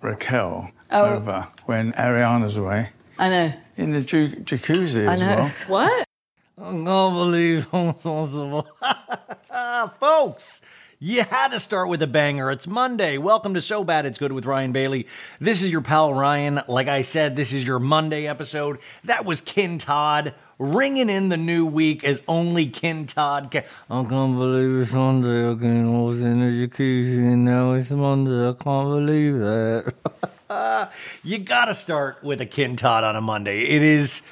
[0.00, 1.16] Raquel Oh.
[1.16, 3.52] over when Ariana's away I know.
[3.76, 5.26] in the ju- jacuzzi I as know.
[5.36, 5.52] well.
[5.66, 6.04] What?
[6.58, 7.66] I can't believe
[10.00, 10.60] Folks,
[10.98, 12.50] you had to start with a banger.
[12.50, 13.18] It's Monday.
[13.18, 15.06] Welcome to So Bad It's Good with Ryan Bailey.
[15.40, 16.60] This is your pal Ryan.
[16.68, 18.78] Like I said, this is your Monday episode.
[19.04, 23.64] That was Kin Todd ringing in the new week as only Kin Todd can.
[23.88, 25.86] I can't believe it's Monday again.
[25.86, 28.48] I was in the jacuzzi and now it's Monday.
[28.48, 30.90] I can't believe that.
[31.22, 33.60] you gotta start with a Kin Todd on a Monday.
[33.62, 34.22] It is.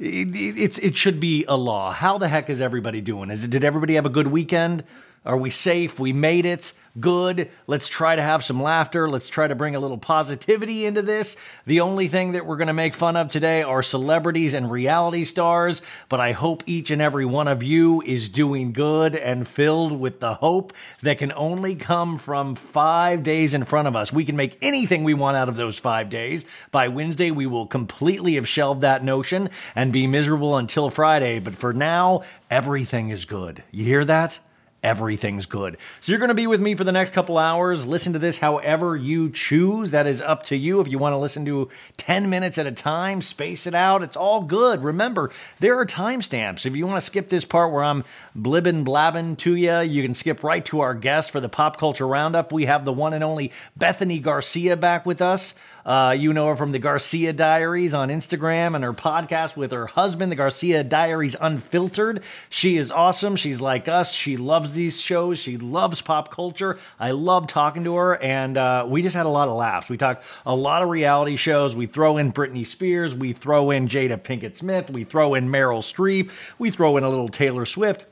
[0.00, 1.92] It- it's it should be a law.
[1.92, 3.30] How the heck is everybody doing?
[3.30, 4.82] Is it did everybody have a good weekend?
[5.24, 5.98] Are we safe?
[6.00, 6.72] We made it.
[7.00, 7.50] Good.
[7.66, 9.08] Let's try to have some laughter.
[9.08, 11.36] Let's try to bring a little positivity into this.
[11.66, 15.24] The only thing that we're going to make fun of today are celebrities and reality
[15.24, 19.98] stars, but I hope each and every one of you is doing good and filled
[19.98, 20.72] with the hope
[21.02, 24.12] that can only come from five days in front of us.
[24.12, 26.46] We can make anything we want out of those five days.
[26.70, 31.40] By Wednesday, we will completely have shelved that notion and be miserable until Friday.
[31.40, 32.22] But for now,
[32.52, 33.64] everything is good.
[33.72, 34.38] You hear that?
[34.84, 35.78] Everything's good.
[36.00, 37.86] So you're going to be with me for the next couple hours.
[37.86, 39.90] Listen to this however you choose.
[39.90, 40.80] That is up to you.
[40.80, 44.02] If you want to listen to 10 minutes at a time, space it out.
[44.02, 44.84] It's all good.
[44.84, 46.66] Remember, there are timestamps.
[46.66, 48.04] If you want to skip this part where I'm
[48.38, 52.06] blibbing blabbing to you, you can skip right to our guest for the pop culture
[52.06, 52.52] roundup.
[52.52, 55.54] We have the one and only Bethany Garcia back with us.
[55.84, 59.86] Uh, you know her from the Garcia Diaries on Instagram and her podcast with her
[59.86, 62.22] husband, the Garcia Diaries Unfiltered.
[62.48, 63.36] She is awesome.
[63.36, 64.12] She's like us.
[64.12, 65.38] She loves these shows.
[65.38, 66.78] She loves pop culture.
[66.98, 69.90] I love talking to her, and uh, we just had a lot of laughs.
[69.90, 71.76] We talked a lot of reality shows.
[71.76, 73.14] We throw in Britney Spears.
[73.14, 74.90] We throw in Jada Pinkett Smith.
[74.90, 76.30] We throw in Meryl Streep.
[76.58, 78.06] We throw in a little Taylor Swift.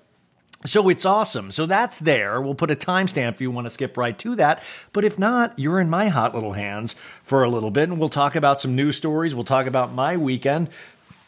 [0.64, 1.50] So it's awesome.
[1.50, 2.40] So that's there.
[2.40, 4.62] We'll put a timestamp if you want to skip right to that.
[4.92, 8.08] But if not, you're in my hot little hands for a little bit, and we'll
[8.08, 9.34] talk about some news stories.
[9.34, 10.68] We'll talk about my weekend.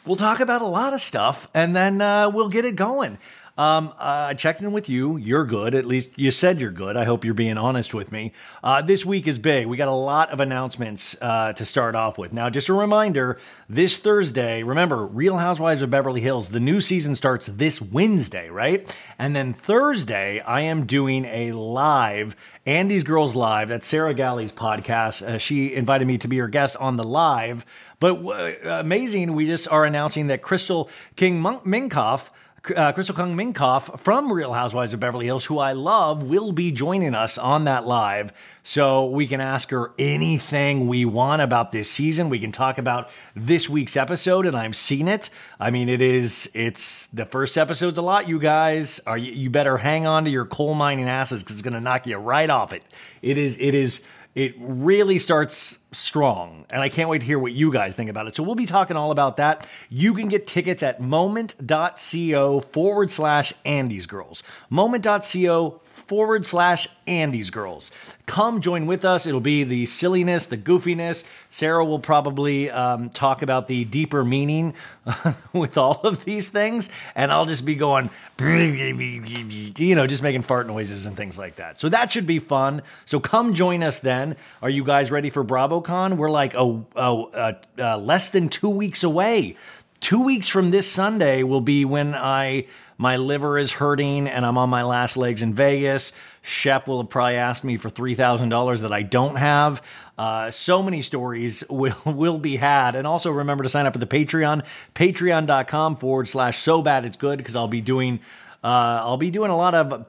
[0.06, 3.18] We'll talk about a lot of stuff, and then uh, we'll get it going.
[3.56, 5.16] Um, uh, I checked in with you.
[5.16, 5.74] You're good.
[5.74, 6.96] At least you said you're good.
[6.96, 8.32] I hope you're being honest with me.
[8.64, 9.66] Uh, this week is big.
[9.66, 12.32] We got a lot of announcements uh, to start off with.
[12.32, 13.38] Now, just a reminder
[13.68, 18.92] this Thursday, remember, Real Housewives of Beverly Hills, the new season starts this Wednesday, right?
[19.18, 22.34] And then Thursday, I am doing a live
[22.66, 23.68] Andy's Girls Live.
[23.68, 25.22] That's Sarah Galley's podcast.
[25.22, 27.66] Uh, she invited me to be her guest on the live.
[28.00, 32.30] But uh, amazing, we just are announcing that Crystal King Minkoff
[32.76, 36.72] uh, Crystal Kung Minkoff from Real Housewives of Beverly Hills, who I love, will be
[36.72, 38.32] joining us on that live.
[38.62, 42.30] So we can ask her anything we want about this season.
[42.30, 45.30] We can talk about this week's episode, and I've seen it.
[45.60, 49.00] I mean, it is, it's the first episode's a lot, you guys.
[49.06, 51.80] Are you, you better hang on to your coal mining asses because it's going to
[51.80, 52.82] knock you right off it.
[53.20, 54.02] It is, it is,
[54.34, 58.26] it really starts strong and i can't wait to hear what you guys think about
[58.26, 63.10] it so we'll be talking all about that you can get tickets at moment.co forward
[63.10, 67.90] slash andy's girls moment.co forward slash Andy's Girls.
[68.26, 69.26] Come join with us.
[69.26, 71.24] It'll be the silliness, the goofiness.
[71.50, 74.74] Sarah will probably um, talk about the deeper meaning
[75.52, 78.10] with all of these things, and I'll just be going,
[78.40, 81.78] you know, just making fart noises and things like that.
[81.78, 82.82] So that should be fun.
[83.04, 84.36] So come join us then.
[84.62, 85.42] Are you guys ready for
[85.84, 86.16] BravoCon?
[86.16, 89.56] We're like oh uh, uh, less than two weeks away.
[90.00, 92.66] Two weeks from this Sunday will be when I
[92.98, 96.12] my liver is hurting and I'm on my last legs in Vegas.
[96.42, 99.82] Shep will probably asked me for three thousand dollars that I don't have.
[100.16, 103.98] Uh, so many stories will will be had, and also remember to sign up for
[103.98, 104.64] the Patreon,
[104.94, 108.20] Patreon.com forward slash So Bad It's Good because I'll be doing
[108.62, 110.06] Uh, I'll be doing a lot of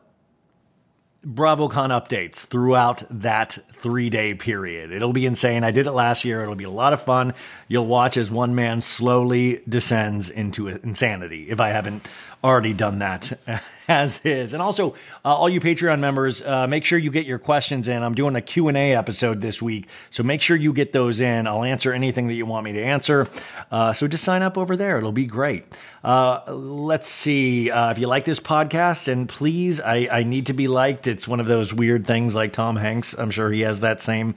[1.27, 4.91] BravoCon updates throughout that three day period.
[4.91, 5.63] It'll be insane.
[5.63, 6.43] I did it last year.
[6.43, 7.33] It'll be a lot of fun.
[7.67, 12.07] You'll watch as one man slowly descends into insanity if I haven't
[12.45, 13.39] already done that
[13.87, 14.53] as is.
[14.53, 14.91] And also,
[15.23, 18.03] uh, all you Patreon members, uh, make sure you get your questions in.
[18.03, 21.47] I'm doing a Q&A episode this week, so make sure you get those in.
[21.47, 23.27] I'll answer anything that you want me to answer.
[23.71, 24.97] Uh, so just sign up over there.
[24.97, 25.65] It'll be great.
[26.03, 27.71] Uh, let's see.
[27.71, 31.07] Uh, if you like this podcast, and please, I, I need to be liked.
[31.07, 33.13] It's one of those weird things like Tom Hanks.
[33.17, 34.35] I'm sure he has that same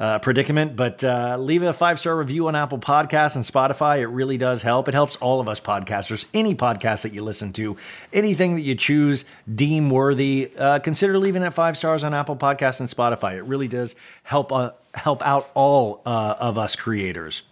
[0.00, 0.76] uh, predicament.
[0.76, 3.98] But uh, leave a five star review on Apple Podcasts and Spotify.
[3.98, 4.88] It really does help.
[4.88, 6.26] It helps all of us podcasters.
[6.32, 7.76] Any podcast that you listen to,
[8.12, 12.80] anything that you choose, deem worthy, uh, consider leaving it five stars on Apple Podcasts
[12.80, 13.34] and Spotify.
[13.34, 17.42] It really does help uh, help out all uh, of us creators.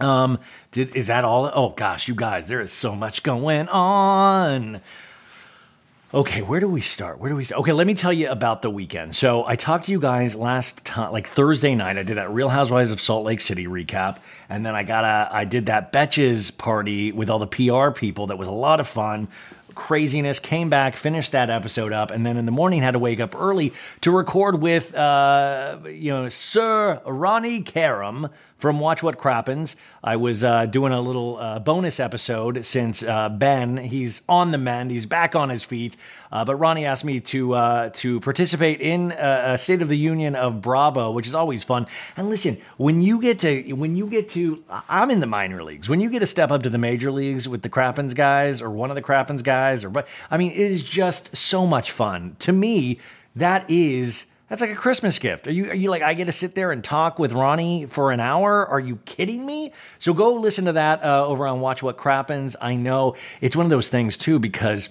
[0.00, 0.38] Um,
[0.72, 1.50] did, is that all?
[1.52, 4.80] Oh gosh, you guys, there is so much going on.
[6.14, 7.18] Okay, where do we start?
[7.18, 7.60] Where do we start?
[7.60, 9.14] Okay, let me tell you about the weekend.
[9.14, 11.98] So I talked to you guys last time, like Thursday night.
[11.98, 14.16] I did that Real Housewives of Salt Lake City recap,
[14.48, 18.28] and then I got a, I did that Betches party with all the PR people.
[18.28, 19.28] That was a lot of fun
[19.74, 23.20] craziness, came back, finished that episode up, and then in the morning had to wake
[23.20, 28.28] up early to record with, uh, you know, Sir Ronnie Karam
[28.58, 29.76] from Watch What Crappens.
[30.02, 34.58] I was uh, doing a little uh, bonus episode since uh, Ben, he's on the
[34.58, 35.96] mend, he's back on his feet,
[36.32, 39.96] uh, but Ronnie asked me to uh, to participate in a, a State of the
[39.96, 41.86] Union of Bravo, which is always fun.
[42.16, 45.88] And listen, when you get to when you get to, I'm in the minor leagues.
[45.88, 48.70] When you get to step up to the major leagues with the Crappens guys or
[48.70, 52.36] one of the Crappens guys, or but I mean, it is just so much fun.
[52.40, 52.98] To me,
[53.36, 55.46] that is that's like a Christmas gift.
[55.46, 58.12] Are you are you like I get to sit there and talk with Ronnie for
[58.12, 58.66] an hour?
[58.66, 59.72] Are you kidding me?
[59.98, 62.56] So go listen to that uh, over on Watch What Crappens.
[62.60, 64.88] I know it's one of those things too because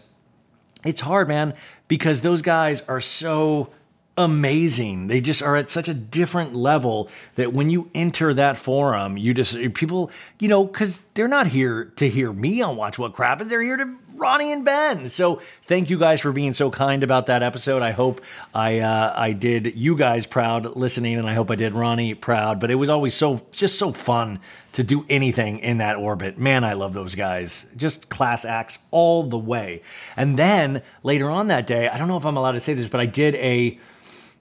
[0.86, 1.56] it's hard, man,
[1.88, 3.72] because those guys are so
[4.18, 5.08] amazing.
[5.08, 9.34] They just are at such a different level that when you enter that forum, you
[9.34, 13.50] just people, you know, because they're not here to hear me on Watch What Crappens.
[13.50, 15.10] They're here to Ronnie and Ben.
[15.10, 17.82] So thank you guys for being so kind about that episode.
[17.82, 18.22] I hope
[18.54, 22.60] I uh, I did you guys proud listening, and I hope I did Ronnie proud.
[22.60, 24.40] But it was always so just so fun
[24.74, 26.38] to do anything in that orbit.
[26.38, 27.66] Man, I love those guys.
[27.76, 29.82] Just class acts all the way.
[30.16, 32.88] And then later on that day, I don't know if I'm allowed to say this,
[32.88, 33.80] but I did a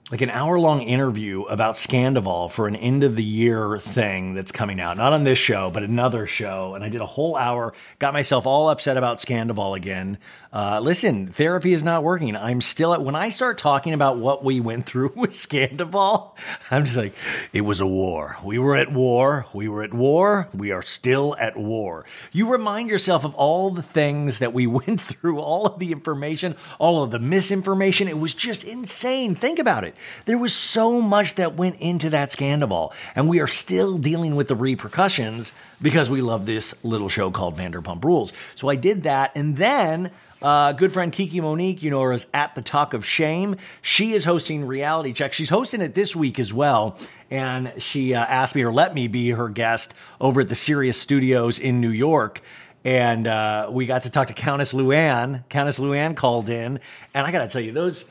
[0.09, 4.53] like an hour long interview about Scandoval for an end of the year thing that's
[4.53, 4.95] coming out.
[4.95, 6.75] Not on this show, but another show.
[6.75, 10.17] And I did a whole hour, got myself all upset about Scandoval again.
[10.53, 12.37] Uh, listen, therapy is not working.
[12.37, 16.31] I'm still at, when I start talking about what we went through with Scandoval,
[16.71, 17.13] I'm just like,
[17.51, 18.37] it was a war.
[18.45, 19.45] We were at war.
[19.53, 20.47] We were at war.
[20.53, 22.05] We are still at war.
[22.31, 26.55] You remind yourself of all the things that we went through, all of the information,
[26.79, 28.07] all of the misinformation.
[28.07, 29.35] It was just insane.
[29.35, 29.96] Think about it.
[30.25, 34.47] There was so much that went into that Scandoval, and we are still dealing with
[34.47, 38.33] the repercussions because we love this little show called Vanderpump Rules.
[38.55, 40.11] So I did that, and then
[40.41, 43.55] uh, good friend Kiki Monique, you know her as at the Talk of Shame.
[43.81, 45.33] She is hosting Reality Check.
[45.33, 46.97] She's hosting it this week as well,
[47.31, 50.99] and she uh, asked me or let me be her guest over at the Sirius
[50.99, 52.41] Studios in New York.
[52.83, 55.43] And uh, we got to talk to Countess Luann.
[55.49, 56.79] Countess Luann called in,
[57.13, 58.05] and I got to tell you, those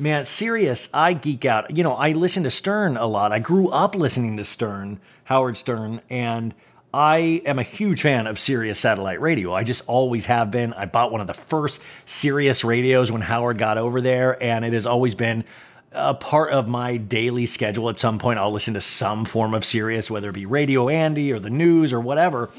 [0.00, 0.88] man, serious.
[0.92, 1.76] I geek out.
[1.76, 3.32] You know, I listen to Stern a lot.
[3.32, 6.54] I grew up listening to Stern, Howard Stern, and
[6.92, 9.54] I am a huge fan of Sirius satellite radio.
[9.54, 10.72] I just always have been.
[10.72, 14.72] I bought one of the first Sirius radios when Howard got over there, and it
[14.72, 15.44] has always been
[15.92, 17.88] a part of my daily schedule.
[17.88, 21.32] At some point, I'll listen to some form of Sirius, whether it be Radio Andy
[21.32, 22.50] or the news or whatever.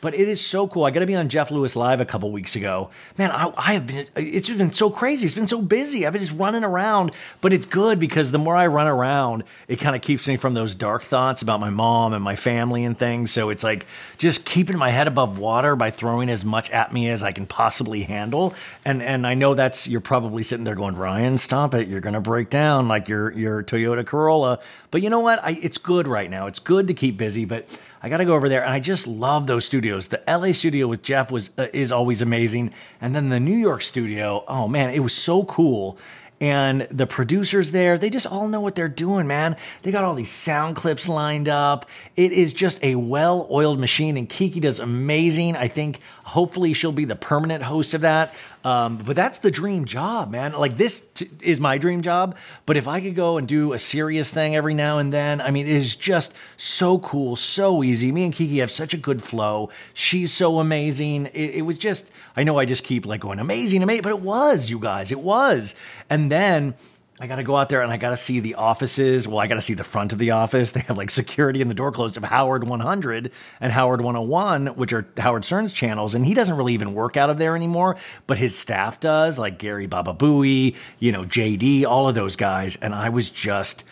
[0.00, 0.84] But it is so cool.
[0.84, 2.90] I got to be on Jeff Lewis Live a couple weeks ago.
[3.18, 5.26] Man, I, I, have been, it's just been so crazy.
[5.26, 6.06] It's been so busy.
[6.06, 9.76] I've been just running around, but it's good because the more I run around, it
[9.76, 12.98] kind of keeps me from those dark thoughts about my mom and my family and
[12.98, 13.30] things.
[13.30, 17.10] So it's like just keeping my head above water by throwing as much at me
[17.10, 18.54] as I can possibly handle.
[18.84, 21.88] And, and I know that's, you're probably sitting there going, Ryan, stop it.
[21.88, 24.60] You're going to break down like your, your Toyota Corolla.
[24.90, 25.44] But you know what?
[25.44, 26.46] I, it's good right now.
[26.46, 27.68] It's good to keep busy, but
[28.02, 30.08] I got to go over there, and I just love those studios.
[30.08, 33.82] The LA studio with Jeff was uh, is always amazing, and then the New York
[33.82, 34.42] studio.
[34.48, 35.98] Oh man, it was so cool.
[36.42, 39.56] And the producers there, they just all know what they're doing, man.
[39.82, 41.84] They got all these sound clips lined up.
[42.16, 45.54] It is just a well oiled machine, and Kiki does amazing.
[45.54, 48.34] I think hopefully she'll be the permanent host of that.
[48.64, 50.52] Um, but that's the dream job, man.
[50.52, 52.36] Like this t- is my dream job.
[52.66, 55.50] But if I could go and do a Sirius thing every now and then, I
[55.50, 58.12] mean, it is just so cool, so easy.
[58.12, 59.70] Me and Kiki have such a good flow.
[59.94, 61.26] She's so amazing.
[61.26, 64.20] It, it was just, I know I just keep like going amazing, amazing, but it
[64.20, 65.74] was, you guys, it was.
[66.10, 66.74] And then
[67.22, 69.28] I got to go out there and I got to see the offices.
[69.28, 70.72] Well, I got to see the front of the office.
[70.80, 74.94] They have like security and the door closed of Howard 100 and Howard 101, which
[74.94, 76.14] are Howard Stern's channels.
[76.14, 77.96] And he doesn't really even work out of there anymore,
[78.26, 82.76] but his staff does, like Gary Bababooey, you know, JD, all of those guys.
[82.76, 83.84] And I was just,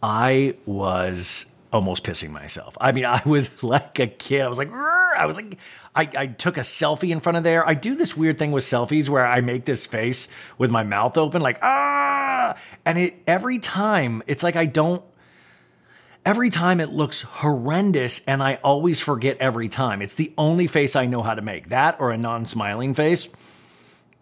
[0.00, 2.76] I was almost pissing myself.
[2.80, 4.42] I mean, I was like a kid.
[4.42, 4.72] I was like.
[4.72, 5.58] I was like,
[5.94, 7.66] I, I took a selfie in front of there.
[7.66, 11.16] I do this weird thing with selfies where I make this face with my mouth
[11.16, 12.54] open, like, ah.
[12.84, 15.02] And it every time, it's like I don't
[16.26, 20.02] every time it looks horrendous and I always forget every time.
[20.02, 21.68] It's the only face I know how to make.
[21.68, 23.28] That or a non-smiling face.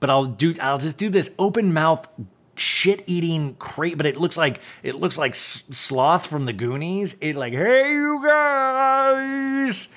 [0.01, 2.07] But I'll do I'll just do this open mouth
[2.59, 7.17] shit eating crate but it looks like it looks like sloth from the goonies.
[7.21, 9.89] It like hey you guys!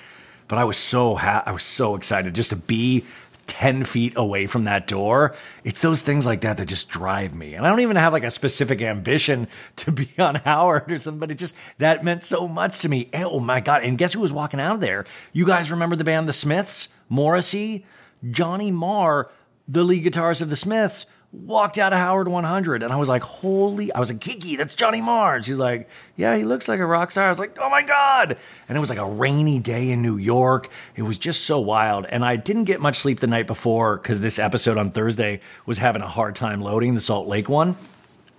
[0.46, 3.04] But i was so ha- i was so excited just to be
[3.46, 5.34] 10 feet away from that door.
[5.64, 7.54] It's those things like that that just drive me.
[7.54, 11.18] And i don't even have like a specific ambition to be on howard or something
[11.18, 13.08] but it just that meant so much to me.
[13.14, 15.06] Oh my god and guess who was walking out of there?
[15.32, 16.88] You guys remember the band the smiths?
[17.08, 17.84] Morrissey?
[18.30, 19.30] Johnny marr
[19.66, 23.22] the lead guitarist of the smiths walked out of Howard 100 and I was like,
[23.22, 25.42] holy, I was like, Kiki, that's Johnny Marr.
[25.42, 27.26] She's like, yeah, he looks like a rock star.
[27.26, 28.38] I was like, oh my God.
[28.68, 30.70] And it was like a rainy day in New York.
[30.96, 32.06] It was just so wild.
[32.06, 35.78] And I didn't get much sleep the night before because this episode on Thursday was
[35.78, 37.76] having a hard time loading the Salt Lake one.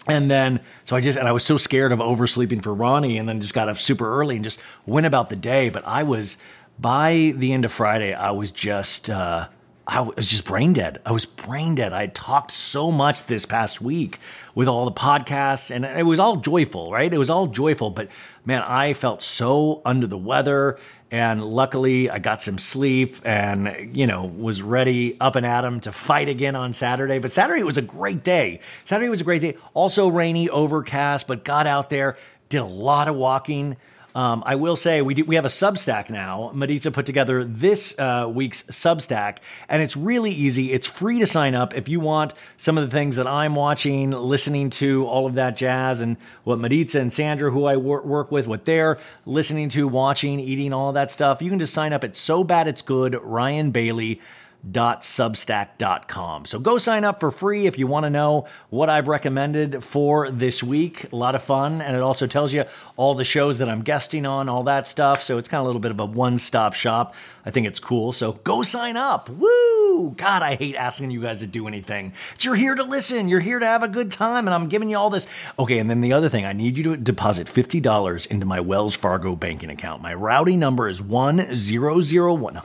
[0.07, 3.29] And then, so I just, and I was so scared of oversleeping for Ronnie and
[3.29, 5.69] then just got up super early and just went about the day.
[5.69, 6.37] But I was,
[6.79, 9.49] by the end of Friday, I was just, uh,
[9.89, 11.01] I was just brain dead.
[11.03, 11.93] I was brain dead.
[11.93, 14.19] I talked so much this past week
[14.53, 17.11] with all the podcasts, and it was all joyful, right?
[17.11, 17.89] It was all joyful.
[17.89, 18.09] But
[18.45, 20.77] man, I felt so under the weather.
[21.09, 25.79] And luckily, I got some sleep and, you know, was ready up and at 'em
[25.79, 27.17] to fight again on Saturday.
[27.17, 28.59] But Saturday was a great day.
[28.85, 29.55] Saturday was a great day.
[29.73, 32.15] Also rainy, overcast, but got out there,
[32.49, 33.75] did a lot of walking.
[34.15, 36.51] Um, I will say we do, we have a Substack now.
[36.53, 39.37] Maritza put together this uh, week's Substack,
[39.67, 40.71] and it's really easy.
[40.71, 44.11] It's free to sign up if you want some of the things that I'm watching,
[44.11, 48.31] listening to, all of that jazz, and what Maritza and Sandra, who I wor- work
[48.31, 51.41] with, what they're listening to, watching, eating, all that stuff.
[51.41, 54.21] You can just sign up at So Bad It's Good, Ryan Bailey
[54.67, 56.45] substack.com.
[56.45, 60.29] So go sign up for free if you want to know what I've recommended for
[60.29, 61.11] this week.
[61.11, 61.81] A lot of fun.
[61.81, 62.65] And it also tells you
[62.97, 65.23] all the shows that I'm guesting on, all that stuff.
[65.23, 67.15] So it's kind of a little bit of a one stop shop.
[67.45, 68.11] I think it's cool.
[68.11, 69.29] So go sign up.
[69.29, 70.13] Woo!
[70.17, 72.13] God, I hate asking you guys to do anything.
[72.35, 73.29] It's you're here to listen.
[73.29, 74.45] You're here to have a good time.
[74.45, 75.25] And I'm giving you all this.
[75.57, 75.79] Okay.
[75.79, 79.37] And then the other thing, I need you to deposit $50 into my Wells Fargo
[79.37, 80.01] banking account.
[80.01, 82.61] My routing number is 1001.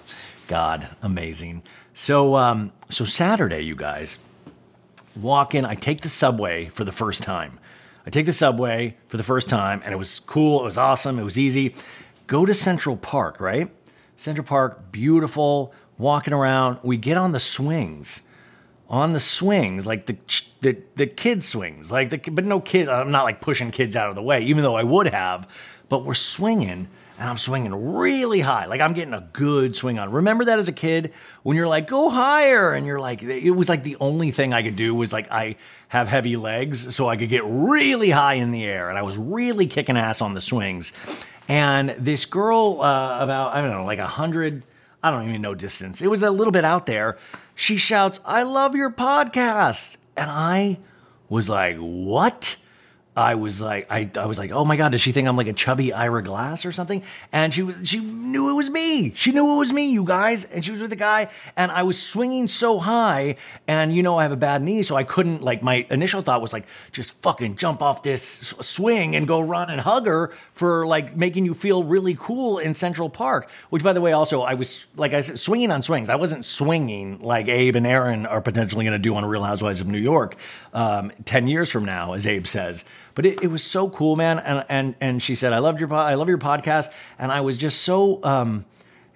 [0.47, 1.63] God, amazing.
[1.95, 4.19] So, um, so Saturday, you guys,
[5.15, 5.65] walk in.
[5.65, 7.61] I take the subway for the first time.
[8.05, 10.61] I take the subway for the first time, and it was cool.
[10.61, 11.21] It was awesome.
[11.21, 11.75] It was easy.
[12.27, 13.71] Go to Central Park, right?
[14.17, 15.73] Central Park, beautiful.
[15.97, 16.81] Walking around.
[16.83, 18.23] We get on the swings.
[18.89, 20.17] On the swings, like the
[20.61, 22.89] the the kid swings, like the but no kid.
[22.89, 25.49] I'm not like pushing kids out of the way, even though I would have.
[25.89, 28.67] But we're swinging and I'm swinging really high.
[28.67, 30.11] Like I'm getting a good swing on.
[30.11, 31.13] Remember that as a kid
[31.45, 32.73] when you're like, go higher.
[32.73, 35.57] And you're like, it was like the only thing I could do was like, I
[35.89, 38.91] have heavy legs, so I could get really high in the air.
[38.91, 40.93] And I was really kicking ass on the swings.
[41.47, 44.65] And this girl, uh, about, I don't know, like a hundred,
[45.03, 46.03] I don't even know distance.
[46.03, 47.17] It was a little bit out there.
[47.55, 49.99] She shouts, I love your podcast.
[50.17, 50.79] And I
[51.29, 52.57] was like, what?
[53.17, 55.47] I was like, I, I was like, oh my god, does she think I'm like
[55.47, 57.03] a chubby Ira Glass or something?
[57.33, 59.13] And she was, she knew it was me.
[59.15, 60.45] She knew it was me, you guys.
[60.45, 63.37] And she was with a guy, and I was swinging so high,
[63.69, 65.63] and you know I have a bad knee, so I couldn't like.
[65.63, 69.81] My initial thought was like, just fucking jump off this swing and go run and
[69.81, 73.49] hug her for like making you feel really cool in Central Park.
[73.71, 76.09] Which, by the way, also I was like I said, swinging on swings.
[76.09, 79.81] I wasn't swinging like Abe and Erin are potentially going to do on Real Housewives
[79.81, 80.37] of New York
[80.73, 82.85] um, ten years from now, as Abe says.
[83.15, 84.39] But it, it was so cool, man.
[84.39, 87.57] And and and she said, "I loved your I love your podcast," and I was
[87.57, 88.23] just so.
[88.25, 88.65] Um,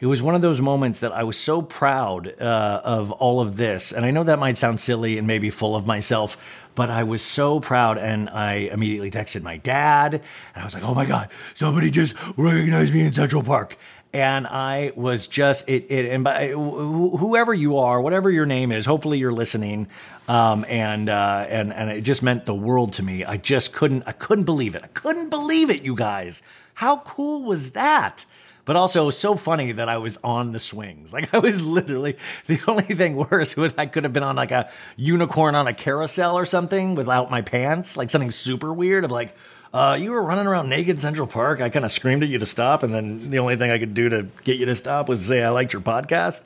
[0.01, 3.57] it was one of those moments that I was so proud uh, of all of
[3.57, 3.91] this.
[3.93, 6.39] And I know that might sound silly and maybe full of myself,
[6.77, 7.99] but I was so proud.
[7.99, 10.15] And I immediately texted my dad.
[10.15, 13.77] And I was like, oh my God, somebody just recognized me in Central Park.
[14.13, 15.87] And I was just it.
[15.91, 19.89] it and by wh- whoever you are, whatever your name is, hopefully you're listening.
[20.29, 23.25] Um, and uh, and and it just meant the world to me.
[23.25, 24.83] I just couldn't I couldn't believe it.
[24.85, 26.43] I couldn't believe it, you guys.
[26.75, 28.25] How cool was that?
[28.65, 31.13] But also, so funny that I was on the swings.
[31.19, 34.51] Like I was literally the only thing worse would I could have been on like
[34.51, 39.11] a unicorn on a carousel or something without my pants, like something super weird of
[39.11, 39.35] like
[39.73, 41.61] uh, you were running around naked Central Park.
[41.61, 43.95] I kind of screamed at you to stop, and then the only thing I could
[43.95, 46.43] do to get you to stop was say I liked your podcast.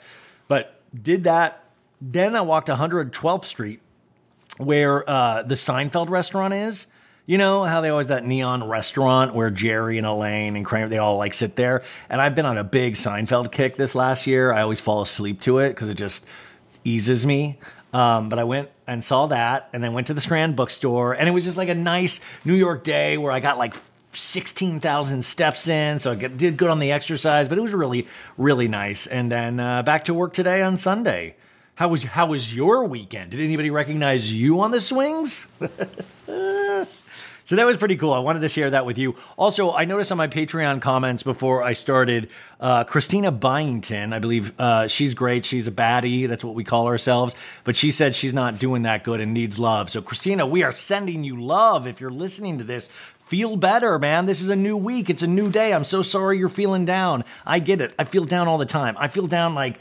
[0.49, 1.65] But did that.
[2.01, 3.81] Then I walked 112th Street,
[4.59, 6.87] where uh, the Seinfeld restaurant is.
[7.25, 10.99] You know how they always that neon restaurant where Jerry and Elaine and Kramer they
[10.99, 11.85] all like sit there.
[12.11, 14.53] And I've been on a big Seinfeld kick this last year.
[14.53, 16.27] I always fall asleep to it because it just
[16.83, 17.61] eases me.
[17.93, 21.29] Um, but I went and saw that, and then went to the Strand bookstore, and
[21.29, 23.75] it was just like a nice New York day where I got like
[24.13, 28.07] 16,000 steps in, so I did good on the exercise, but it was really,
[28.37, 29.07] really nice.
[29.07, 31.37] And then uh, back to work today on Sunday.
[31.75, 33.31] How was how was your weekend?
[33.31, 35.47] Did anybody recognize you on the swings?
[37.45, 38.13] So that was pretty cool.
[38.13, 39.17] I wanted to share that with you.
[39.37, 42.29] Also, I noticed on my Patreon comments before I started,
[42.61, 45.45] uh, Christina Byington, I believe uh, she's great.
[45.45, 46.29] She's a baddie.
[46.29, 47.35] That's what we call ourselves.
[47.65, 49.91] But she said she's not doing that good and needs love.
[49.91, 51.87] So, Christina, we are sending you love.
[51.87, 52.89] If you're listening to this,
[53.27, 54.27] feel better, man.
[54.27, 55.11] This is a new week.
[55.11, 55.73] It's a new day.
[55.73, 57.25] I'm so sorry you're feeling down.
[57.47, 57.95] I get it.
[57.99, 58.97] I feel down all the time.
[58.99, 59.79] I feel down like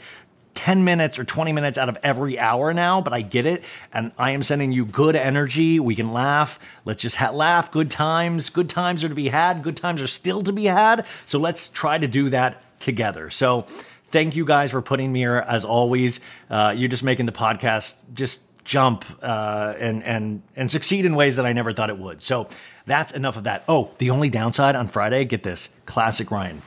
[0.54, 3.64] 10 minutes or 20 minutes out of every hour now, but I get it.
[3.92, 5.80] And I am sending you good energy.
[5.80, 6.58] We can laugh.
[6.84, 7.70] Let's just ha- laugh.
[7.70, 8.50] Good times.
[8.50, 9.62] Good times are to be had.
[9.62, 11.06] Good times are still to be had.
[11.26, 13.30] So let's try to do that together.
[13.30, 13.66] So
[14.10, 16.20] thank you guys for putting me here as always.
[16.50, 21.34] Uh, you're just making the podcast just jump uh, and and and succeed in ways
[21.34, 22.22] that I never thought it would.
[22.22, 22.48] So
[22.86, 23.64] that's enough of that.
[23.68, 26.62] Oh, the only downside on Friday, get this, classic Ryan.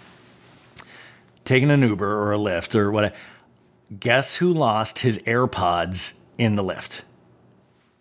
[1.45, 3.15] Taking an Uber or a Lyft or whatever
[3.99, 7.01] Guess who lost his AirPods in the Lyft?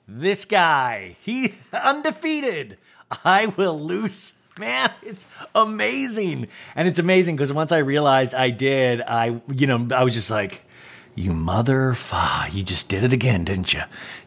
[0.09, 1.17] This guy.
[1.21, 2.79] He undefeated.
[3.25, 4.35] I will lose.
[4.59, 6.49] Man, it's amazing.
[6.77, 10.31] And it's amazing because once I realized I did, I, you know, I was just
[10.31, 10.64] like,
[11.15, 11.97] you mother,
[12.51, 13.83] you just did it again, didn't you?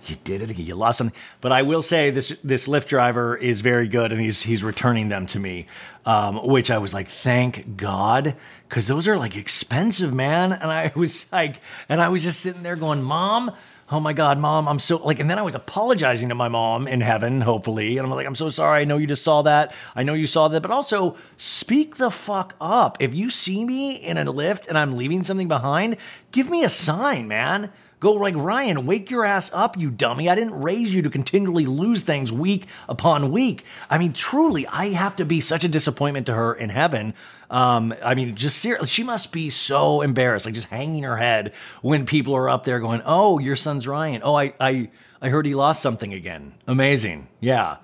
[0.06, 0.65] You did it again.
[0.65, 1.20] You lost something.
[1.41, 5.10] But I will say this this Lyft driver is very good, and he's he's returning
[5.10, 5.67] them to me,
[6.06, 8.36] um, which I was like, thank God,
[8.69, 10.54] because those are like expensive, man.
[10.54, 13.52] And I was like, and I was just sitting there going, Mom,
[13.89, 16.88] oh my God, mom, I'm so like, and then I was apologizing to my mom
[16.88, 17.97] in heaven, hopefully.
[17.97, 18.82] And I'm like, I'm so sorry.
[18.82, 19.73] I know you just saw that.
[19.95, 22.97] I know you saw that, but also speak the fuck up.
[23.00, 25.97] If you see me in a Lyft and I'm leaving something behind,
[26.32, 27.71] give me a sign, man.
[28.00, 30.30] Go like, Ryan, wake your ass up, you dummy.
[30.30, 33.64] I didn't raise you to continually lose things week upon week.
[33.90, 37.16] I mean, truly, I have to be such a disappointment to her in heaven.
[37.50, 41.56] Um, I mean, just seriously, she must be so embarrassed, like just hanging her head
[41.82, 44.22] when people are up there going, Oh, your son's Ryan.
[44.24, 46.54] Oh, I, I, I heard he lost something again.
[46.68, 47.28] Amazing.
[47.40, 47.78] Yeah.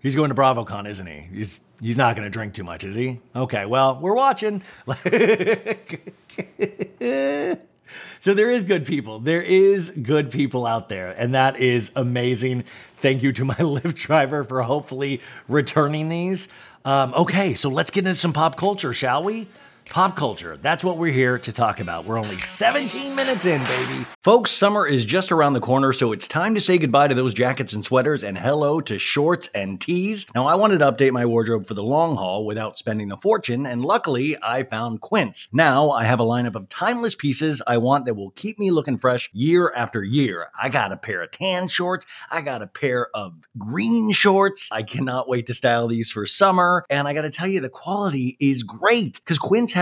[0.00, 1.28] He's going to BravoCon, isn't he?
[1.32, 3.20] He's he's not going to drink too much, is he?
[3.36, 4.62] Okay, well, we're watching.
[8.20, 9.18] So there is good people.
[9.18, 12.64] There is good people out there, and that is amazing.
[12.98, 16.48] Thank you to my Lyft driver for hopefully returning these.
[16.84, 19.48] Um, okay, so let's get into some pop culture, shall we?
[19.92, 20.56] Pop culture.
[20.56, 22.06] That's what we're here to talk about.
[22.06, 24.06] We're only 17 minutes in, baby.
[24.24, 27.34] Folks, summer is just around the corner, so it's time to say goodbye to those
[27.34, 30.24] jackets and sweaters and hello to shorts and tees.
[30.34, 33.66] Now, I wanted to update my wardrobe for the long haul without spending a fortune,
[33.66, 35.48] and luckily, I found Quince.
[35.52, 38.96] Now, I have a lineup of timeless pieces I want that will keep me looking
[38.96, 40.46] fresh year after year.
[40.58, 44.70] I got a pair of tan shorts, I got a pair of green shorts.
[44.72, 47.68] I cannot wait to style these for summer, and I got to tell you, the
[47.68, 49.81] quality is great because Quince has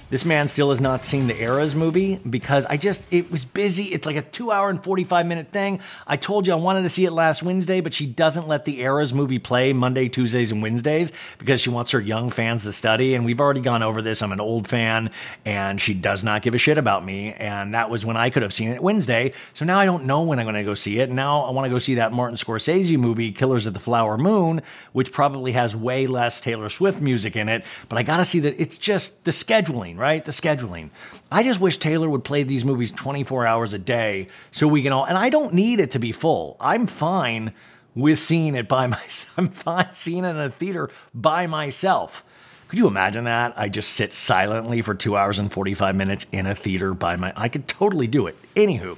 [0.11, 3.85] This man still has not seen the Eras movie because I just, it was busy.
[3.93, 5.79] It's like a two hour and 45 minute thing.
[6.05, 8.81] I told you I wanted to see it last Wednesday, but she doesn't let the
[8.81, 13.15] Eras movie play Monday, Tuesdays, and Wednesdays because she wants her young fans to study.
[13.15, 14.21] And we've already gone over this.
[14.21, 15.11] I'm an old fan
[15.45, 17.31] and she does not give a shit about me.
[17.31, 19.31] And that was when I could have seen it Wednesday.
[19.53, 21.09] So now I don't know when I'm going to go see it.
[21.09, 24.61] Now I want to go see that Martin Scorsese movie, Killers of the Flower Moon,
[24.91, 27.63] which probably has way less Taylor Swift music in it.
[27.87, 30.25] But I got to see that it's just the scheduling right?
[30.25, 30.89] The scheduling.
[31.31, 34.91] I just wish Taylor would play these movies 24 hours a day so we can
[34.91, 36.57] all, and I don't need it to be full.
[36.59, 37.53] I'm fine
[37.93, 39.33] with seeing it by myself.
[39.37, 42.25] I'm fine seeing it in a theater by myself.
[42.67, 43.53] Could you imagine that?
[43.57, 47.31] I just sit silently for two hours and 45 minutes in a theater by my,
[47.35, 48.37] I could totally do it.
[48.55, 48.97] Anywho,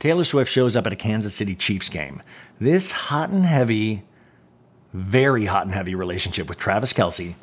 [0.00, 2.22] Taylor Swift shows up at a Kansas City Chiefs game.
[2.60, 4.02] This hot and heavy,
[4.92, 7.34] very hot and heavy relationship with Travis Kelce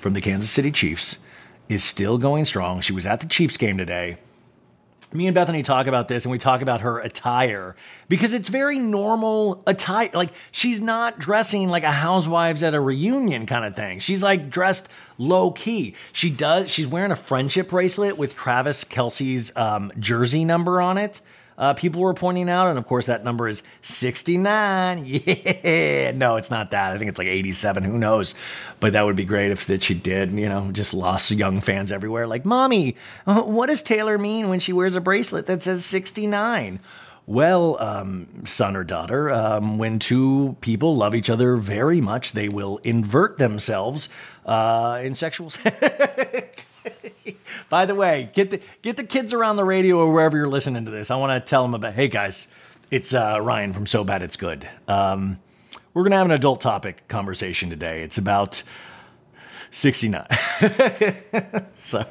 [0.00, 1.18] from the Kansas City Chiefs
[1.68, 2.80] is still going strong.
[2.80, 4.18] She was at the Chiefs game today.
[5.12, 7.76] Me and Bethany talk about this and we talk about her attire
[8.08, 10.08] because it's very normal attire.
[10.14, 13.98] Like she's not dressing like a housewives at a reunion kind of thing.
[13.98, 15.94] She's like dressed low key.
[16.12, 21.20] She does, she's wearing a friendship bracelet with Travis Kelce's um, jersey number on it
[21.62, 22.68] uh, people were pointing out.
[22.68, 25.06] And of course, that number is 69.
[25.62, 26.10] Yeah.
[26.10, 26.92] No, it's not that.
[26.92, 27.84] I think it's like 87.
[27.84, 28.34] Who knows?
[28.80, 31.92] But that would be great if that she did, you know, just lost young fans
[31.92, 32.26] everywhere.
[32.26, 36.80] Like, Mommy, what does Taylor mean when she wears a bracelet that says 69?
[37.26, 42.48] Well, um, son or daughter, um, when two people love each other very much, they
[42.48, 44.08] will invert themselves
[44.44, 45.52] uh, in sexual.
[47.72, 50.84] By the way, get the get the kids around the radio or wherever you're listening
[50.84, 51.10] to this.
[51.10, 51.94] I want to tell them about.
[51.94, 52.46] Hey guys,
[52.90, 54.68] it's uh, Ryan from So Bad It's Good.
[54.86, 55.40] Um,
[55.94, 58.02] we're gonna have an adult topic conversation today.
[58.02, 58.62] It's about
[59.70, 60.26] 69.
[61.76, 62.06] sorry,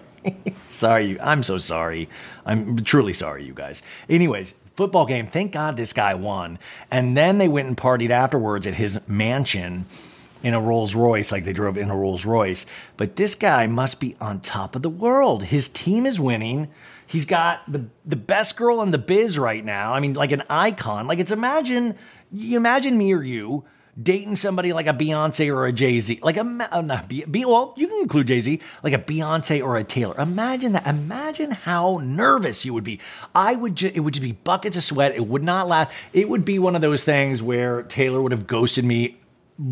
[0.68, 1.22] sorry.
[1.22, 2.10] I'm so sorry.
[2.44, 3.84] I'm truly sorry, you guys.
[4.10, 5.28] Anyways, football game.
[5.28, 6.58] Thank God this guy won.
[6.90, 9.86] And then they went and partied afterwards at his mansion
[10.44, 12.66] in a Rolls Royce, like they drove in a Rolls Royce.
[12.98, 15.44] But this guy must be on top of the world.
[15.44, 16.70] His team is winning.
[17.06, 19.94] He's got the the best girl in the biz right now.
[19.94, 21.08] I mean, like an icon.
[21.08, 21.96] Like it's imagine
[22.32, 23.66] you imagine me or you
[24.02, 27.88] dating somebody like a Beyonce or a Jay Z, like a uh, not well, you
[27.88, 30.20] can include Jay Z, like a Beyonce or a Taylor.
[30.20, 30.88] Imagine that.
[30.88, 33.00] Imagine how nervous you would be.
[33.36, 33.76] I would.
[33.76, 35.16] Ju- it would just be buckets of sweat.
[35.16, 35.92] It would not last.
[36.14, 39.18] It would be one of those things where Taylor would have ghosted me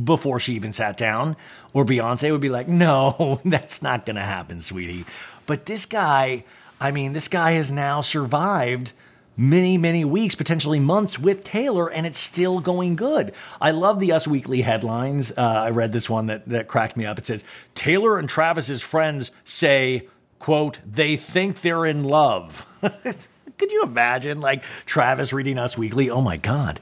[0.03, 1.35] before she even sat down,
[1.73, 5.05] or Beyonce would be like, no, that's not going to happen, sweetie.
[5.45, 6.43] But this guy,
[6.79, 8.93] I mean, this guy has now survived
[9.35, 13.33] many, many weeks, potentially months with Taylor, and it's still going good.
[13.61, 15.31] I love the Us Weekly headlines.
[15.31, 17.17] Uh, I read this one that, that cracked me up.
[17.17, 20.07] It says, Taylor and Travis's friends say,
[20.39, 22.65] quote, they think they're in love.
[22.81, 26.09] Could you imagine, like, Travis reading Us Weekly?
[26.09, 26.79] Oh my God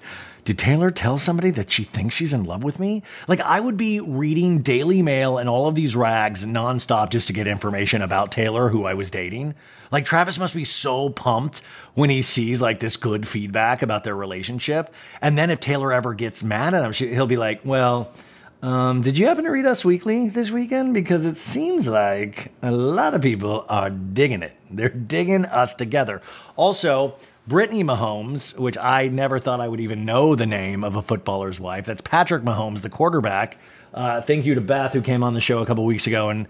[0.48, 3.04] did Taylor tell somebody that she thinks she's in love with me?
[3.28, 7.34] Like, I would be reading Daily Mail and all of these rags nonstop just to
[7.34, 9.56] get information about Taylor, who I was dating.
[9.92, 11.64] Like, Travis must be so pumped
[11.96, 14.94] when he sees like this good feedback about their relationship.
[15.22, 18.14] And then if Taylor ever gets mad at him, she, he'll be like, well,
[18.62, 20.94] um, did you happen to read Us Weekly this weekend?
[20.94, 24.56] Because it seems like a lot of people are digging it.
[24.72, 26.22] They're digging us together.
[26.56, 27.16] Also,
[27.48, 31.62] Brittany Mahomes, which I never thought I would even know the name of a footballer's
[31.62, 31.86] wife.
[31.86, 33.58] That's Patrick Mahomes, the quarterback.
[33.94, 36.48] Uh, thank you to Beth, who came on the show a couple weeks ago and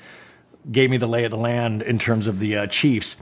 [0.72, 3.16] gave me the lay of the land in terms of the uh, Chiefs.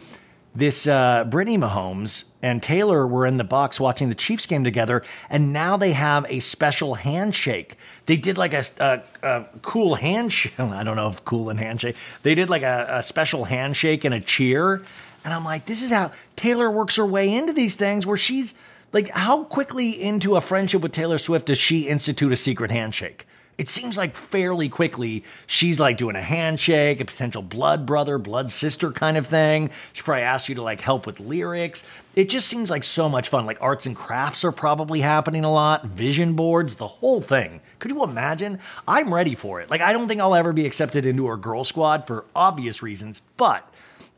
[0.55, 5.03] This uh, Brittany Mahomes and Taylor were in the box watching the Chiefs game together,
[5.29, 7.75] and now they have a special handshake.
[8.05, 10.53] They did like a, a, a cool handshake.
[10.59, 11.97] I don't know if cool and handshake.
[12.23, 14.81] They did like a, a special handshake and a cheer
[15.25, 18.53] and I'm like, this is how Taylor works her way into these things where she's
[18.93, 23.27] like, how quickly into a friendship with Taylor Swift does she institute a secret handshake?
[23.57, 28.51] It seems like fairly quickly she's like doing a handshake, a potential blood brother, blood
[28.51, 29.71] sister kind of thing.
[29.93, 31.85] She probably asks you to like help with lyrics.
[32.15, 33.45] It just seems like so much fun.
[33.45, 37.61] Like arts and crafts are probably happening a lot, vision boards, the whole thing.
[37.79, 38.59] Could you imagine?
[38.87, 39.69] I'm ready for it.
[39.69, 43.21] Like, I don't think I'll ever be accepted into her girl squad for obvious reasons,
[43.37, 43.67] but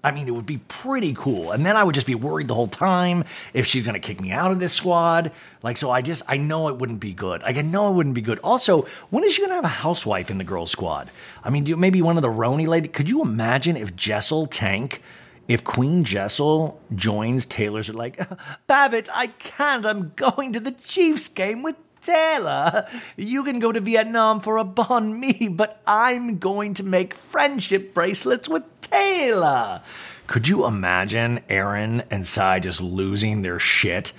[0.08, 1.52] I mean, it would be pretty cool.
[1.52, 4.22] And then I would just be worried the whole time if she's going to kick
[4.22, 5.34] me out of this squad.
[5.63, 7.41] Like, so I just, I know it wouldn't be good.
[7.41, 8.39] Like, I know it wouldn't be good.
[8.39, 11.12] Also, when is she going to have a housewife in the girls' squad?
[11.43, 12.88] I mean, do, maybe one of the RHONY lady.
[12.88, 15.00] Could you imagine if Jessel Taank,
[15.50, 18.17] if Queen Jessel joins Taylor's, like,
[18.70, 19.86] Pavit, I can't.
[19.86, 24.63] I'm going to the Chiefs game with Taylor, you can go to Vietnam for a
[24.63, 29.82] banh mi, but I'm going to make friendship bracelets with Taylor.
[30.28, 34.13] Could you imagine Erin and Sai just losing their shit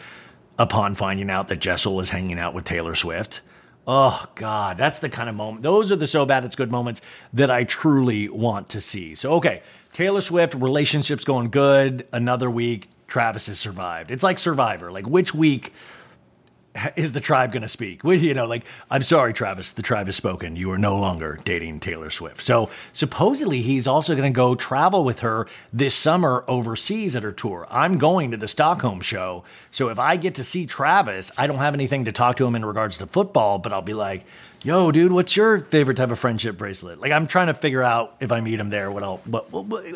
[0.59, 3.43] upon finding out that Jessel was hanging out with Taylor Swift?
[3.87, 5.63] Oh God, that's the kind of moment.
[5.63, 7.01] Those are the so bad it's good moments
[7.33, 9.15] that I truly want to see.
[9.15, 12.07] So okay, Taylor Swift relationships going good.
[12.13, 14.11] Another week, Travis has survived.
[14.11, 14.93] It's like Survivor.
[14.93, 15.73] Like which week
[16.97, 18.03] is the tribe going to speak?
[18.05, 20.57] You know, like, I'm sorry, Travis, the tribe has spoken.
[20.57, 22.43] You are no longer dating Taylor Swift.
[22.43, 27.33] So supposedly he's also going to go travel with her this summer overseas at her
[27.33, 27.67] tour.
[27.71, 29.45] I'm going to the Stockholm show.
[29.71, 32.55] So if I get to see Travis, I don't have anything to talk to him
[32.55, 34.25] in regards to football, but I'll be like,
[34.63, 37.01] yo, dude, what's your favorite type of friendship bracelet?
[37.01, 39.21] Like, I'm trying to figure out if I meet him there, what I'll,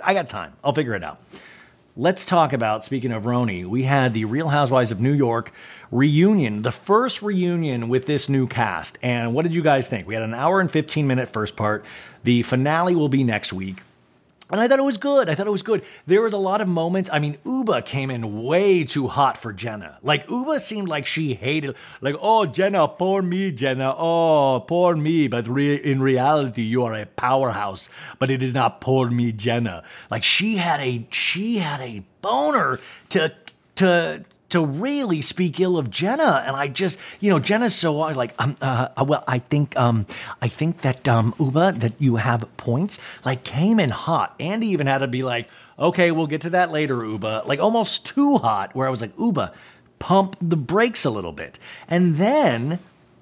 [0.04, 0.52] I got time.
[0.62, 1.18] I'll figure it out.
[1.94, 5.52] Let's talk about, speaking of RHONY, we had the Real Housewives of New York
[5.90, 8.96] reunion, the first reunion with this new cast.
[9.02, 10.06] And what did you guys think?
[10.06, 11.84] We had an hour and 15 minute first part.
[12.24, 13.82] The finale will be next week.
[14.52, 15.30] And I thought it was good.
[15.30, 15.82] I thought it was good.
[16.06, 17.08] There was a lot of moments.
[17.10, 19.98] I mean, Ubah came in way too hot for Jenna.
[20.02, 23.94] Like Ubah seemed like she hated, like, oh Jenna, poor me, Jenna.
[23.96, 25.26] Oh, poor me.
[25.26, 27.88] But re- in reality, you are a powerhouse.
[28.18, 29.84] But it is not poor me, Jenna.
[30.10, 33.32] Like she had a she had a boner to
[33.76, 36.44] to to really speak ill of Jenna.
[36.46, 40.06] And I just, you know, Jenna's so like, um, uh, uh, well, I think, um,
[40.40, 44.34] I think that, um, Ubah, that you have points, like came in hot.
[44.38, 47.46] Andy even had to be like, okay, we'll get to that later, Ubah.
[47.46, 49.54] Like almost too hot, where I was like, Ubah,
[49.98, 51.58] pump the brakes a little bit.
[51.88, 52.78] And then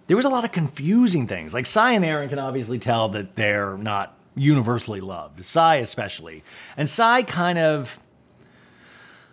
[0.08, 1.54] there was a lot of confusing things.
[1.54, 6.42] Like Sai and Erin can obviously tell that they're not universally loved, Sai especially.
[6.76, 7.99] And Sai kind of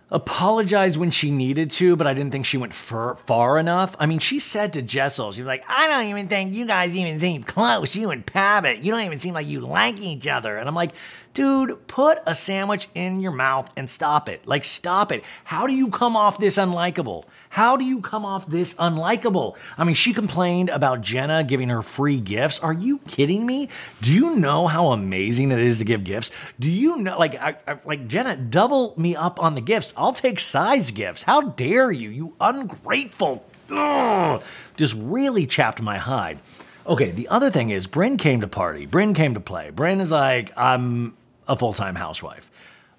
[0.10, 3.96] apologized when she needed to, but I didn't think she went far, far enough.
[4.00, 6.96] I mean, she said to Jessel, she was like, I don't even think you guys
[6.96, 7.96] even seem close.
[7.96, 10.58] You and Pavit, you don't even seem like you like each other.
[10.58, 10.92] And I'm like,
[11.38, 14.48] dude, put a sandwich in your mouth and stop it.
[14.48, 15.24] Like, stop it.
[15.44, 17.26] How do you come off this unlikable?
[17.50, 19.56] How do you come off this unlikable?
[19.78, 22.58] I mean, she complained about Jenna giving her free gifts.
[22.62, 23.70] Are you kidding me?
[24.02, 26.32] Do you know how amazing it is to give gifts?
[26.60, 29.94] Do you know, like, I, I, like Jenna, double me up on the gifts.
[29.96, 31.22] I'll take Sai's gifts.
[31.22, 33.46] How dare you, you ungrateful.
[33.70, 34.42] Ugh,
[34.76, 36.40] just really chapped my hide.
[36.88, 38.88] Okay, the other thing is Brynn came to party.
[38.88, 39.72] Brynn came to play.
[39.72, 41.17] Brynn is like, I'm
[41.48, 42.50] a full time housewife.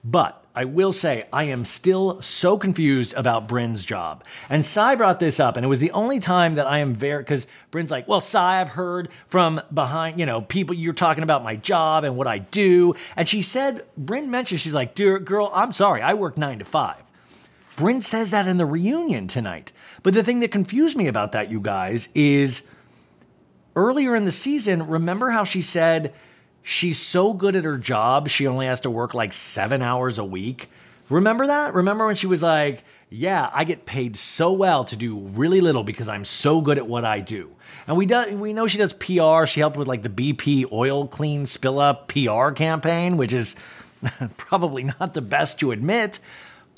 [0.04, 4.24] But I will say, I am still so confused about Brynn's job.
[4.48, 7.22] And Sai brought this up, and it was the only time that I am very,
[7.22, 11.44] because Brynn's like, well, Sai, I've heard from behind, you know, people, you're talking about
[11.44, 12.94] my job and what I do.
[13.16, 16.64] And she said, Brynn mentioned, she's like, dear girl, I'm sorry, I work nine to
[16.64, 17.02] five.
[17.76, 19.72] Brynn says that in the reunion tonight.
[20.02, 22.62] But the thing that confused me about that, you guys, is
[23.76, 26.12] earlier in the season, remember how she said,
[26.70, 30.24] She's so good at her job, she only has to work like seven hours a
[30.24, 30.68] week.
[31.08, 31.72] Remember that?
[31.72, 35.82] Remember when she was like, yeah, I get paid so well to do really little
[35.82, 37.48] because I'm so good at what I do.
[37.86, 39.46] And we do, we know she does PR.
[39.46, 43.56] She helped with like the BP oil clean spill up PR campaign, which is
[44.36, 46.20] probably not the best to admit.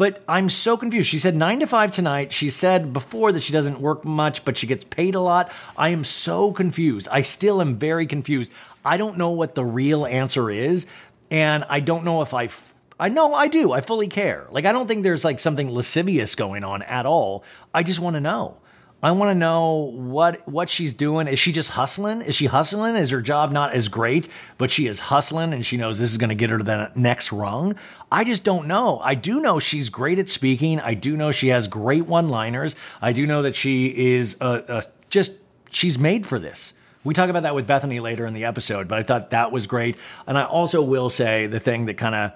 [0.01, 1.11] But I'm so confused.
[1.11, 2.33] She said nine to five tonight.
[2.33, 5.53] She said before that she doesn't work much, but she gets paid a lot.
[5.77, 7.07] I am so confused.
[7.11, 8.51] I still am very confused.
[8.83, 10.87] I don't know what the real answer is.
[11.31, 12.45] And I don't know if I.
[12.45, 13.73] F- I know I do.
[13.73, 14.47] I fully care.
[14.51, 17.45] Like, I don't think there's like something lascivious going on at all.
[17.75, 18.57] I just want to know.
[19.03, 21.27] I want to know what what she's doing.
[21.27, 22.21] Is she just hustling?
[22.21, 22.97] Is she hustling?
[22.97, 26.19] Is her job not as great, but she is hustling and she knows this is
[26.19, 27.77] going to get her to the next rung?
[28.13, 28.99] I just don't know.
[29.01, 30.81] I do know she's great at speaking.
[30.81, 32.77] I do know she has great one-liners.
[33.01, 35.33] I do know that she is uh, uh, just
[35.71, 36.75] she's made for this.
[37.03, 39.67] We talk about that with Bethany later in the episode, but I thought that was
[39.67, 39.97] great.
[40.27, 42.33] And I also will say the thing that kind of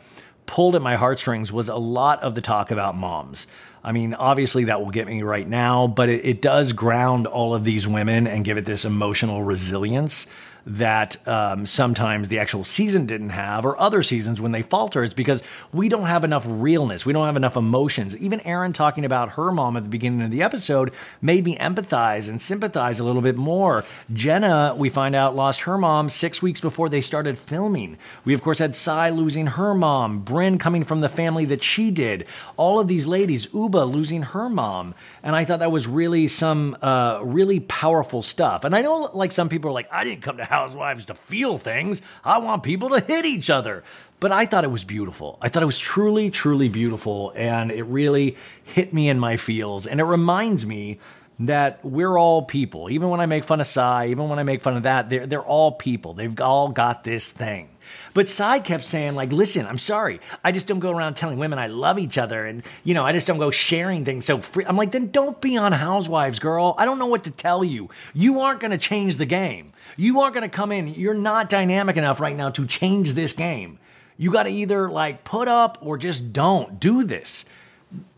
[0.47, 3.47] pulled at my heartstrings was a lot of the talk about moms.
[3.83, 7.55] I mean, obviously that will get me right now, but it, it does ground all
[7.55, 10.27] of these women and give it this emotional resilience
[10.66, 15.14] that um, sometimes the actual season didn't have, or other seasons when they falter, it's
[15.14, 17.05] because we don't have enough realness.
[17.05, 18.16] We don't have enough emotions.
[18.16, 22.29] Even Erin talking about her mom at the beginning of the episode made me empathize
[22.29, 23.85] and sympathize a little bit more.
[24.12, 27.98] Jenna, we find out, lost her mom six weeks before they started filming.
[28.24, 31.90] We, of course, had Sai losing her mom, Brynn coming from the family that she
[31.90, 34.94] did, all of these ladies, Ubah losing her mom.
[35.22, 38.64] And I thought that was really some uh, really powerful stuff.
[38.64, 41.59] And I know, like, some people are like, I didn't come to housewives to feel
[41.59, 42.01] things.
[42.23, 43.83] I want people to hit each other.
[44.21, 45.37] But I thought it was beautiful.
[45.43, 47.33] I thought it was truly, truly beautiful.
[47.35, 49.87] And it really hit me in my feels.
[49.87, 51.01] And it reminds me
[51.40, 52.88] that we're all people.
[52.90, 55.27] Even when I make fun of Sai, even when I make fun of that, they're,
[55.27, 56.14] they're all people.
[56.14, 57.69] They've all got this thing.
[58.12, 60.20] But Sai kept saying, like, listen, I'm sorry.
[60.42, 62.47] I just don't go around telling women I love each other.
[62.47, 64.64] And, you know, I just don't go sharing things so free.
[64.66, 66.75] I'm like, then don't be on Housewives, girl.
[66.79, 67.90] I don't know what to tell you.
[68.12, 69.73] You aren't going to change the game.
[69.97, 70.88] You aren't going to come in.
[70.88, 73.79] You're not dynamic enough right now to change this game.
[74.16, 77.44] You got to either like put up or just don't do this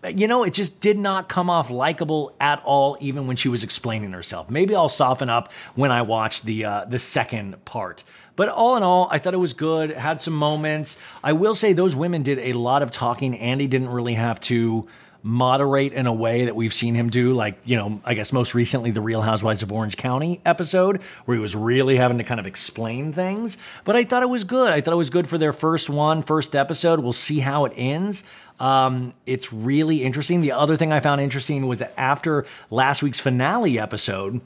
[0.09, 3.62] you know, it just did not come off likable at all, even when she was
[3.62, 4.48] explaining herself.
[4.50, 8.05] Maybe I'll soften up when I watch the uh, the second part.
[8.37, 9.90] But all in all, I thought it was good.
[9.90, 10.96] Had some moments.
[11.25, 13.38] I will say those women did a lot of talking.
[13.38, 14.87] Andy didn't really have to
[15.22, 18.55] moderate in a way that we've seen him do, like, you know, I guess most
[18.55, 22.38] recently the Real Housewives of Orange County episode, where he was really having to kind
[22.38, 23.59] of explain things.
[23.85, 24.70] But I thought it was good.
[24.72, 27.01] I thought it was good for their first one, first episode.
[27.01, 28.22] We'll see how it ends.
[28.61, 30.42] Um, it's really interesting.
[30.42, 34.40] The other thing I found interesting was that after last week's finale episode,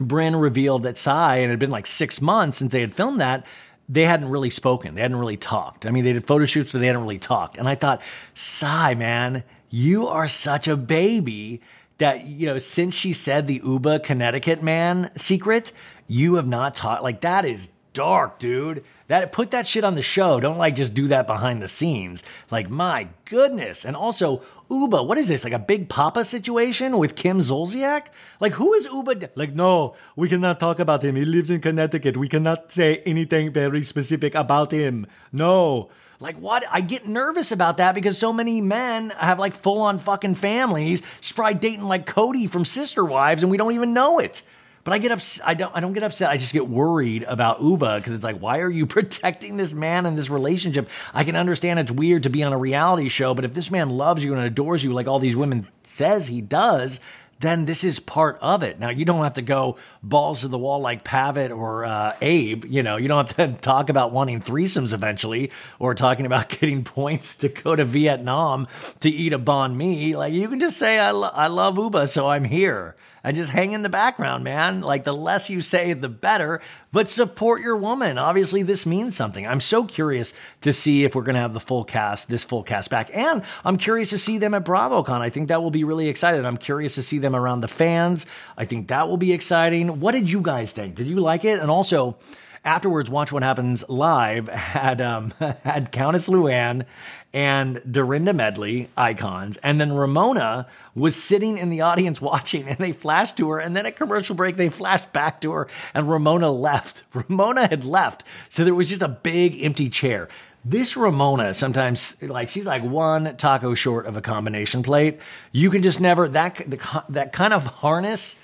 [0.00, 3.20] Brynn revealed that Sai, and it had been like six months since they had filmed
[3.20, 3.46] that,
[3.88, 4.94] they hadn't really spoken.
[4.94, 5.84] They hadn't really talked.
[5.84, 7.58] I mean, they did photo shoots, but they hadn't really talked.
[7.58, 8.00] And I thought,
[8.34, 11.60] Sai, man, you are such a baby
[11.98, 15.72] that, you know, since she said the Ubah Connecticut man secret,
[16.06, 17.02] you have not talked.
[17.02, 18.84] Like, that is dark, dude.
[19.10, 20.38] That put that shit on the show.
[20.38, 22.22] Don't like just do that behind the scenes.
[22.48, 23.84] Like my goodness.
[23.84, 25.42] And also Ubah, what is this?
[25.42, 28.06] Like a big papa situation with Kim Zolciak?
[28.38, 29.30] Like who is Ubah?
[29.34, 31.16] Like no, we cannot talk about him.
[31.16, 32.16] He lives in Connecticut.
[32.16, 35.08] We cannot say anything very specific about him.
[35.32, 35.90] No.
[36.20, 36.62] Like what?
[36.70, 41.02] I get nervous about that because so many men have like full on fucking families.
[41.20, 44.44] She's probably dating like Cody from Sister Wives and we don't even know it.
[44.82, 45.46] But I get upset.
[45.46, 45.74] I don't.
[45.74, 46.30] I don't get upset.
[46.30, 50.06] I just get worried about Ubah because it's like, why are you protecting this man
[50.06, 50.88] in this relationship?
[51.12, 53.90] I can understand it's weird to be on a reality show, but if this man
[53.90, 57.00] loves you and adores you like all these women says he does,
[57.40, 58.78] then this is part of it.
[58.78, 62.66] Now, you don't have to go balls to the wall like Pavit or uh, Abe.
[62.66, 66.84] You know, you don't have to talk about wanting threesomes eventually or talking about getting
[66.84, 68.68] points to go to Vietnam
[69.00, 70.14] to eat a banh mi.
[70.14, 73.50] Like, you can just say, I, lo- I love Ubah, so I'm here and just
[73.50, 74.80] hang in the background, man.
[74.80, 76.60] Like the less you say, the better,
[76.92, 78.18] but support your woman.
[78.18, 79.46] Obviously, this means something.
[79.46, 82.62] I'm so curious to see if we're going to have the full cast, this full
[82.62, 83.10] cast back.
[83.12, 85.20] And I'm curious to see them at BravoCon.
[85.20, 86.44] I think that will be really exciting.
[86.44, 88.26] I'm curious to see them around the fans.
[88.56, 90.00] I think that will be exciting.
[90.00, 90.94] What did you guys think?
[90.94, 91.60] Did you like it?
[91.60, 92.16] And also,
[92.64, 95.32] afterwards, Watch What Happens Live had um,
[95.64, 96.84] had Countess Luann
[97.32, 99.56] and Dorinda Medley icons.
[99.58, 103.58] And then Ramona was sitting in the audience watching and they flashed to her.
[103.58, 107.04] And then at commercial break, they flashed back to her and Ramona left.
[107.14, 108.24] Ramona had left.
[108.48, 110.28] So there was just a big empty chair.
[110.64, 115.18] This Ramona sometimes like she's like one taco short of a combination plate.
[115.52, 118.36] You can just never that the, that kind of harness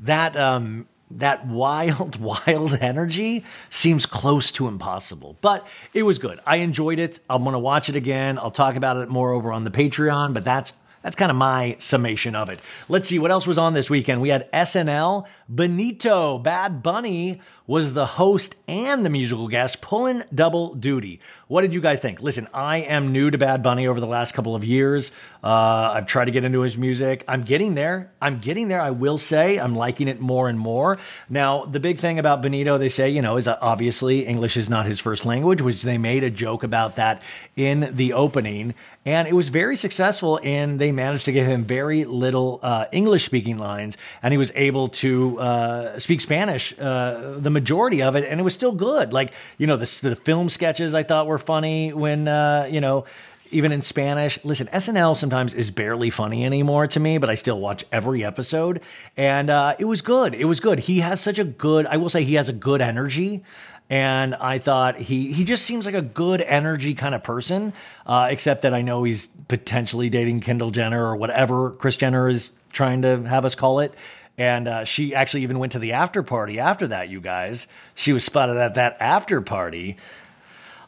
[0.00, 0.86] that um
[1.18, 5.36] that wild, wild energy seems close to impossible.
[5.40, 6.40] But it was good.
[6.46, 7.20] I enjoyed it.
[7.28, 8.38] I'm going to watch it again.
[8.38, 11.76] I'll talk about it more over on the Patreon, but that's that's kind of my
[11.78, 12.60] summation of it.
[12.88, 14.20] Let's see what else was on this weekend.
[14.20, 15.26] We had SNL.
[15.48, 21.20] Benito Bad Bunny was the host and the musical guest, pulling double duty.
[21.48, 22.20] What did you guys think?
[22.20, 25.12] Listen, I am new to Bad Bunny over the last couple of years.
[25.42, 27.24] Uh, I've tried to get into his music.
[27.28, 28.12] I'm getting there.
[28.20, 28.80] I'm getting there.
[28.80, 30.98] I will say I'm liking it more and more.
[31.28, 34.68] Now, the big thing about Benito, they say, you know, is that obviously English is
[34.68, 37.22] not his first language, which they made a joke about that
[37.56, 38.74] in the opening.
[39.04, 43.24] And it was very successful, and they managed to give him very little uh, English
[43.24, 48.24] speaking lines, and he was able to uh, speak Spanish uh, the majority of it,
[48.24, 49.12] and it was still good.
[49.12, 53.04] Like you know, the, the film sketches I thought were funny when uh, you know
[53.52, 54.38] even in Spanish.
[54.44, 58.80] Listen, SNL sometimes is barely funny anymore to me, but I still watch every episode.
[59.16, 60.34] And uh, it was good.
[60.34, 60.80] It was good.
[60.80, 63.44] He has such a good, I will say, he has a good energy.
[63.92, 67.74] And I thought he he just seems like a good energy kind of person,
[68.06, 72.52] uh, except that I know he's potentially dating Kendall Jenner or whatever Kris Jenner is
[72.72, 73.94] trying to have us call it.
[74.38, 77.66] And uh, she actually even went to the after party after that, you guys.
[77.94, 79.98] She was spotted at that after party.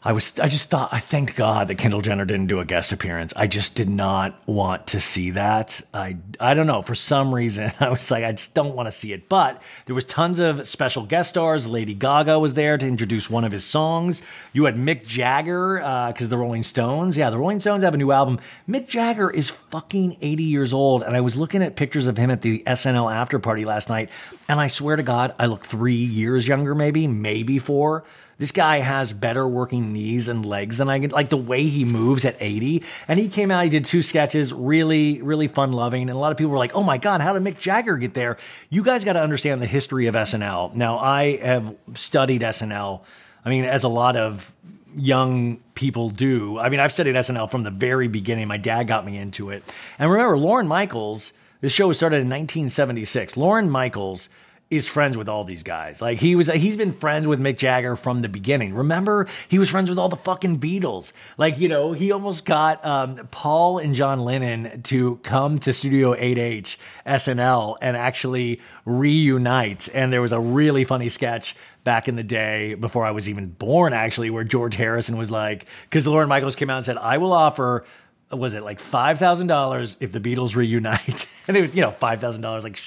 [0.05, 2.91] I was I just thought I thanked God that Kendall Jenner didn't do a guest
[2.91, 3.33] appearance.
[3.35, 5.81] I just did not want to see that.
[5.95, 8.91] I I don't know for some reason I was like I just don't want to
[8.91, 9.27] see it.
[9.27, 11.65] But there was tons of special guest stars.
[11.65, 14.21] Lady Gaga was there to introduce one of his songs.
[14.53, 15.77] You had Mick Jagger
[16.13, 17.17] because uh, the Rolling Stones.
[17.17, 18.39] Yeah, the Rolling Stones have a new album.
[18.69, 22.29] Mick Jagger is fucking 80 years old, and I was looking at pictures of him
[22.29, 24.11] at the SNL after party last night,
[24.47, 28.03] and I swear to God, I look three years younger, maybe maybe four.
[28.37, 31.11] This guy has better working knees and legs than I can.
[31.11, 32.83] Like the way he moves at 80.
[33.07, 36.01] And he came out, he did two sketches, really, really fun loving.
[36.03, 38.13] And a lot of people were like, oh my God, how did Mick Jagger get
[38.13, 38.37] there?
[38.69, 40.73] You guys got to understand the history of SNL.
[40.73, 43.01] Now, I have studied SNL,
[43.45, 44.53] I mean, as a lot of
[44.95, 46.57] young people do.
[46.57, 48.47] I mean, I've studied SNL from the very beginning.
[48.47, 49.63] My dad got me into it.
[49.99, 53.37] And remember, Lorne Michaels, this show was started in 1976.
[53.37, 54.29] Lorne Michaels
[54.69, 56.01] is friends with all these guys.
[56.01, 58.73] Like he was, he's been friends with Mick Jagger from the beginning.
[58.73, 61.11] Remember, he was friends with all the fucking Beatles.
[61.37, 66.15] Like you know, he almost got um, Paul and John Lennon to come to Studio
[66.15, 69.87] 8H SNL and actually reunite.
[69.93, 73.49] And there was a really funny sketch back in the day before I was even
[73.49, 77.17] born, actually, where George Harrison was like, because Lorne Michaels came out and said, "I
[77.17, 77.85] will offer."
[78.31, 81.29] Was it like five thousand dollars if the Beatles reunite?
[81.47, 82.81] and it was, you know, five thousand dollars, like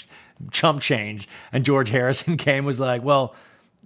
[0.51, 1.29] chump change.
[1.53, 3.35] And George Harrison came was like, well,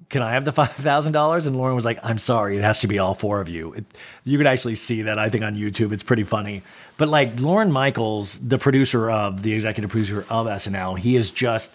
[0.09, 1.47] can I have the five thousand dollars?
[1.47, 3.73] And Lorne was like, I'm sorry, it has to be all four of you.
[3.73, 3.85] It,
[4.25, 5.93] you could actually see that I think on YouTube.
[5.93, 6.63] It's pretty funny.
[6.99, 11.73] But like Lorne Michaels, the producer of the executive producer of SNL, he is just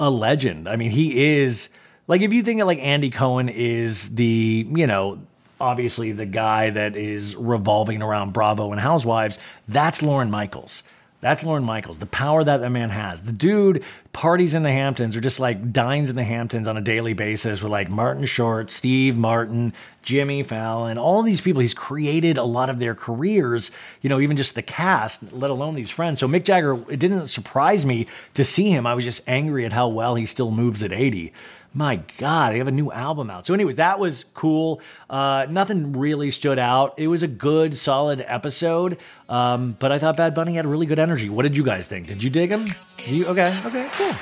[0.00, 0.68] a legend.
[0.68, 1.68] I mean, he is
[2.06, 5.20] like if you think that like Andy Cohen is the you know
[5.60, 10.82] obviously the guy that is revolving around Bravo and Housewives, that's Lorne Michaels.
[11.24, 13.22] That's Lorne Michaels, the power that that man has.
[13.22, 16.82] The dude parties in the Hamptons or just like dines in the Hamptons on a
[16.82, 19.72] daily basis with like Martin Short, Steve Martin,
[20.02, 21.62] Jimmy Fallon, all these people.
[21.62, 23.70] He's created a lot of their careers,
[24.02, 26.20] you know, even just the cast, let alone these friends.
[26.20, 28.86] So Mick Jagger, it didn't surprise me to see him.
[28.86, 31.32] I was just angry at how well he still moves at 80
[31.74, 33.46] my God, they have a new album out.
[33.46, 34.80] So, anyways, that was cool.
[35.10, 36.94] Uh, nothing really stood out.
[36.98, 38.98] It was a good, solid episode.
[39.28, 41.28] Um, but I thought Bad Bunny had really good energy.
[41.28, 42.06] What did you guys think?
[42.06, 42.66] Did you dig him?
[43.06, 44.14] You, okay, okay, cool.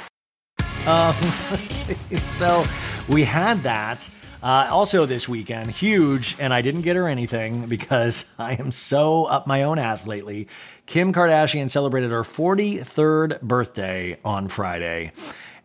[0.87, 1.15] Um,
[2.37, 2.65] so
[3.09, 4.09] we had that.
[4.43, 9.27] Uh, also, this weekend, huge, and I didn't get her anything because I am so
[9.27, 10.49] up my own ass lately.
[10.87, 15.13] Kim Kardashian celebrated her 43rd birthday on Friday.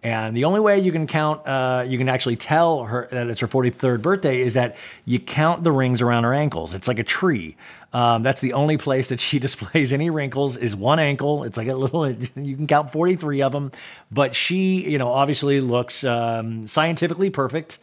[0.03, 3.41] And the only way you can count, uh, you can actually tell her that it's
[3.41, 6.73] her 43rd birthday is that you count the rings around her ankles.
[6.73, 7.55] It's like a tree.
[7.93, 11.43] Um, that's the only place that she displays any wrinkles is one ankle.
[11.43, 13.71] It's like a little, you can count 43 of them.
[14.11, 17.79] But she, you know, obviously looks um, scientifically perfect.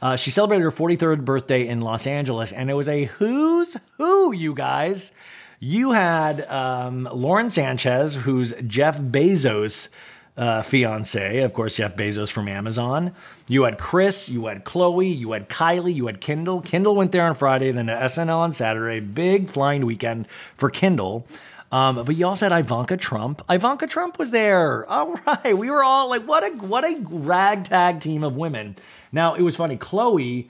[0.00, 4.32] Uh, she celebrated her 43rd birthday in Los Angeles, and it was a who's who,
[4.32, 5.12] you guys.
[5.60, 9.88] You had um, Lauren Sanchez, who's Jeff Bezos'
[10.38, 13.12] uh, fiance, of course, Jeff Bezos from Amazon.
[13.48, 16.62] You had Kris, you had Khloé, you had Kylie, you had Kendall.
[16.62, 19.00] Kendall went there on Friday, then to SNL on Saturday.
[19.00, 21.26] Big flying weekend for Kendall.
[21.72, 23.42] Um, but you also had Ivanka Trump.
[23.50, 24.86] Ivanka Trump was there.
[24.90, 28.76] All right, we were all like, what a what a ragtag team of women.
[29.12, 29.76] Now it was funny.
[29.76, 30.46] Khloé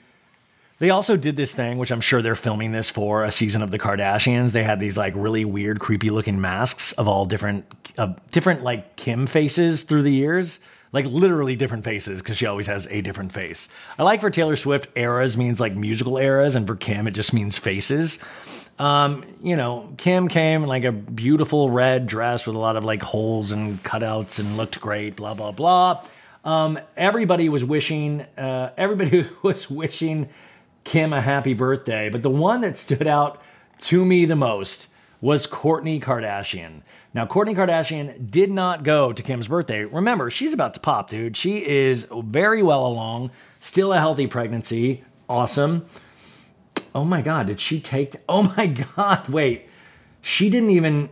[0.79, 3.70] they also did this thing, which I'm sure they're filming this for a season of
[3.70, 4.53] the Kardashians.
[4.53, 7.64] They had these like really weird, creepy looking masks of all different,
[7.99, 10.61] uh, different like Kim faces through the years.
[10.91, 13.68] Like literally different faces because she always has a different face.
[13.99, 17.35] I like for Taylor Swift, eras means like musical eras, and for Kim, it just
[17.35, 18.18] means faces.
[18.79, 22.85] Um, you know, Kim came in like a beautiful red dress with a lot of
[22.85, 26.05] like holes and cutouts and looked great, blah, blah, blah.
[26.43, 30.31] Um, everybody was wishing, uh, everybody was wishing
[30.89, 33.43] Kim a happy birthday, but the one that stood out
[33.78, 34.89] to me the most
[35.20, 36.80] was Kourtney Kardashian.
[37.12, 39.84] Now, Kourtney Kardashian did not go to Kim's birthday.
[39.84, 41.36] Remember, she's about to pop, dude.
[41.36, 45.05] She is very well along, still a healthy pregnancy.
[45.28, 45.84] Awesome.
[46.95, 48.12] Oh my God, did she take.
[48.12, 48.66] T- oh my
[48.97, 49.68] God, wait.
[50.22, 51.11] She didn't even.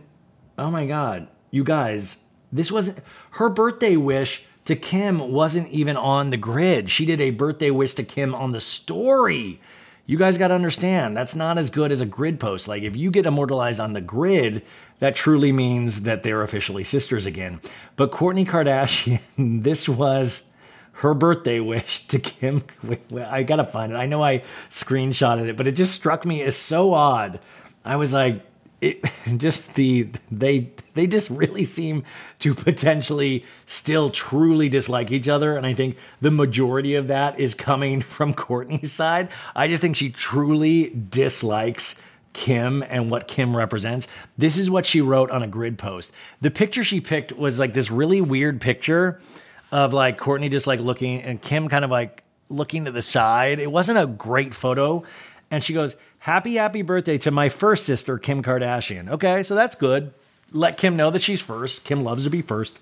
[0.57, 2.17] Oh my God, you guys,
[2.51, 2.97] this wasn't.
[3.29, 6.91] Her birthday wish to Kim wasn't even on the grid.
[6.91, 9.61] She did a birthday wish to Kim on the story.
[10.05, 12.67] You guys got to understand, that's not as good as a grid post.
[12.67, 14.63] Like, if you get immortalized on the grid,
[14.99, 17.61] that truly means that they're officially sisters again.
[17.95, 19.21] But Kourtney Kardashian,
[19.63, 20.43] this was
[20.93, 22.61] her birthday wish to Kim.
[23.15, 23.95] I gotta find it.
[23.95, 27.39] I know I screenshotted it, but it just struck me as so odd.
[27.85, 28.41] I was like,
[28.81, 29.03] it
[29.37, 32.03] just the they they just really seem
[32.39, 37.53] to potentially still truly dislike each other and i think the majority of that is
[37.53, 39.29] coming from kourtney's side.
[39.55, 41.95] I just think she truly dislikes
[42.33, 44.07] kim and what kim represents.
[44.37, 46.11] This is what she wrote on a grid post.
[46.41, 49.19] The picture she picked was like this really weird picture
[49.71, 53.59] of like Kourtney just like looking and kim kind of like looking to the side.
[53.59, 55.03] It wasn't a great photo.
[55.49, 55.95] And she goes
[56.27, 59.07] Happy, happy birthday to my first sister, Kim Kardashian.
[59.11, 60.13] Okay, so that's good.
[60.51, 61.85] Let Kim know that she's first.
[61.85, 62.77] Kim loves to be first.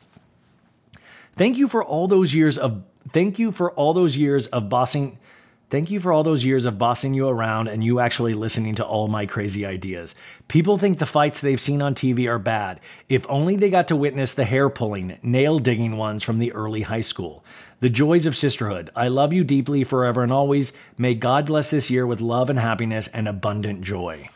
[1.36, 2.82] Thank you for all those years of
[3.14, 5.20] thank you for all those years of bossing
[5.72, 8.86] Thank you for all those years of bossing you around and you actually listening to
[8.86, 10.14] all my crazy ideas.
[10.48, 12.80] People think the fights they've seen on TV are bad.
[13.10, 16.82] If only they got to witness the hair pulling, nail digging ones from the early
[16.82, 17.44] high school.
[17.80, 18.92] The joys of sisterhood.
[18.96, 20.72] I love you deeply forever and always.
[21.00, 24.30] May God bless this year with love and happiness and abundant joy.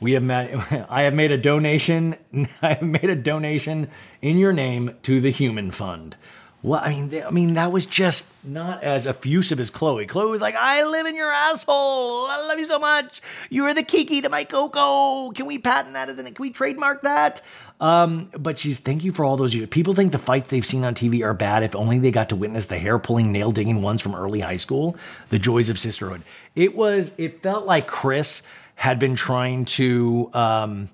[0.00, 0.54] We have made,
[0.88, 2.16] I have made a donation.
[2.62, 3.90] I have made a donation
[4.22, 6.16] in your name to the Human Fund.
[6.60, 10.08] Well, I mean, I mean, that was just not as effusive as Khloé.
[10.08, 12.26] Khloé was like, "I live in your asshole.
[12.26, 13.20] I love you so much.
[13.48, 15.30] You are the Kiki to my Coco.
[15.30, 16.24] Can we patent that as an?
[16.26, 17.42] Can we trademark that?"
[17.80, 19.68] Um, but she's thank you for all those years.
[19.68, 21.62] People think the fights they've seen on TV are bad.
[21.62, 24.56] If only they got to witness the hair pulling, nail digging ones from early high
[24.56, 24.96] school.
[25.28, 26.22] The joys of sisterhood.
[26.56, 27.12] It was.
[27.18, 28.42] It felt like Kris
[28.74, 30.28] had been trying to.
[30.34, 30.88] Um,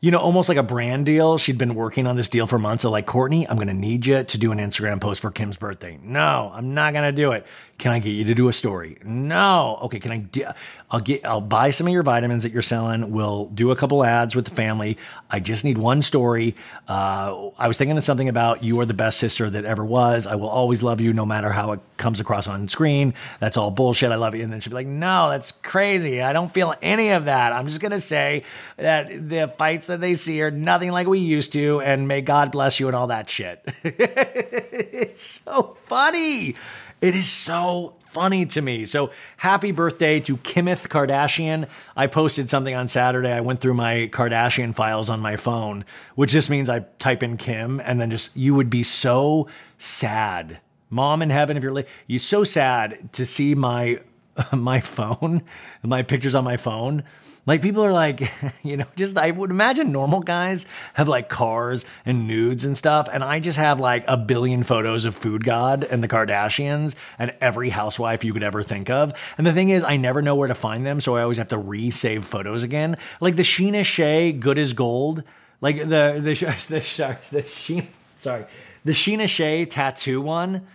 [0.00, 1.38] you know, almost like a brand deal.
[1.38, 2.82] She'd been working on this deal for months.
[2.82, 5.56] So, like, Kourtney, I'm going to need you to do an Instagram post for Kim's
[5.56, 5.98] birthday.
[6.02, 7.46] No, I'm not going to do it.
[7.78, 8.98] Can I get you to do a story?
[9.04, 9.78] No.
[9.82, 10.00] Okay.
[10.00, 10.16] Can I?
[10.18, 10.44] Do,
[10.90, 11.24] I'll get.
[11.24, 13.12] I'll buy some of your vitamins that you're selling.
[13.12, 14.98] We'll do a couple ads with the family.
[15.30, 16.56] I just need one story.
[16.88, 20.26] Uh, I was thinking of something about you are the best sister that ever was.
[20.26, 23.14] I will always love you, no matter how it comes across on screen.
[23.38, 24.10] That's all bullshit.
[24.10, 24.42] I love you.
[24.42, 26.20] And then she'd be like, No, that's crazy.
[26.20, 27.52] I don't feel any of that.
[27.52, 28.42] I'm just gonna say
[28.76, 32.52] that the fights that they see are nothing like we used to, and may God
[32.52, 33.62] bless you and all that shit.
[33.84, 36.54] it's so funny.
[37.00, 38.86] It is so funny to me.
[38.86, 41.68] So happy birthday to Kimith Kardashian.
[41.96, 43.32] I posted something on Saturday.
[43.32, 45.84] I went through my Kardashian files on my phone,
[46.14, 50.60] which just means I type in Kim and then just you would be so sad.
[50.90, 54.00] Mom in heaven, if you're late, you're so sad to see my
[54.52, 55.42] my phone,
[55.82, 57.04] my pictures on my phone
[57.48, 58.30] like people are like,
[58.62, 63.08] you know, just I would imagine normal guys have like cars and nudes and stuff,
[63.10, 67.32] and I just have like a billion photos of Food God and the Kardashians and
[67.40, 69.14] every housewife you could ever think of.
[69.38, 71.48] And the thing is, I never know where to find them, so I always have
[71.48, 72.98] to re-save photos again.
[73.18, 75.22] Like the Scheana Shay Good as Gold,
[75.62, 76.20] like the the
[76.68, 77.86] the the, Scheana,
[78.16, 78.44] sorry,
[78.84, 80.66] the Scheana Shay tattoo one.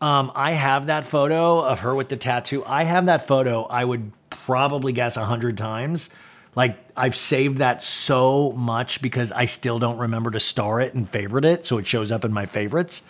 [0.00, 2.64] Um, I have that photo of her with the tattoo.
[2.64, 3.62] I have that photo.
[3.64, 6.10] I would probably guess a hundred times.
[6.54, 11.08] Like I've saved that so much because I still don't remember to star it and
[11.08, 13.02] favorite it, so it shows up in my favorites.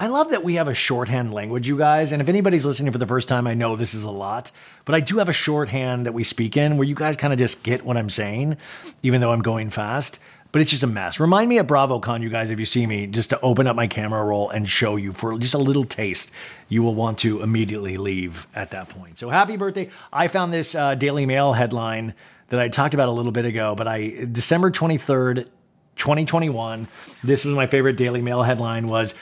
[0.00, 2.12] I love that we have a shorthand language, you guys.
[2.12, 4.52] And if anybody's listening for the first time, I know this is a lot,
[4.84, 7.38] but I do have a shorthand that we speak in where you guys kind of
[7.38, 8.58] just get what I'm saying,
[9.02, 10.20] even though I'm going fast
[10.52, 11.20] but it's just a mess.
[11.20, 13.86] Remind me at BravoCon, you guys, if you see me, just to open up my
[13.86, 16.30] camera roll and show you for just a little taste.
[16.68, 19.18] You will want to immediately leave at that point.
[19.18, 19.90] So happy birthday.
[20.12, 22.14] I found this uh, Daily Mail headline
[22.48, 25.48] that I talked about a little bit ago, but I, December 23rd,
[25.96, 26.88] 2021,
[27.22, 29.14] this was my favorite Daily Mail headline was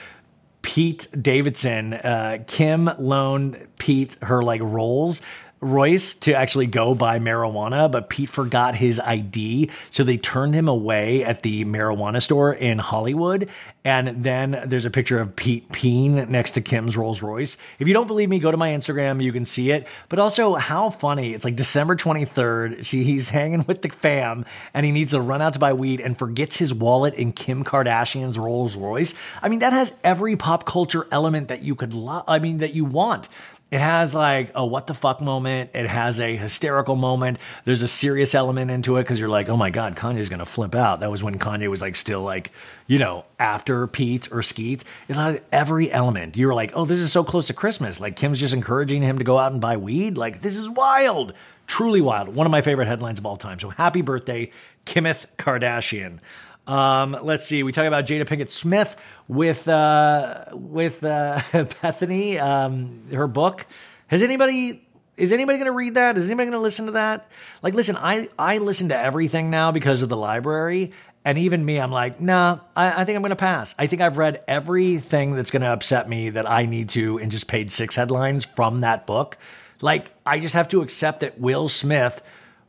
[0.61, 5.21] Pete Davidson, uh, Kim loaned Pete her like rolls
[5.59, 9.69] Royce to actually go buy marijuana, but Pete forgot his ID.
[9.89, 13.49] So they turned him away at the marijuana store in Hollywood.
[13.83, 17.57] And then there's a picture of Pete peeing next to Kim's Rolls Royce.
[17.79, 19.23] If you don't believe me, go to my Instagram.
[19.23, 19.87] You can see it.
[20.09, 21.33] But also, how funny.
[21.33, 22.85] It's like December 23rd.
[22.85, 26.01] She, he's hanging with the fam and he needs to run out to buy weed
[26.01, 29.15] and forgets his wallet in Kim Kardashian's Rolls Royce.
[29.41, 32.73] I mean, that has every pop culture element that you could, lo- I mean, that
[32.73, 33.29] you want.
[33.69, 35.71] It has like a what the fuck moment.
[35.73, 37.37] It has a hysterical moment.
[37.65, 40.45] There's a serious element into it because you're like, oh my God, Kanye's going to
[40.45, 41.01] flip out.
[41.01, 42.51] That was when Kanye was like still like,
[42.87, 44.85] you know, after Pete or Skete.
[45.09, 46.37] It had every element.
[46.37, 47.99] You were like, oh, this is so close to Christmas.
[47.99, 50.17] Like Kim's just encouraging him to go out and buy weed.
[50.17, 51.33] Like, this is wild.
[51.65, 52.33] Truly wild.
[52.33, 53.59] One of my favorite headlines of all time.
[53.59, 54.51] So happy birthday,
[54.85, 56.19] Kimith Kardashian.
[56.67, 57.63] Um, let's see.
[57.63, 58.95] We talk about Jada Pinkett Smith
[59.27, 63.65] with uh, with uh, Bethanie, um, her book.
[64.07, 66.17] Has anybody is anybody going to read that?
[66.17, 67.29] Is anybody going to listen to that?
[67.61, 70.91] Like, listen, I I listen to everything now because of the library,
[71.25, 73.75] and even me, I'm like, nah, I, I think I'm going to pass.
[73.77, 77.31] I think I've read everything that's going to upset me that I need to, and
[77.31, 79.37] just paid six headlines from that book.
[79.81, 82.21] Like, I just have to accept that Will Smith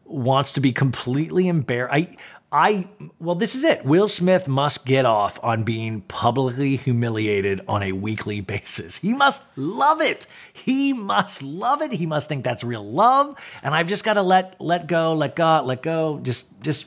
[0.05, 1.95] wants to be completely embarrassed.
[1.95, 2.17] I,
[2.51, 2.89] I,
[3.19, 3.85] well, this is it.
[3.85, 8.97] Will Smith must get off on being publicly humiliated on a weekly basis.
[8.97, 10.27] He must love it.
[10.53, 11.93] He must love it.
[11.93, 13.39] He must think that's real love.
[13.63, 16.21] And I've just got to let, let go, let go, let go.
[16.23, 16.87] Just, just,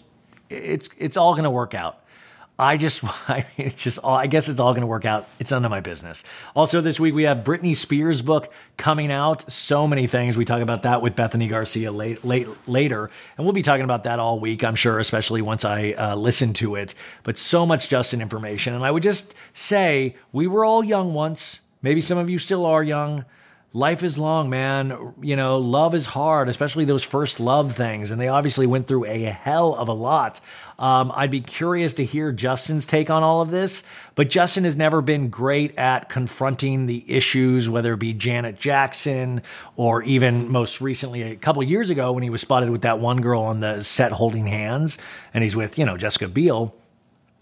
[0.49, 2.00] it's, it's all going to work out.
[2.61, 5.27] I just, I mean, it's just all, I guess it's all going to work out.
[5.39, 6.23] It's none of my business.
[6.55, 9.51] Also, this week we have Britney Spears' book coming out.
[9.51, 10.37] So many things.
[10.37, 13.09] We talk about that with Bethanie Garcia late, late, later.
[13.35, 16.53] And we'll be talking about that all week, I'm sure, especially once I uh, listen
[16.53, 16.93] to it.
[17.23, 18.75] But so much Justin information.
[18.75, 21.59] And I would just say we were all young once.
[21.81, 23.25] Maybe some of you still are young
[23.73, 25.13] life is long, man.
[25.21, 28.11] You know, love is hard, especially those first love things.
[28.11, 30.41] And they obviously went through a hell of a lot.
[30.77, 33.83] Um, I'd be curious to hear Justin's take on all of this.
[34.15, 39.41] But Justin has never been great at confronting the issues, whether it be Janet Jackson
[39.77, 43.21] or even most recently, a couple years ago, when he was spotted with that one
[43.21, 44.97] girl on the set holding hands,
[45.33, 46.75] and he's with, you know, Jessica Biel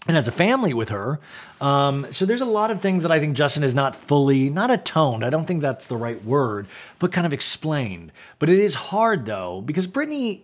[0.06, 1.20] and as a family with her.
[1.60, 4.70] Um, so there's a lot of things that I think Justin is not fully, not
[4.70, 5.24] atoned.
[5.24, 6.66] I don't think that's the right word,
[6.98, 8.12] but kind of explained.
[8.38, 10.40] But it is hard though, because Britney,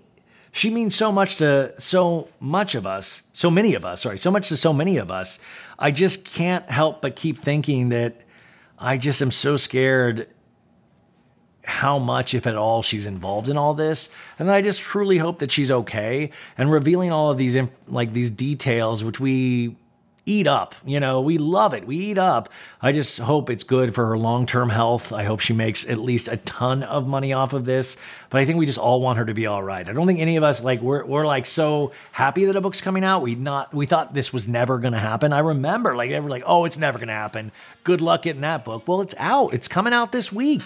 [0.53, 4.31] she means so much to so much of us, so many of us, sorry, so
[4.31, 5.39] much to so many of us.
[5.79, 8.23] I just can't help but keep thinking that
[8.79, 10.29] I just am so scared
[11.67, 14.09] how much, if at all, she's involved in all this.
[14.39, 16.31] And I just truly hope that she's okay.
[16.57, 17.59] And revealing all of these,
[17.89, 19.77] like these details, which we
[20.27, 20.75] eat up.
[20.85, 21.87] You know, we love it.
[21.87, 22.51] We eat up.
[22.83, 25.13] I just hope it's good for her long term health.
[25.13, 27.97] I hope she makes at least a ton of money off of this.
[28.29, 29.89] But I think we just all want her to be all right.
[29.89, 32.81] I don't think any of us like we're we're like so happy that a book's
[32.81, 33.23] coming out.
[33.23, 35.33] We not we thought this was never gonna happen.
[35.33, 37.53] I remember like they were like, oh, it's never gonna happen.
[37.85, 38.87] Good luck getting that book.
[38.87, 39.55] Well, it's out.
[39.55, 40.63] It's coming out this week.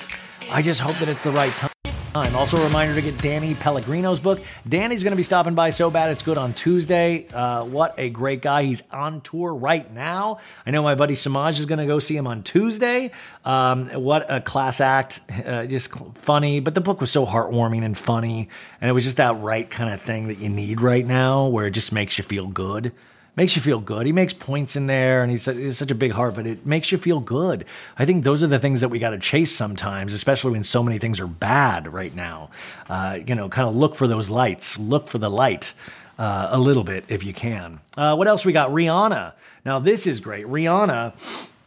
[0.50, 1.70] I just hope that it's the right time
[2.12, 2.34] time.
[2.34, 4.40] Also, a reminder to get Danny Pellegrino's book.
[4.68, 7.28] Danny's going to be stopping by So Bad It's Good on Tuesday.
[7.32, 8.64] Uh, what a great guy.
[8.64, 10.38] He's on tour right now.
[10.66, 13.12] I know my buddy Samaj is going to go see him on Tuesday.
[13.44, 15.20] Um, what a class act.
[15.44, 16.58] Uh, just funny.
[16.58, 18.48] But the book was so heartwarming and funny.
[18.80, 21.66] And it was just that right kind of thing that you need right now where
[21.66, 22.92] it just makes you feel good
[23.36, 24.06] makes you feel good.
[24.06, 26.92] He makes points in there, and he's, he's such a big heart, but it makes
[26.92, 27.64] you feel good.
[27.98, 30.82] I think those are the things that we got to chase sometimes, especially when so
[30.82, 32.50] many things are bad right now.
[32.88, 35.72] Uh, you know, kind of look for those lights, look for the light.
[36.18, 37.80] Uh, a little bit if you can.
[37.96, 38.68] Uh, what else we got?
[38.68, 39.32] Rihanna.
[39.64, 40.44] Now, this is great.
[40.44, 41.14] Rihanna,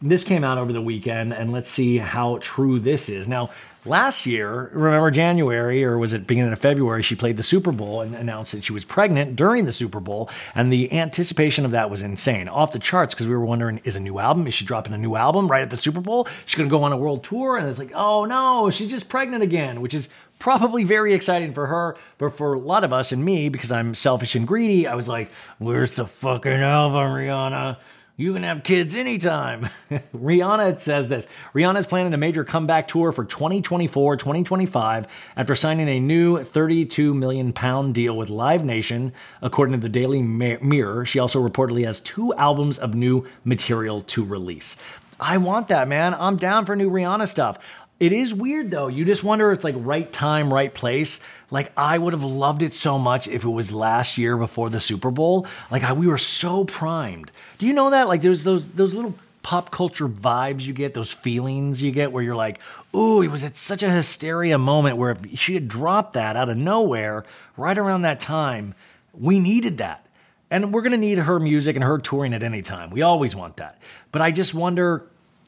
[0.04, 3.26] this came out over the weekend, and let's see how true this is.
[3.26, 3.50] Now,
[3.86, 8.00] Last year, remember January or was it beginning of February, she played the Super Bowl
[8.00, 10.30] and announced that she was pregnant during the Super Bowl.
[10.54, 12.48] And the anticipation of that was insane.
[12.48, 14.46] Off the charts because we were wondering, is a new album?
[14.46, 16.26] Is she dropping a new album right at the Super Bowl?
[16.46, 17.58] She's going to go on a world tour.
[17.58, 21.66] And it's like, oh no, she's just pregnant again, which is probably very exciting for
[21.66, 21.94] her.
[22.16, 25.08] But for a lot of us and me, because I'm selfish and greedy, I was
[25.08, 27.76] like, where's the fucking album, Rihanna?
[28.16, 29.70] You can have kids anytime.
[30.14, 35.88] Rihanna says this Rihanna is planning a major comeback tour for 2024 2025 after signing
[35.88, 39.12] a new 32 million pound deal with Live Nation,
[39.42, 41.06] according to the Daily Mirror.
[41.06, 44.76] She also reportedly has two albums of new material to release.
[45.18, 46.14] I want that, man.
[46.14, 47.58] I'm down for new Rihanna stuff.
[47.98, 48.88] It is weird though.
[48.88, 51.20] You just wonder if it's like right time, right place.
[51.54, 54.80] Like I would have loved it so much if it was last year before the
[54.80, 55.46] Super Bowl.
[55.70, 57.30] Like I, we were so primed.
[57.58, 58.08] Do you know that?
[58.08, 62.24] Like there's those those little pop culture vibes you get, those feelings you get where
[62.24, 62.58] you're like,
[62.92, 66.48] ooh, it was at such a hysteria moment where if she had dropped that out
[66.48, 67.24] of nowhere
[67.56, 68.74] right around that time,
[69.12, 70.04] we needed that.
[70.50, 72.90] And we're going to need her music and her touring at any time.
[72.90, 73.80] We always want that.
[74.10, 75.06] But I just wonder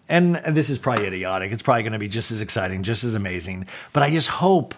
[0.08, 1.50] and, this is probably idiotic.
[1.50, 3.66] It's probably going to be just as exciting, just as amazing.
[3.92, 4.76] But I just hope.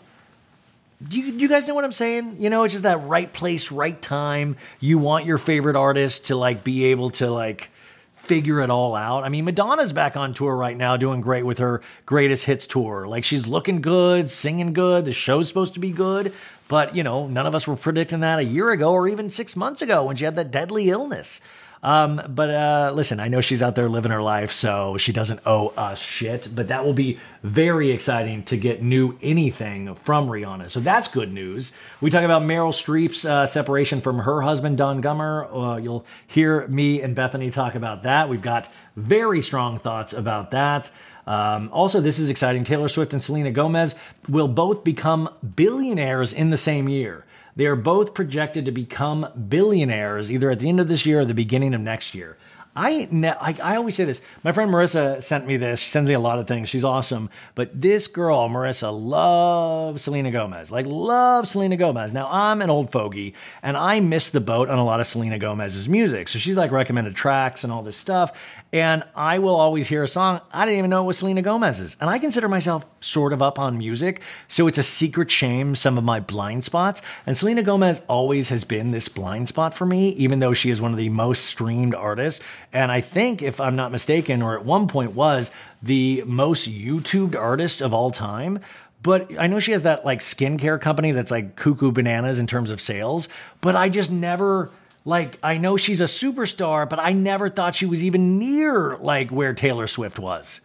[1.06, 2.38] Do you, do you guys know what I'm saying?
[2.40, 4.56] You know, it's just that right place, right time.
[4.80, 7.70] You want your favorite artist to like be able to like
[8.16, 9.22] figure it all out.
[9.22, 13.06] I mean, Madonna's back on tour right now, doing great with her greatest hits tour.
[13.06, 15.04] Like she's looking good, singing good.
[15.04, 16.32] The show's supposed to be good,
[16.66, 19.54] but you know, none of us were predicting that a year ago or even six
[19.54, 21.40] months ago when she had that deadly illness.
[21.82, 25.40] Um, but uh, listen, I know she's out there living her life, so she doesn't
[25.46, 26.48] owe us shit.
[26.54, 30.70] But that will be very exciting to get new anything from Rihanna.
[30.70, 31.72] So that's good news.
[32.00, 35.48] We talk about Meryl Streep's uh, separation from her husband, Don Gummer.
[35.52, 38.28] Uh, you'll hear me and Bethanie talk about that.
[38.28, 40.90] We've got very strong thoughts about that.
[41.28, 42.64] Um, also, this is exciting.
[42.64, 43.94] Taylor Swift and Selena Gomez
[44.28, 47.26] will both become billionaires in the same year.
[47.58, 51.24] They are both projected to become billionaires either at the end of this year or
[51.24, 52.36] the beginning of next year.
[52.76, 54.20] I, ne- I I always say this.
[54.44, 55.80] My friend Marissa sent me this.
[55.80, 56.68] She sends me a lot of things.
[56.68, 57.30] She's awesome.
[57.56, 60.70] But this girl, Marissa, loves Selena Gomez.
[60.70, 62.12] Like loves Selena Gomez.
[62.12, 65.40] Now I'm an old fogey, and I missed the boat on a lot of Selena
[65.40, 66.28] Gomez's music.
[66.28, 68.38] So she's like recommended tracks and all this stuff.
[68.70, 70.42] And I will always hear a song.
[70.52, 71.96] I didn't even know it was Selena Gomez's.
[72.02, 74.20] And I consider myself sort of up on music.
[74.46, 77.00] So it's a secret shame, some of my blind spots.
[77.24, 80.82] And Selena Gomez always has been this blind spot for me, even though she is
[80.82, 82.44] one of the most streamed artists.
[82.70, 85.50] And I think, if I'm not mistaken, or at one point was
[85.82, 88.60] the most YouTubed artist of all time.
[89.00, 92.70] But I know she has that like skincare company that's like cuckoo bananas in terms
[92.70, 93.30] of sales.
[93.62, 94.70] But I just never
[95.08, 99.30] like I know she's a superstar, but I never thought she was even near like
[99.30, 100.60] where Taylor Swift was.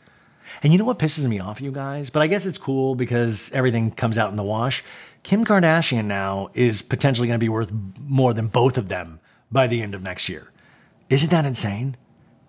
[0.62, 2.10] And you know what pisses me off, you guys?
[2.10, 4.84] But I guess it's cool because everything comes out in the wash.
[5.24, 7.72] Kim Kardashian now is potentially going to be worth
[8.06, 10.52] more than both of them by the end of next year.
[11.10, 11.96] Isn't that insane?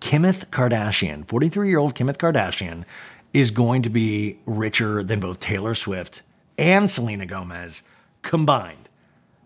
[0.01, 2.83] Kimeth Kardashian, 43 year old Kimeth Kardashian,
[3.31, 6.23] is going to be richer than both Taylor Swift
[6.57, 7.83] and Selena Gomez
[8.21, 8.84] combined.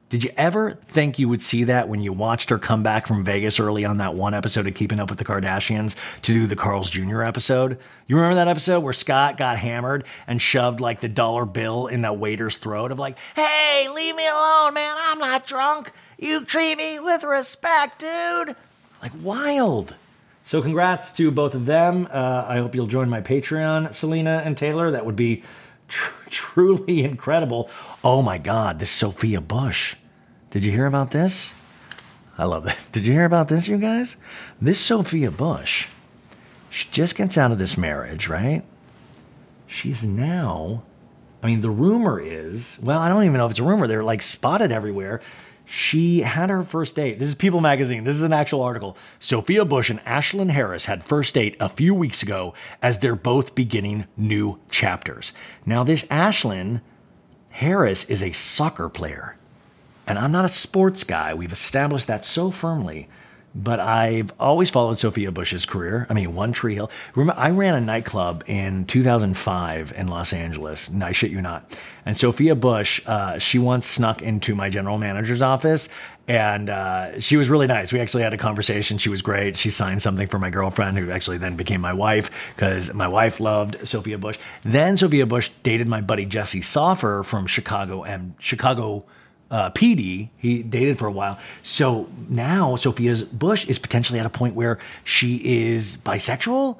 [0.09, 3.23] Did you ever think you would see that when you watched her come back from
[3.23, 6.55] Vegas early on that one episode of Keeping Up with the Kardashians to do the
[6.55, 7.21] Carl's Jr.
[7.21, 7.77] episode?
[8.07, 12.01] You remember that episode where Scott got hammered and shoved like the dollar bill in
[12.01, 14.95] that waiter's throat of like, hey, leave me alone, man.
[14.97, 15.91] I'm not drunk.
[16.17, 18.55] You treat me with respect, dude.
[19.03, 19.93] Like wild.
[20.43, 22.07] So congrats to both of them.
[22.11, 24.89] Uh, I hope you'll join my Patreon, Selena and Taylor.
[24.89, 25.43] That would be
[25.89, 27.69] tr- truly incredible.
[28.03, 29.95] Oh my God, this Sophia Bush.
[30.51, 31.53] Did you hear about this?
[32.37, 32.79] I love that.
[32.91, 34.15] Did you hear about this, you guys?
[34.61, 35.87] This Sophia Bush,
[36.69, 38.63] she just gets out of this marriage, right?
[39.67, 40.83] She's now,
[41.43, 43.87] I mean, the rumor is, well, I don't even know if it's a rumor.
[43.87, 45.21] They're like spotted everywhere.
[45.71, 47.19] She had her first date.
[47.19, 48.03] This is People Magazine.
[48.03, 48.97] This is an actual article.
[49.19, 53.53] Sophia Bush and Ashlyn Harris had first date a few weeks ago as they're both
[53.53, 55.31] beginning new chapters.
[55.67, 56.81] Now, this Ashlyn
[57.51, 59.37] Harris is a soccer player.
[60.07, 61.35] And I'm not a sports guy.
[61.35, 63.07] We've established that so firmly.
[63.55, 66.05] But I've always followed Sophia Bush's career.
[66.09, 66.91] I mean, One Tree Hill.
[67.15, 70.87] Remember, I ran a nightclub in 2005 in Los Angeles.
[70.87, 71.77] And I shit you not.
[72.05, 75.89] And Sophia Bush, uh, she once snuck into my general manager's office,
[76.27, 77.91] and uh, she was really nice.
[77.91, 78.99] We actually had a conversation.
[78.99, 79.57] She was great.
[79.57, 83.39] She signed something for my girlfriend, who actually then became my wife, because my wife
[83.39, 84.37] loved Sophia Bush.
[84.61, 89.05] Then Sophia Bush dated my buddy Jesse Soffer from Chicago and Chicago
[89.51, 90.29] uh, PD.
[90.37, 91.39] He dated for a while.
[91.63, 95.37] So now Sophia Bush is potentially at a point where she
[95.69, 96.77] is bisexual.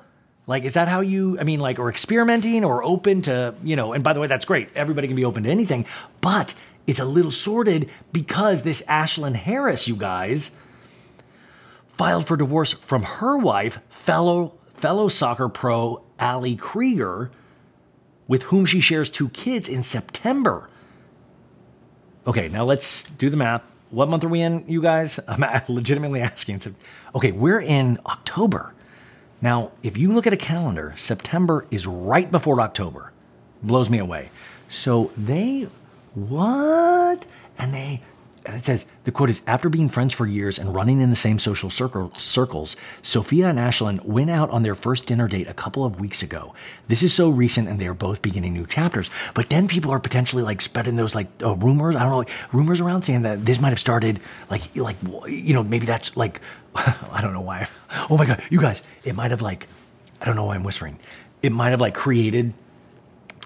[0.48, 3.94] Like, is that how you, I mean, like, or experimenting or open to, you know,
[3.94, 4.70] and by the way, that's great.
[4.76, 5.86] Everybody can be open to anything,
[6.22, 6.56] but
[6.88, 10.52] it's a little sordid because this Ashlyn Harris, you guys,
[11.88, 17.30] filed for divorce from her wife, fellow, fellow soccer pro Ali Krieger,
[18.28, 20.68] with whom she shares two kids in September.
[22.30, 23.64] Okay, now let's do the math.
[23.90, 25.20] What month are we in, you guys?
[25.28, 26.62] I'm legitimately asking.
[27.16, 28.76] Okay, we're in October.
[29.42, 33.12] Now, if you look at a calendar, September is right before October.
[33.64, 34.30] Blows me away.
[34.68, 35.70] So they,
[36.14, 37.26] what?
[37.58, 38.02] And they,
[38.50, 41.16] and it says the quote is after being friends for years and running in the
[41.16, 45.54] same social circle, circles, Sophia and Ashlyn went out on their first dinner date a
[45.54, 46.56] couple of weeks ago.
[46.88, 49.12] This is so recent, and they are both beginning new chapters.
[49.36, 51.96] But then people are potentially like spreading those like uh, rumors.
[51.96, 54.20] I don't know, like, rumors around saying that this might have started
[54.50, 54.98] like like
[55.28, 56.42] you know maybe that's like
[56.76, 57.68] I don't know why.
[58.10, 59.68] Oh my god, you guys, it might have like
[60.20, 60.98] I don't know why I'm whispering.
[61.44, 62.56] It might have like created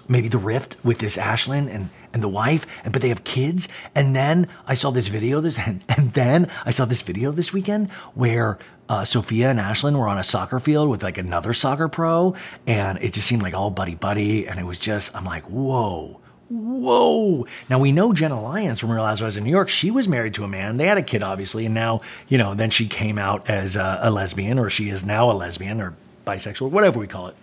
[0.08, 3.68] maybe the rift with this Ashlyn and and the wife, and but they have kids.
[3.94, 7.52] And then I saw this video this and, and then I saw this video this
[7.52, 8.58] weekend where
[8.88, 12.34] uh, Sophia and Ashlyn were on a soccer field with like another soccer pro,
[12.66, 16.20] and it just seemed like all buddy buddy, and it was just I'm like, whoa.
[16.50, 17.46] Whoa.
[17.70, 19.70] Now we know Jenna Lyons from Real Housewives of New York.
[19.70, 20.76] She was married to a man.
[20.76, 23.98] They had a kid, obviously, and now, you know, then she came out as a,
[24.02, 25.94] a lesbian, or she is now a lesbian, or
[26.26, 27.36] bisexual, whatever we call it.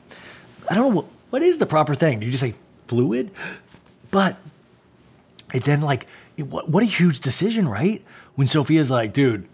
[0.69, 2.19] I don't know what, what is the proper thing.
[2.19, 2.53] Do you just say
[2.87, 3.31] fluid?
[4.11, 4.37] But
[5.53, 8.03] it then like it, what, what a huge decision, right?
[8.35, 9.47] When Sophia's like, dude,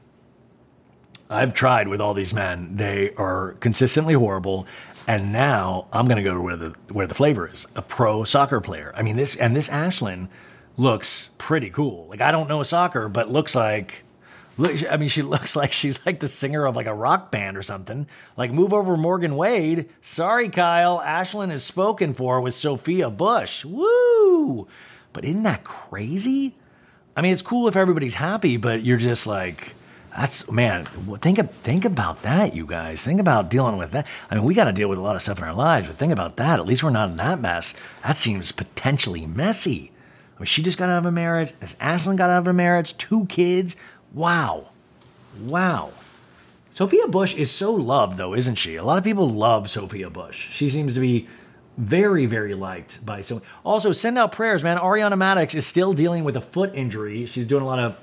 [1.29, 2.77] I've tried with all these men.
[2.77, 4.67] They are consistently horrible.
[5.07, 7.65] And now I'm going to go to where the where the flavor is.
[7.75, 8.93] A pro soccer player.
[8.95, 10.27] I mean this and this Ashlyn
[10.75, 12.07] looks pretty cool.
[12.09, 14.03] Like I don't know soccer, but looks like
[14.57, 17.57] look I mean she looks like she's like the singer of like a rock band
[17.57, 18.05] or something.
[18.35, 19.89] Like move over Morgan Wade.
[20.01, 23.63] Sorry Kyle, Ashlyn is spoken for with Sophia Bush.
[23.63, 24.67] Woo!
[25.17, 26.53] But isn't that crazy?
[27.15, 29.73] I mean, it's cool if everybody's happy, but you're just like
[30.15, 30.85] That's man.
[30.85, 33.03] Think think about that, you guys.
[33.03, 34.07] Think about dealing with that.
[34.31, 35.97] I mean, we got to deal with a lot of stuff in our lives, but
[35.97, 36.59] think about that.
[36.59, 37.73] At least we're not in that mess.
[38.03, 39.91] That seems potentially messy.
[40.35, 41.53] I mean, she just got out of a marriage.
[41.61, 43.75] As Ashlyn got out of a marriage, two kids.
[44.13, 44.69] Wow,
[45.41, 45.91] wow.
[46.73, 48.75] Sophia Bush is so loved, though, isn't she?
[48.75, 50.47] A lot of people love Sophia Bush.
[50.51, 51.27] She seems to be
[51.77, 53.41] very, very liked by so.
[53.63, 54.77] Also, send out prayers, man.
[54.77, 57.25] Ariana Madix is still dealing with a foot injury.
[57.25, 57.97] She's doing a lot of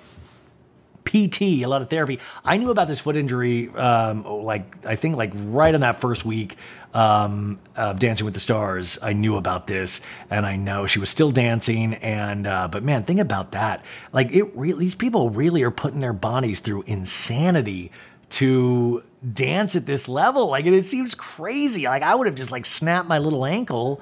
[1.04, 2.18] PT, a lot of therapy.
[2.44, 6.24] I knew about this foot injury, um, like I think like right on that first
[6.24, 6.56] week
[6.92, 8.98] um, of Dancing with the Stars.
[9.02, 10.00] I knew about this,
[10.30, 11.94] and I know she was still dancing.
[11.94, 13.84] And uh, but man, think about that.
[14.12, 17.90] Like it, re- these people really are putting their bodies through insanity
[18.34, 20.48] to dance at this level.
[20.48, 21.84] Like it, it seems crazy.
[21.84, 24.00] Like I would have just like snapped my little ankle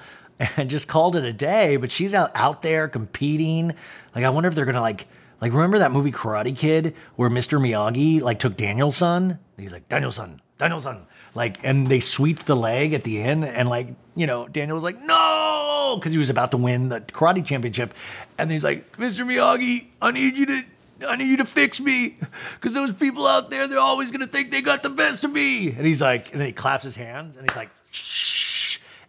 [0.56, 1.76] and just called it a day.
[1.76, 3.74] But she's out out there competing.
[4.14, 5.06] Like I wonder if they're gonna like
[5.42, 7.60] like, remember that movie Karate Kid where Mr.
[7.60, 9.40] Miyagi like took Daniel-san?
[9.58, 11.04] He's like, Daniel-san, Daniel-san.
[11.34, 14.84] Like, and they sweeped the leg at the end, and like, you know, Daniel was
[14.84, 17.92] like, no, because he was about to win the karate championship.
[18.38, 19.26] And he's like, Mr.
[19.26, 20.64] Miyagi, I need you to
[21.06, 22.16] I need you to fix me
[22.54, 25.32] because those people out there, they're always going to think they got the best of
[25.32, 25.70] me.
[25.70, 28.32] And he's like, and then he claps his hands and he's like, shh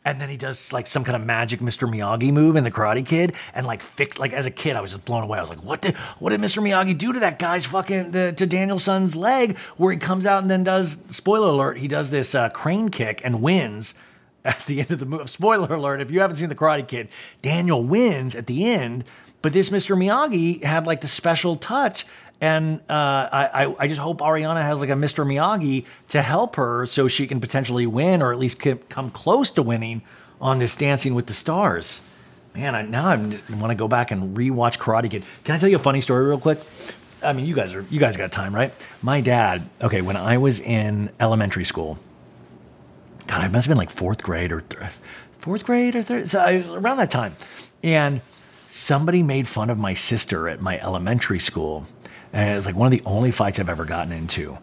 [0.05, 1.89] and then he does like some kind of magic Mr.
[1.89, 4.91] Miyagi move in the Karate Kid, and like fix like as a kid I was
[4.91, 5.37] just blown away.
[5.37, 6.61] I was like, what did what did Mr.
[6.61, 9.57] Miyagi do to that guy's fucking the, to Daniel-san's leg?
[9.77, 13.21] Where he comes out and then does spoiler alert, he does this uh, crane kick
[13.23, 13.95] and wins
[14.45, 15.27] at the end of the movie.
[15.27, 17.07] Spoiler alert: if you haven't seen the Karate Kid,
[17.41, 19.05] Daniel wins at the end.
[19.43, 19.95] But this Mr.
[19.95, 22.07] Miyagi had like the special touch
[22.41, 25.25] and uh, I, I just hope Ariana has like a Mr.
[25.25, 29.61] Miyagi to help her so she can potentially win or at least come close to
[29.61, 30.01] winning
[30.41, 32.01] on this Dancing with the Stars.
[32.55, 35.23] Man, I, now I want to go back and rewatch Karate Kid.
[35.43, 36.59] Can I tell you a funny story real quick?
[37.21, 38.73] I mean, you guys are you guys got time, right?
[39.01, 39.67] My dad.
[39.81, 41.97] Okay, when I was in elementary school,
[43.27, 44.91] God, I must have been like fourth grade or th-
[45.39, 46.41] fourth grade or third, so
[46.73, 47.35] around that time,
[47.81, 48.21] and
[48.73, 51.85] somebody made fun of my sister at my elementary school
[52.33, 54.57] and it was like one of the only fights I've ever gotten into.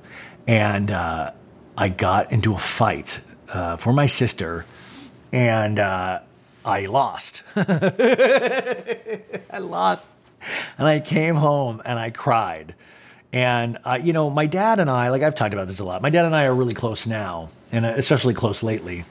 [0.47, 1.31] And uh,
[1.79, 4.67] I got into a fight uh, for my sister,
[5.33, 6.21] and uh,
[6.65, 7.45] I lost.
[7.57, 9.21] I
[9.61, 10.07] lost.
[10.79, 12.75] And I came home and I cried.
[13.33, 16.03] And, uh, you know, my dad and I, like I've talked about this a lot,
[16.03, 19.05] my dad and I are really close now, and especially close lately,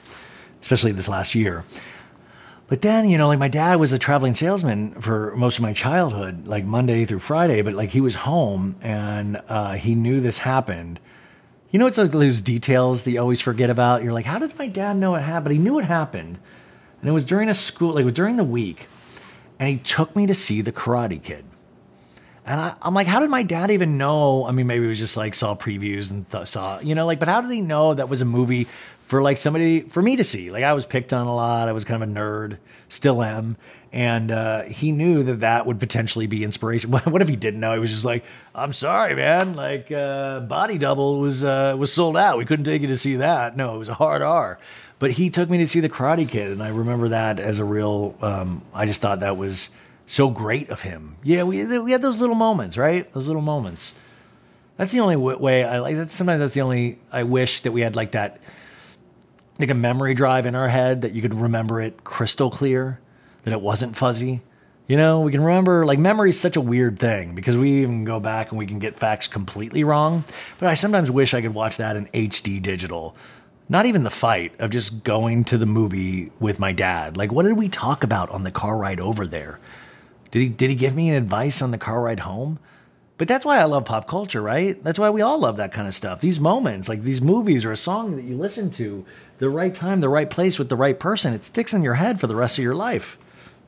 [0.61, 1.63] especially this last year.
[2.69, 5.73] But then, you know, like my dad was a traveling salesman for most of my
[5.73, 10.37] childhood, like Monday through Friday, but like he was home and uh, he knew this
[10.37, 10.99] happened.
[11.71, 14.03] You know, it's like those details that you always forget about.
[14.03, 15.45] You're like, how did my dad know it happened?
[15.45, 16.37] But he knew it happened.
[17.01, 18.87] And it was during a school, like during the week.
[19.57, 21.45] And he took me to see The Karate Kid.
[22.45, 24.45] And I, am like, how did my dad even know?
[24.45, 27.19] I mean, maybe he was just like saw previews and th- saw, you know, like,
[27.19, 28.67] but how did he know that was a movie
[29.09, 30.51] for like somebody for me to see.
[30.51, 31.67] Like I was picked on a lot.
[31.67, 33.57] I was kind of a nerd, still am,
[33.91, 36.91] and uh, he knew that that would potentially be inspiration.
[36.91, 37.73] what if he didn't know?
[37.73, 39.55] He was just like, "I'm sorry, man.
[39.55, 42.37] Like uh, Body Double was uh, was sold out.
[42.37, 43.57] We couldn't take you to see that.
[43.57, 44.59] No, it was a hard R."
[44.99, 47.65] But he took me to see the Karate Kid, and I remember that as a
[47.65, 48.15] real.
[48.21, 49.71] Um, I just thought that was
[50.05, 51.15] so great of him.
[51.23, 53.11] Yeah, we we had those little moments, right?
[53.13, 53.91] Those little moments.
[54.77, 55.95] That's the only way I like.
[55.95, 58.39] That's sometimes that's the only I wish that we had like that
[59.59, 62.99] like a memory drive in our head that you could remember it crystal clear,
[63.43, 64.41] that it wasn't fuzzy.
[64.87, 68.05] You know, we can remember, like, memory is such a weird thing because we even
[68.05, 70.23] go back and we can get facts completely wrong.
[70.59, 73.15] But I sometimes wish I could watch that in HD digital.
[73.67, 77.17] Not even the fight of just going to the movie with my dad.
[77.17, 79.59] Like, what did we talk about on the car ride over there?
[80.31, 82.57] Did he, did he give me an advice on the car ride home?
[83.19, 84.81] But that's why I love pop culture, right?
[84.81, 86.21] That's why we all love that kind of stuff.
[86.21, 89.05] These moments, like these movies or a song that you listen to,
[89.39, 92.21] the right time, the right place with the right person, it sticks in your head
[92.21, 93.17] for the rest of your life.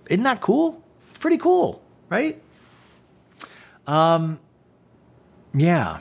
[0.09, 0.81] Isn't that cool?
[1.09, 2.41] It's pretty cool, right?
[3.87, 4.39] Um,
[5.53, 5.99] yeah,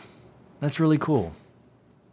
[0.60, 1.32] that's really cool.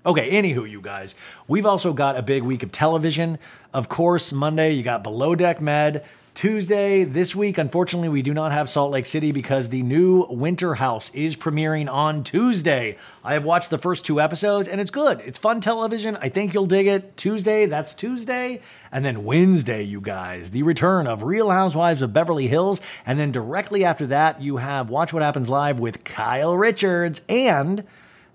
[0.08, 1.14] Okay, anywho, you guys,
[1.48, 3.38] we've also got a big week of television.
[3.76, 6.04] Of course, Monday, you got Below Deck Med.
[6.38, 10.76] Tuesday this week, unfortunately, we do not have Salt Lake City because the new Winter
[10.76, 12.98] House is premiering on Tuesday.
[13.24, 15.20] I have watched the first two episodes and it's good.
[15.22, 16.16] It's fun television.
[16.22, 17.18] I think you'll dig it.
[17.18, 18.62] Tuesday, that's Tuesday.
[18.92, 22.82] And then Wednesday, you guys, the return of Real Housewives of Beverly Hills.
[23.04, 27.20] And then directly after that, you have Watch What Happens Live with Kyle Richards.
[27.28, 27.84] And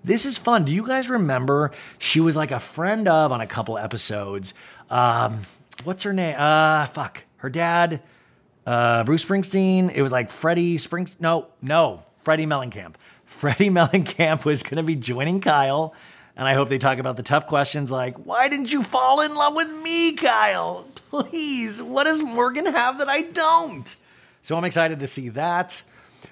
[0.03, 0.65] this is fun.
[0.65, 4.55] Do you guys remember she was like a friend of on a couple episodes?
[4.91, 5.43] Um,
[5.85, 6.35] what's her name?
[6.37, 8.01] Uh, fuck her dad,
[8.67, 9.93] uh, Bruce Springsteen.
[9.93, 11.17] It was like Freddie Springs.
[11.19, 12.95] No, no, Freddie Mellencamp.
[13.27, 15.93] Freddie Mellencamp was going to be joining Kyle.
[16.37, 19.35] And I hope they talk about the tough questions like, why didn't you fall in
[19.35, 20.87] love with me, Kyle?
[21.11, 23.95] Please, what does Morgan have that I don't?
[24.43, 25.83] So I'm excited to see that.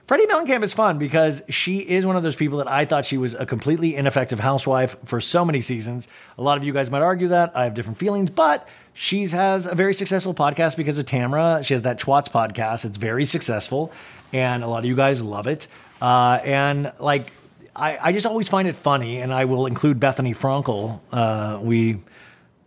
[0.07, 3.19] Freddie Mellencamp is fun because she is one of those people that I thought she
[3.19, 6.07] was a completely ineffective housewife for so many seasons.
[6.39, 7.53] A lot of you guys might argue that.
[7.57, 11.65] I have different feelings, but she has a very successful podcast because of Tamra.
[11.65, 12.85] She has that Schwartz podcast.
[12.85, 13.93] It's very successful,
[14.33, 15.67] and a lot of you guys love it.
[16.01, 17.33] Uh, and like,
[17.75, 21.01] I, I, just always find it funny, and I will include Bethenny Frankel.
[21.13, 22.01] Uh, we,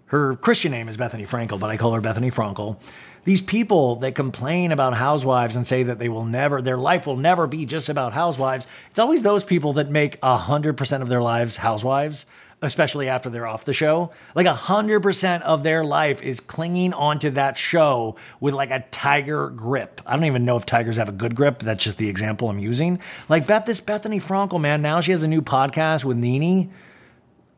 [0.05, 2.77] her Christian name is Bethenny Frankel, but I call her Bethenny Fronkel
[3.25, 7.15] these people that complain about housewives and say that they will never, their life will
[7.15, 11.57] never be just about housewives, it's always those people that make 100% of their lives
[11.57, 12.25] housewives,
[12.63, 14.11] especially after they're off the show.
[14.35, 20.01] Like 100% of their life is clinging onto that show with like a tiger grip.
[20.05, 21.59] I don't even know if tigers have a good grip.
[21.59, 22.99] That's just the example I'm using.
[23.29, 26.71] Like Beth, this Bethenny Frankel, man, now she has a new podcast with Nene.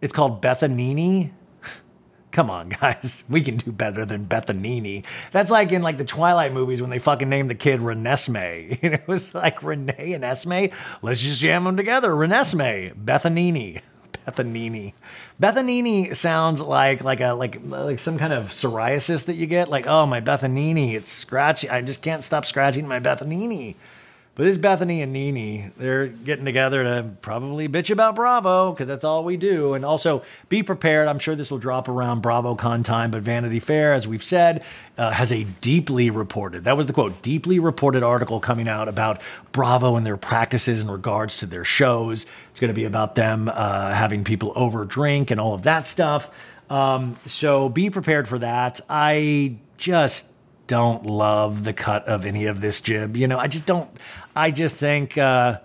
[0.01, 1.31] It's called Bethanini.
[2.31, 3.23] Come on, guys.
[3.29, 5.05] We can do better than Bethanini.
[5.31, 8.79] That's like in like the Twilight movies when they fucking named the kid Renesmee.
[8.83, 10.65] it was like Renee and Esme.
[11.01, 12.11] Let's just jam them together.
[12.11, 13.81] Renesmee, Bethanini.
[14.27, 14.93] Bethanini.
[15.41, 19.69] Bethanini sounds like like a like like some kind of psoriasis that you get.
[19.69, 21.69] Like, oh my Bethanini, it's scratchy.
[21.69, 23.75] I just can't stop scratching my Bethanini.
[24.35, 29.05] But this Bethenny and Nene, they're getting together to probably bitch about Bravo because that's
[29.05, 29.75] all we do.
[29.75, 31.07] And also be prepared.
[31.07, 34.65] I'm sure this will drop around BravoCon time, but Vanity Fair, as we've said,
[34.97, 39.21] uh, has a deeply reported, that was the quote, deeply reported article coming out about
[39.53, 42.25] Bravo and their practices in regards to their shows.
[42.51, 45.87] It's going to be about them uh, having people over drink and all of that
[45.87, 46.29] stuff.
[46.69, 48.81] Um, so be prepared for that.
[48.89, 50.27] I just
[50.67, 53.17] don't love the cut of any of this jib.
[53.17, 53.89] You know, I just don't.
[54.35, 55.59] I just think uh,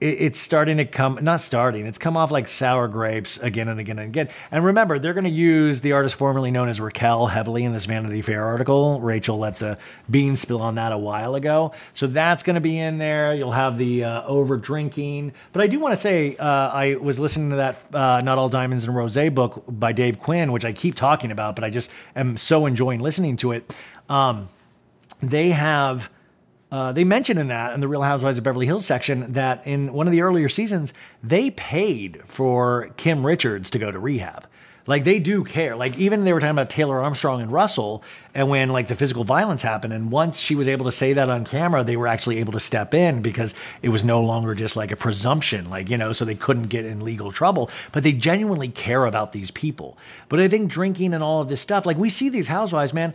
[0.00, 1.18] it, it's starting to come.
[1.22, 1.86] Not starting.
[1.86, 4.28] It's come off like sour grapes again and again and again.
[4.50, 7.86] And remember, they're going to use the artist formerly known as Raquel heavily in this
[7.86, 9.00] Vanity Fair article.
[9.00, 9.78] Rachel let the
[10.10, 13.34] bean spill on that a while ago, so that's going to be in there.
[13.34, 15.32] You'll have the uh, over drinking.
[15.52, 18.48] But I do want to say, uh, I was listening to that uh, "Not All
[18.48, 21.90] Diamonds and Rosé" book by Dave Quinn, which I keep talking about, but I just
[22.16, 23.74] am so enjoying listening to it.
[24.08, 24.48] Um,
[25.22, 26.10] they have
[26.70, 29.92] uh, they mentioned in that in the Real Housewives of Beverly Hills section that in
[29.92, 30.92] one of the earlier seasons
[31.22, 34.48] they paid for Kim Richards to go to rehab.
[34.86, 35.76] Like they do care.
[35.76, 38.02] Like even they were talking about Taylor Armstrong and Russell,
[38.34, 41.30] and when like the physical violence happened, and once she was able to say that
[41.30, 44.76] on camera, they were actually able to step in because it was no longer just
[44.76, 47.70] like a presumption, like you know, so they couldn't get in legal trouble.
[47.92, 49.96] But they genuinely care about these people.
[50.28, 53.14] But I think drinking and all of this stuff, like we see these housewives, man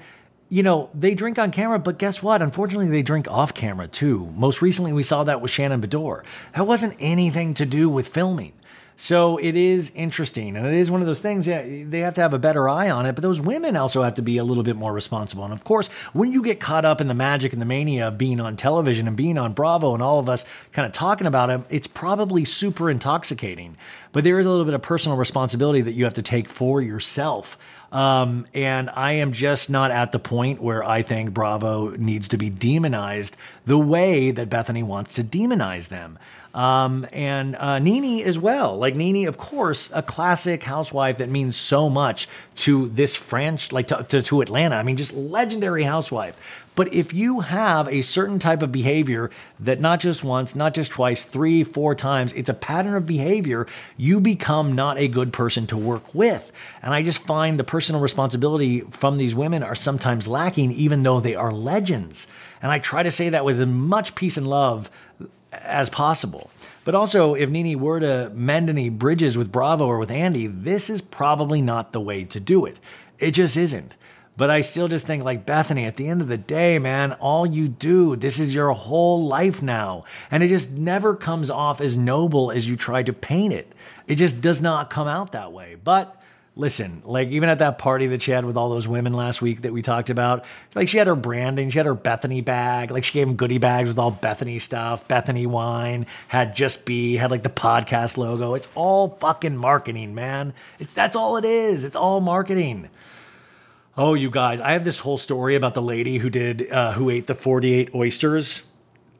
[0.49, 2.41] you know, they drink on camera, but guess what?
[2.41, 4.31] Unfortunately, they drink off camera too.
[4.35, 6.23] Most recently, we saw that with Shannon Beador.
[6.55, 8.53] That wasn't anything to do with filming.
[9.01, 10.57] So it is interesting.
[10.57, 12.89] And it is one of those things, yeah, they have to have a better eye
[12.89, 15.45] on it, but those women also have to be a little bit more responsible.
[15.45, 18.17] And of course, when you get caught up in the magic and the mania of
[18.17, 20.43] being on television and being on Bravo and all of us
[20.73, 23.77] kind of talking about it, it's probably super intoxicating.
[24.11, 26.81] But there is a little bit of personal responsibility that you have to take for
[26.81, 27.57] yourself.
[27.91, 32.37] Um, and I am just not at the point where I think Bravo needs to
[32.37, 33.35] be demonized
[33.65, 36.19] the way that Bethenny wants to demonize them.
[36.53, 38.77] Um, and uh, Nene as well.
[38.77, 43.87] Like Nene, of course, a classic housewife that means so much to this French, like
[43.87, 44.75] to, to, to Atlanta.
[44.75, 46.65] I mean, just legendary housewife.
[46.75, 50.91] But if you have a certain type of behavior that not just once, not just
[50.91, 55.67] twice, three, four times, it's a pattern of behavior, you become not a good person
[55.67, 56.51] to work with.
[56.81, 61.19] And I just find the personal responsibility from these women are sometimes lacking, even though
[61.19, 62.27] they are legends.
[62.61, 64.89] And I try to say that with as much peace and love
[65.51, 66.49] as possible.
[66.85, 70.89] But also, if Nene were to mend any bridges with Bravo or with Andy, this
[70.89, 72.79] is probably not the way to do it.
[73.19, 73.95] It just isn't.
[74.37, 77.45] But I still just think, like Bethenny, at the end of the day, man, all
[77.45, 80.05] you do, this is your whole life now.
[80.31, 83.73] And it just never comes off as noble as you try to paint it.
[84.07, 85.75] It just does not come out that way.
[85.83, 86.18] But
[86.55, 89.61] listen, like even at that party that she had with all those women last week
[89.61, 90.45] that we talked about,
[90.75, 93.57] like she had her branding, she had her Bethenny bag, like she gave them goodie
[93.57, 98.53] bags with all Bethenny stuff, Bethenny wine, had just be, had like the podcast logo.
[98.53, 100.53] It's all fucking marketing, man.
[100.79, 101.83] It's that's all it is.
[101.83, 102.89] It's all marketing.
[103.97, 107.09] Oh, you guys, I have this whole story about the lady who did uh, who
[107.09, 108.63] ate the 48 oysters.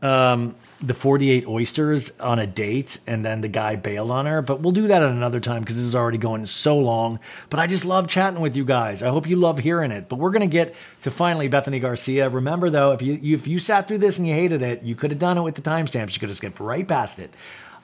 [0.02, 4.42] Um, the 48 oysters on a date and then the guy bailed on her.
[4.42, 7.20] But we'll do that at another time because this is already going so long.
[7.50, 9.04] But I just love chatting with you guys.
[9.04, 10.10] I hope you love hearing it.
[10.10, 12.30] But we're going to get to finally Bethanie Garcia.
[12.30, 15.12] Remember, though, if you, if you sat through this and you hated it, you could
[15.12, 16.14] have done it with the timestamps.
[16.14, 17.34] You could have skipped right past it.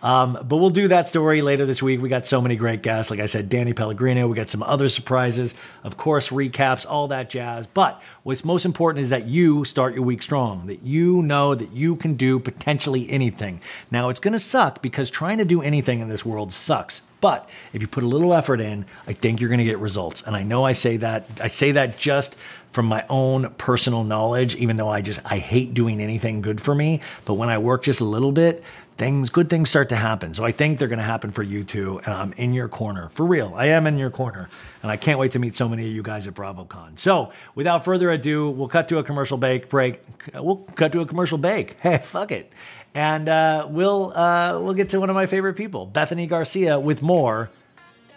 [0.06, 2.00] Um, but we'll do that story later this week.
[2.00, 3.10] We got so many great guests.
[3.10, 4.28] Like I said, Danny Pellegrino.
[4.28, 7.66] We got some other surprises, of course, recaps, all that jazz.
[7.66, 11.72] But what's most important is that you start your week strong, that you know that
[11.72, 13.62] you can do potentially anything.
[13.90, 17.02] Now, it's going to suck because trying to do anything in this world sucks.
[17.20, 20.22] But if you put a little effort in, I think you're going to get results.
[20.22, 22.38] And I know I say that, I say that just
[22.74, 26.76] from my own personal knowledge, even though I just, I hate doing anything good for
[26.76, 27.00] me.
[27.24, 28.64] But when I work just a little bit,
[28.98, 30.34] things, good things start to happen.
[30.34, 32.00] So I think they're going to happen for you too.
[32.06, 33.54] And I'm in your corner for real.
[33.56, 34.50] I am in your corner.
[34.82, 36.98] And I can't wait to meet so many of you guys at BravoCon.
[37.00, 39.70] So without further ado, we'll cut to a commercial break.
[39.70, 40.02] Break.
[40.34, 41.78] We'll cut to a commercial break.
[41.86, 42.52] Hey, fuck it
[42.96, 47.02] and uh, we'll uh, we'll get to one of my favorite people, Bethanie Garcia, with
[47.02, 47.52] more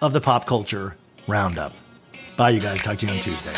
[0.00, 1.74] of the pop culture roundup.
[2.36, 2.80] Bye, you guys.
[2.82, 3.52] Talk to you on Tuesday.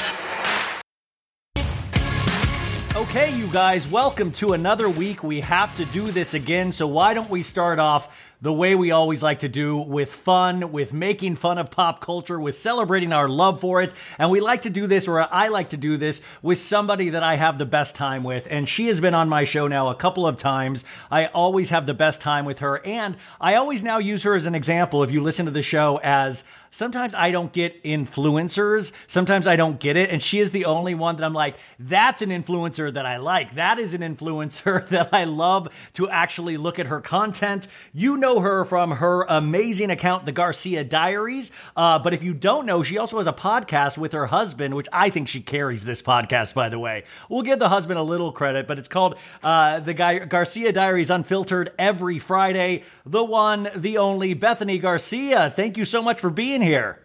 [3.01, 5.22] Okay, you guys, welcome to another week.
[5.22, 8.90] We have to do this again, so why don't we start off the way we
[8.90, 13.26] always like to do with fun, with making fun of pop culture, with celebrating our
[13.26, 13.94] love for it.
[14.18, 17.22] And we like to do this, or I like to do this, with somebody that
[17.22, 18.46] I have the best time with.
[18.51, 20.84] And she has been on my show now a couple of times.
[21.11, 22.84] I always have the best time with her.
[22.86, 25.98] And I always now use her as an example, if you listen to the show,
[26.03, 28.93] as sometimes I don't get influencers.
[29.07, 30.11] Sometimes I don't get it.
[30.11, 33.55] And she is the only one that I'm like, that's an influencer that I like.
[33.55, 37.68] That is an influencer that I love to actually look at her content.
[37.93, 41.51] You know her from her amazing account, The Garcia Diaries.
[41.77, 44.89] Uh, but if you don't know, she also has a podcast with her husband, which
[44.93, 47.05] I think she carries this podcast, by the way.
[47.29, 51.11] We'll give the husband a little credit, but it's called uh, The Guy- Garcia Diaries
[51.11, 52.85] Unfiltered every Friday.
[53.05, 55.51] The one, the only Bethanie Garcia.
[55.51, 57.01] Thank you so much for being here.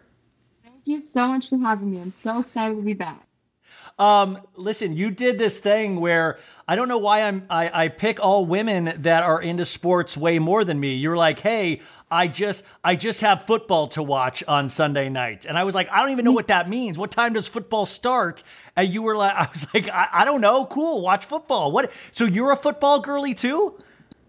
[0.64, 2.00] Thank you so much for having me.
[2.00, 3.26] I'm so excited to be back.
[3.98, 6.38] Um, listen, you did this thing where
[6.68, 10.38] I don't know why I'm I, I pick all women that are into sports way
[10.38, 10.94] more than me.
[10.94, 11.80] You're like, hey,
[12.10, 15.88] I just I just have football to watch on Sunday night, and I was like,
[15.90, 16.98] I don't even know what that means.
[16.98, 18.42] What time does football start?
[18.76, 20.66] And you were like, I was like, I, I don't know.
[20.66, 21.72] Cool, watch football.
[21.72, 21.90] What?
[22.10, 23.78] So you're a football girly too?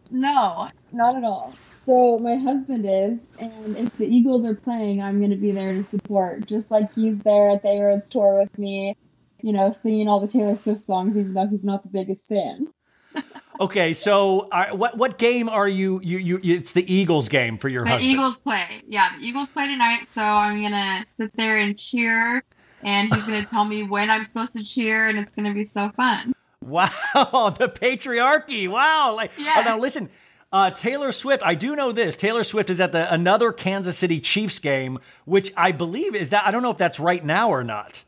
[0.09, 1.53] No, not at all.
[1.87, 5.73] So my husband is, and if the Eagles are playing, I'm going to be there
[5.73, 8.95] to support, just like he's there at the Eras tour with me
[9.41, 12.67] you know, singing all the Taylor Swift songs, even though he's not the biggest fan.
[13.59, 16.17] okay, so uh, what what game are you, you?
[16.17, 18.11] You it's the Eagles game for your the husband.
[18.11, 19.17] Eagles play, yeah.
[19.17, 22.43] The Eagles play tonight, so I'm gonna sit there and cheer,
[22.83, 25.89] and he's gonna tell me when I'm supposed to cheer, and it's gonna be so
[25.95, 26.33] fun.
[26.59, 28.67] Wow, the patriarchy!
[28.67, 29.53] Wow, like yeah.
[29.55, 30.09] Oh, now listen.
[30.51, 32.15] Uh, Taylor Swift, I do know this.
[32.15, 36.45] Taylor Swift is at the another Kansas City Chiefs game, which I believe is that
[36.45, 38.03] I don't know if that's right now or not.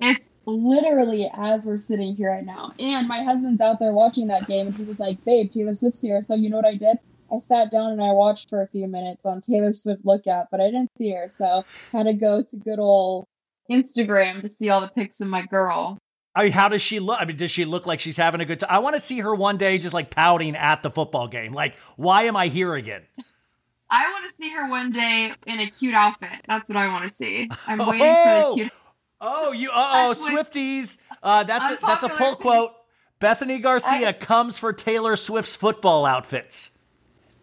[0.00, 2.72] It's literally as we're sitting here right now.
[2.78, 6.02] And my husband's out there watching that game, and he was like, "Babe, Taylor Swift's
[6.02, 6.98] here." So you know what I did?
[7.32, 10.60] I sat down and I watched for a few minutes on Taylor Swift Lookout, but
[10.60, 13.26] I didn't see her, so had to go to good old
[13.70, 15.98] Instagram to see all the pics of my girl.
[16.36, 17.18] I mean, how does she look?
[17.18, 18.68] I mean, does she look like she's having a good time?
[18.70, 21.54] I want to see her one day just like pouting at the football game.
[21.54, 23.02] Like, why am I here again?
[23.88, 26.28] I want to see her one day in a cute outfit.
[26.46, 27.48] That's what I want to see.
[27.66, 28.24] I'm waiting oh!
[28.24, 28.72] for the cute.
[29.18, 30.98] Oh, you oh Swifties.
[31.22, 32.72] Uh, that's a, that's a pull quote.
[33.18, 36.70] Bethanie Garcia I, comes for Taylor Swift's football outfits.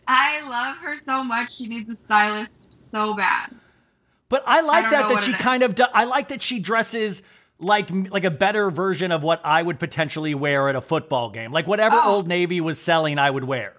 [0.08, 1.56] I love her so much.
[1.56, 3.56] She needs a stylist so bad.
[4.30, 7.24] But I like I that that she kind of do, I like that she dresses
[7.64, 11.52] like like a better version of what I would potentially wear at a football game.
[11.52, 12.16] Like whatever oh.
[12.16, 13.76] Old Navy was selling, I would wear.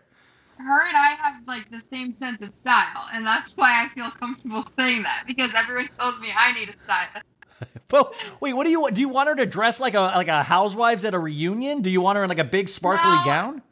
[0.59, 4.11] Her and I have like the same sense of style, and that's why I feel
[4.19, 7.09] comfortable saying that because everyone tells me I need a style.
[7.89, 9.01] but wait, what do you do?
[9.01, 11.83] You want her to dress like a like a housewives at a reunion?
[11.83, 13.63] Do you want her in like a big sparkly no, gown?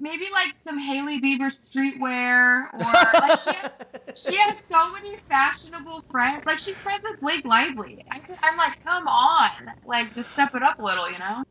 [0.00, 3.78] Maybe like some Hailey Bieber streetwear, or like she has
[4.14, 6.46] she has so many fashionable friends.
[6.46, 8.04] Like she's friends with Blake Lively.
[8.10, 9.50] I, am like, come on,
[9.84, 11.42] like just step it up a little, you know?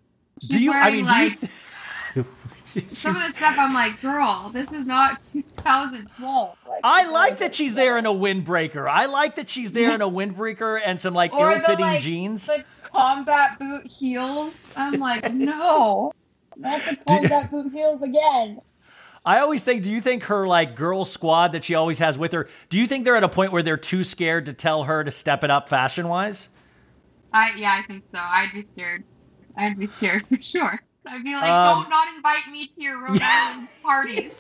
[0.41, 0.69] She's do you?
[0.71, 1.39] Wearing, I mean, like,
[2.13, 2.25] do
[2.73, 2.89] you?
[2.89, 6.57] Some of the stuff I'm like, girl, this is not 2012.
[6.67, 8.89] Like, I like that she's there in a windbreaker.
[8.89, 12.45] I like that she's there in a windbreaker and some like ill-fitting the, like, jeans.
[12.45, 14.53] The combat boot heels.
[14.75, 16.11] I'm like, no,
[16.57, 18.61] not the combat boot heels again.
[19.25, 22.31] I always think, do you think her like girl squad that she always has with
[22.31, 25.03] her, do you think they're at a point where they're too scared to tell her
[25.03, 26.49] to step it up fashion wise?
[27.34, 28.19] I yeah, I think so.
[28.19, 29.03] I'd be scared.
[29.57, 30.79] I'd be scared for sure.
[31.05, 34.31] I'd be like, um, don't not invite me to your Rhode Island parties.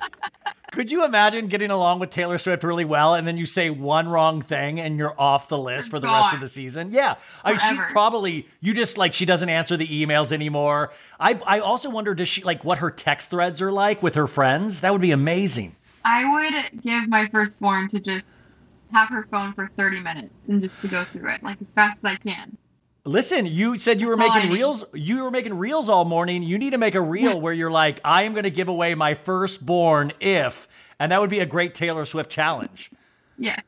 [0.72, 4.08] Could you imagine getting along with Taylor Swift really well and then you say one
[4.08, 6.22] wrong thing and you're off the list for the gone.
[6.22, 6.92] rest of the season?
[6.92, 7.16] Yeah.
[7.44, 10.90] I mean, she's probably, you just like, she doesn't answer the emails anymore.
[11.20, 14.26] I, I also wonder, does she like what her text threads are like with her
[14.26, 14.80] friends?
[14.80, 15.76] That would be amazing.
[16.06, 18.56] I would give my firstborn to just
[18.92, 21.98] have her phone for 30 minutes and just to go through it like as fast
[21.98, 22.56] as I can.
[23.04, 24.84] Listen, you said you were making reels.
[24.94, 26.42] You were making reels all morning.
[26.44, 28.94] You need to make a reel where you're like, I am going to give away
[28.94, 30.68] my firstborn if,
[31.00, 32.90] and that would be a great Taylor Swift challenge.
[33.38, 33.58] Yeah.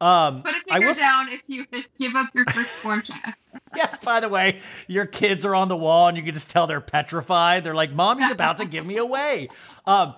[0.00, 1.66] Um, Put a I finger will down if you
[1.98, 3.34] give up your firstborn child.
[3.76, 6.66] Yeah, by the way, your kids are on the wall and you can just tell
[6.68, 7.62] they're petrified.
[7.62, 9.48] They're like, Mommy's about to give me away.
[9.86, 10.14] Um,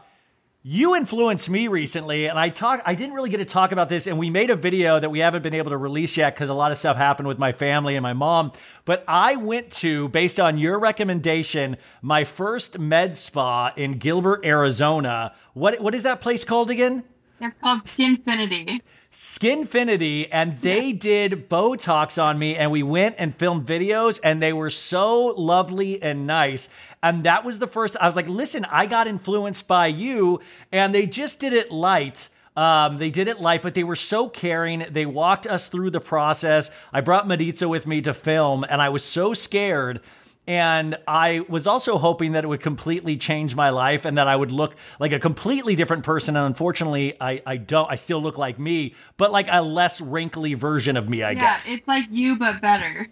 [0.64, 2.82] you influenced me recently, and I talk.
[2.86, 5.18] I didn't really get to talk about this, and we made a video that we
[5.18, 7.96] haven't been able to release yet because a lot of stuff happened with my family
[7.96, 8.52] and my mom.
[8.84, 15.34] But I went to, based on your recommendation, my first med spa in Gilbert, Arizona.
[15.54, 17.04] What what is that place called again?
[17.40, 18.82] It's called Skinfinity.
[19.12, 24.52] Skinfinity, and they did Botox on me, and we went and filmed videos, and they
[24.52, 26.70] were so lovely and nice.
[27.02, 27.96] And that was the first.
[28.00, 32.28] I was like, listen, I got influenced by you, and they just did it light.
[32.56, 34.84] Um, they did it light, but they were so caring.
[34.90, 36.70] They walked us through the process.
[36.92, 40.00] I brought Maritza with me to film, and I was so scared.
[40.46, 44.34] And I was also hoping that it would completely change my life and that I
[44.34, 46.36] would look like a completely different person.
[46.36, 50.54] And unfortunately, I, I don't, I still look like me, but like a less wrinkly
[50.54, 51.42] version of me, I guess.
[51.42, 51.68] yeah, guess.
[51.70, 53.08] it's like you but better.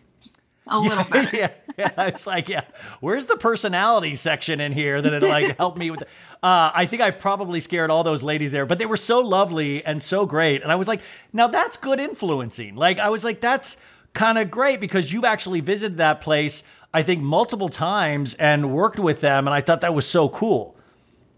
[0.71, 1.31] A little better.
[1.37, 2.63] yeah, yeah, it's like, yeah,
[3.01, 6.01] where's the personality section in here that it like helped me with?
[6.01, 6.07] The,
[6.43, 9.85] uh, I think I probably scared all those ladies there, but they were so lovely
[9.85, 11.01] and so great, and I was like,
[11.33, 12.77] now that's good influencing.
[12.77, 13.77] Like I was like, that's
[14.13, 16.63] kind of great because you've actually visited that place,
[16.95, 20.77] I think multiple times and worked with them, and I thought that was so cool.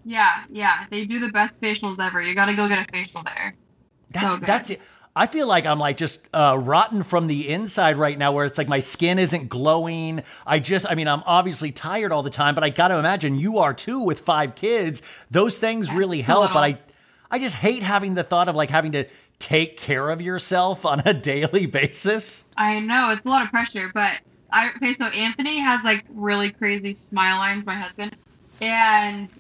[0.05, 0.87] Yeah, yeah.
[0.91, 2.21] They do the best facials ever.
[2.21, 3.55] You gotta go get a facial there.
[4.11, 4.81] That's So that's it.
[5.15, 8.57] I feel like I'm like just uh, rotten from the inside right now, where it's
[8.57, 10.23] like my skin isn't glowing.
[10.47, 13.39] I just, I mean, I'm obviously tired all the time, but I got to imagine
[13.39, 15.03] you are too with five kids.
[15.31, 16.79] Those things really help, but I,
[17.31, 19.07] I just hate having the thought of like having to
[19.39, 22.45] take care of yourself on a daily basis.
[22.57, 24.13] I know it's a lot of pressure, but
[24.51, 24.93] I okay.
[24.93, 27.67] So Anthony has like really crazy smile lines.
[27.67, 28.17] My husband,
[28.61, 29.37] and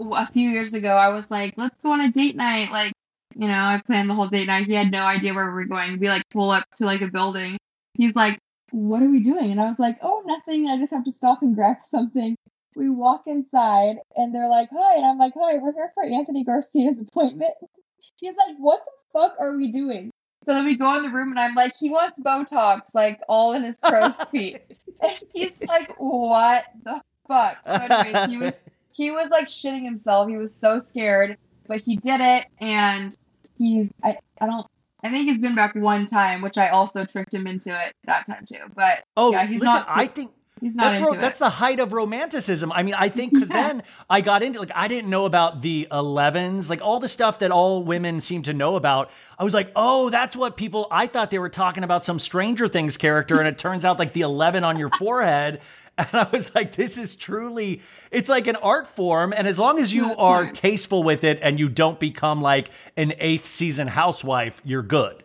[0.00, 2.91] a few years ago, I was like, "Let's go on a date night." Like,
[3.36, 4.66] you know, I planned the whole date night.
[4.66, 5.98] He had no idea where we were going.
[5.98, 7.58] We like pull up to like a building.
[7.94, 8.38] He's like,
[8.70, 10.68] "What are we doing?" And I was like, "Oh, nothing.
[10.68, 12.36] I just have to stop and grab something."
[12.74, 16.44] We walk inside, and they're like, "Hi," and I'm like, "Hi, we're here for Anthony
[16.44, 17.54] Garcia's appointment."
[18.16, 20.10] He's like, "What the fuck are we doing?"
[20.44, 23.52] So then we go in the room and I'm like, he wants Botox, like all
[23.52, 24.60] in his crow's feet.
[25.00, 27.58] and he's like, what the fuck?
[27.64, 28.58] So anyways, he was
[28.94, 30.28] he was like shitting himself.
[30.28, 31.38] He was so scared,
[31.68, 33.16] but he did it, and
[33.62, 34.66] he's I I don't.
[35.04, 38.24] I think he's been back one time, which I also tricked him into it that
[38.26, 38.56] time too.
[38.74, 39.86] But Oh, yeah, he's listen, not.
[39.88, 40.30] I think
[40.60, 42.70] he's not that's into ro- that's the height of romanticism.
[42.70, 43.66] I mean, I think because Yeah.
[43.68, 47.40] then I got into like I didn't know about the 11s, like all the stuff
[47.40, 49.10] that all women seem to know about.
[49.38, 50.86] I was like, oh, that's what people.
[50.90, 54.12] I thought they were talking about some Stranger Things character, and it turns out like
[54.12, 55.60] the 11 on your forehead.
[55.98, 59.34] And I was like, this is truly, it's like an art form.
[59.36, 60.58] And as long as you That's are nice.
[60.58, 65.22] tasteful with it and you don't become like an eighth season housewife, you're good.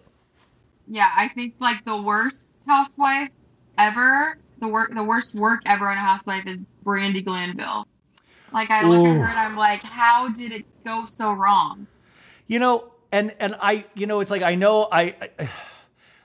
[0.88, 3.30] Yeah, I think like the worst housewife
[3.78, 7.88] ever, the work, the worst work ever on a housewife is Brandi Glanville.
[8.52, 9.10] Like I look Ooh.
[9.10, 11.88] at her and I'm like, how did it go so wrong?
[12.48, 15.16] You know, and and I, you know, it's like I know I.
[15.40, 15.50] I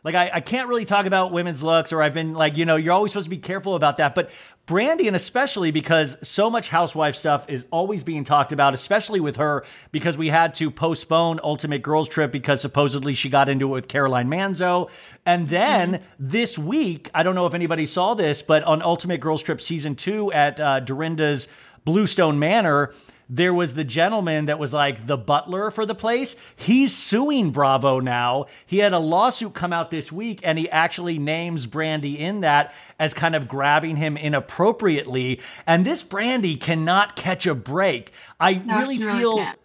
[0.04, 2.76] like I, I can't really talk about women's looks or I've been like, you know,
[2.76, 4.14] you're always supposed to be careful about that.
[4.14, 4.30] But
[4.66, 9.36] Brandi, and especially because so much housewife stuff is always being talked about, especially with
[9.36, 13.72] her, because we had to postpone Ultimate Girls Trip because supposedly she got into it
[13.72, 14.90] with Caroline Manzo.
[15.24, 19.42] And then this week, I don't know if anybody saw this, but on Ultimate Girls
[19.42, 21.48] Trip season two at uh, Dorinda's
[21.84, 22.92] Bluestone Manor,
[23.34, 26.36] there was the gentleman that was like the butler for the place.
[26.54, 28.44] He's suing Bravo now.
[28.66, 32.74] He had a lawsuit come out this week and he actually names Brandi in that
[32.98, 35.40] as kind of grabbing him inappropriately.
[35.66, 38.12] And this Brandi cannot catch a break.
[38.38, 39.58] I No, really really feel can't.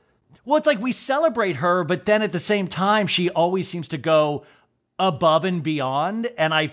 [0.45, 3.89] well, it's like we celebrate her, but then at the same time, she always seems
[3.89, 4.45] to go
[4.97, 6.31] above and beyond.
[6.37, 6.71] And I,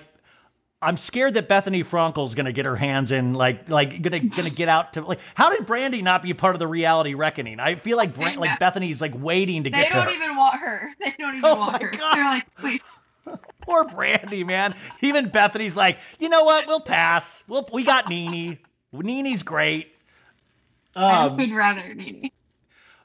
[0.84, 4.68] I'm scared that Bethenny Frankel's gonna get her hands in, like, like gonna gonna get
[4.68, 5.18] out to like.
[5.34, 7.58] How did Brandi not be part of the reality reckoning?
[7.60, 10.14] I feel like Brand, like Bethenny's like waiting to They get to They don't her.
[10.24, 10.90] even want her.
[11.00, 11.90] They don't even Oh want her.
[11.90, 12.14] God.
[12.14, 12.80] They're like, please.
[13.62, 14.74] Poor Brandi, man.
[15.00, 16.66] Even Bethenny's like, you know what?
[16.66, 17.42] We'll pass.
[17.48, 18.58] We'll we got Nene.
[18.92, 19.90] Nene's great.
[20.94, 22.30] I Um, would rather Nene.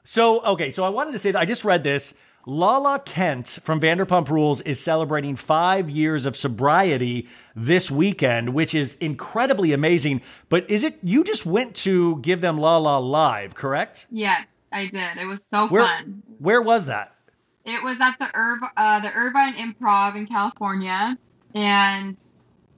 [0.04, 2.14] So, okay, so I wanted to say that I just read this.
[2.46, 8.94] Lala Kent from Vanderpump Rules is celebrating five years of sobriety this weekend, which is
[8.94, 10.22] incredibly amazing.
[10.48, 14.06] But is it you just went to give them Lala live, correct?
[14.10, 15.18] Yes, I did.
[15.18, 16.22] It was so Where fun.
[16.38, 17.14] where was that?
[17.66, 21.18] It was at the Irv- uh, the Irvine Improv in California,
[21.54, 22.18] and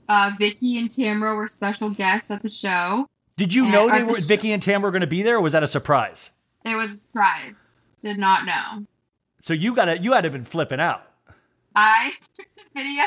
[0.09, 3.09] uh, Vicki and Tamra were special guests at the show.
[3.37, 5.37] Did you Yeah, know they the were Vicki and Tam were going to be there,
[5.37, 6.31] or was that a surprise?
[6.65, 7.65] It was a surprise.
[8.03, 8.85] Did not know.
[9.43, 11.03] So you got to you had to been flipping out.
[11.75, 13.03] I there's a video.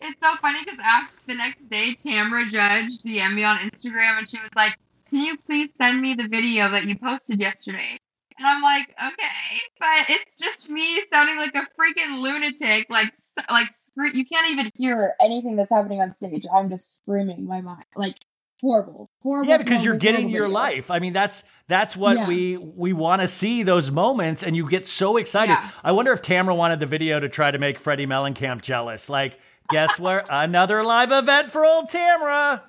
[0.00, 4.28] It's so funny because after the next day, Tamra Judge DM'd me on Instagram and
[4.28, 4.72] she was like,
[5.10, 7.98] "Can you please send me the video that you posted yesterday?"
[8.38, 13.14] And I'm like, "Okay," but it's just me sounding like a freaking lunatic, like
[13.50, 13.68] like
[14.14, 14.70] you can't even.
[14.76, 16.46] Hear anything that's happening on stage?
[16.52, 18.16] I'm just screaming my mind, like
[18.64, 19.48] horrible, horrible.
[19.48, 20.54] Yeah, because you're getting your video.
[20.54, 20.90] life.
[20.90, 22.28] I mean, that's that's what Yeah.
[22.28, 25.52] we we want to see those moments, and you get so excited.
[25.52, 25.70] Yeah.
[25.82, 29.08] I wonder if Tamra wanted the video to try to make Teddi Mellencamp jealous.
[29.08, 29.38] Like,
[29.70, 30.24] guess where?
[30.30, 32.62] Another live event for old Tamra.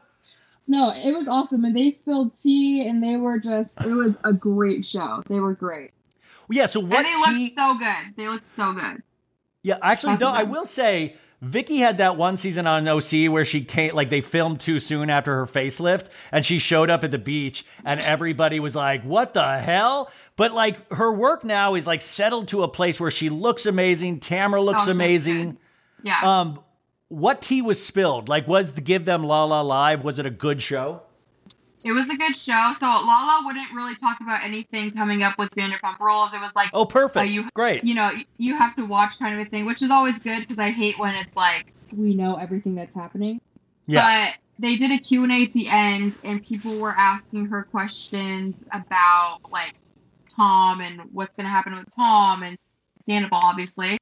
[0.67, 3.81] No, it was awesome, and they spilled tea, and they were just.
[3.81, 5.23] It was a great show.
[5.27, 5.91] They were great.
[6.49, 6.65] Yeah.
[6.65, 7.43] So what and they tea?
[7.43, 8.15] looked so good.
[8.17, 9.03] They looked so good.
[9.63, 11.15] Yeah, actually, Both though, I will say
[11.45, 15.09] Vicki had that one season on OC where she came, like they filmed too soon
[15.09, 19.33] after her facelift, and she showed up at the beach, and everybody was like, "What
[19.33, 23.29] the hell?" But like her work now is like settled to a place where she
[23.29, 24.19] looks amazing.
[24.19, 25.57] Tamra looks Oh, amazing.
[26.03, 26.19] Yeah.
[26.21, 26.59] Um,
[27.09, 28.27] what tea was spilled?
[28.27, 30.03] Like, was the Give Them Lala Live?
[30.03, 31.01] Was it a good show?
[31.85, 32.71] It was a good show.
[32.77, 36.31] So Lala wouldn't really talk about anything coming up with Vanderpump Rules.
[36.33, 37.17] It was like, Oh, perfect.
[37.21, 37.83] Uh, you- Great.
[37.83, 40.57] you know, you have to watch kind of a thing, which is always good because
[40.59, 43.39] I hate when it's like, We know everything that's happening.
[43.85, 44.31] yeah.
[44.31, 49.39] but they did a Q&A at the end and people were asking her questions about
[49.51, 49.75] like
[50.35, 52.57] Tom and what's going to happen with Tom and
[53.01, 53.99] Sandoval, obviously.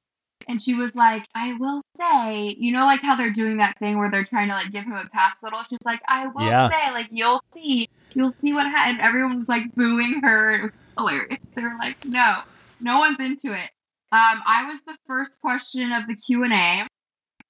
[0.48, 3.98] And she was like, I will say, you know, like how they're doing that thing
[3.98, 5.60] where they're trying to like give him a pass little.
[5.68, 6.68] She's like, I will Yeah.
[6.68, 9.00] say, like you'll see, you'll see what happened.
[9.00, 10.50] Everyone was like booing her.
[10.56, 11.38] It was hilarious.
[11.54, 12.38] They were like, no,
[12.80, 13.70] no one's into it.
[14.12, 16.86] Um, I was the first question of the Q and A,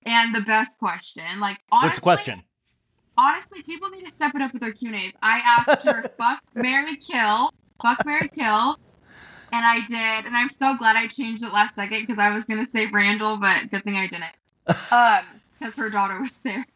[0.07, 1.25] and the best question.
[1.41, 2.43] Like, honestly, What's the question?
[3.19, 5.13] honestly, people need to step it up with their Q and A's.
[5.23, 7.51] I asked her, "Fuck, Mary, kill,
[7.83, 8.77] fuck, Mary, kill,"
[9.55, 12.47] and I did, and I'm so glad I changed it last second because I was
[12.47, 14.35] gonna say Randall, but good thing I didn't,
[14.91, 16.67] um, because her daughter was there.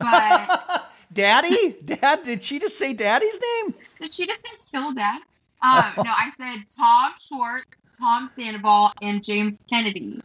[0.00, 0.50] But
[1.12, 1.76] Daddy?
[1.84, 2.24] Dad?
[2.24, 3.74] Did she just say Daddy's name?
[4.00, 5.20] did she just say kill dad?
[5.62, 10.20] Um, no, I said Tom Schwartz, Tom Sandoval, and James Kennedy.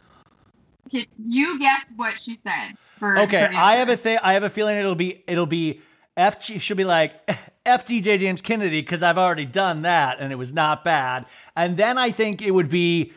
[0.90, 2.72] Can you guess what she said?
[2.98, 4.18] For Okay, for I have a thing.
[4.20, 5.80] I have a feeling it'll be it'll be
[6.20, 6.42] F.
[6.42, 7.14] She'll be like
[7.66, 7.86] F.
[7.86, 11.26] DJ James Kennedy because I've already done that and it was not bad.
[11.56, 13.12] And then I think it would be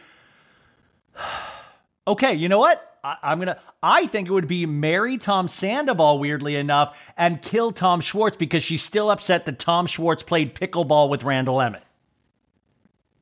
[2.07, 2.33] okay.
[2.33, 2.89] You know what?
[3.03, 3.59] I, I'm gonna.
[3.81, 6.19] I think it would be marry Tom Sandoval.
[6.19, 11.09] Weirdly enough, and kill Tom Schwartz because she's still upset that Tom Schwartz played pickleball
[11.09, 11.83] with Randall Emmett.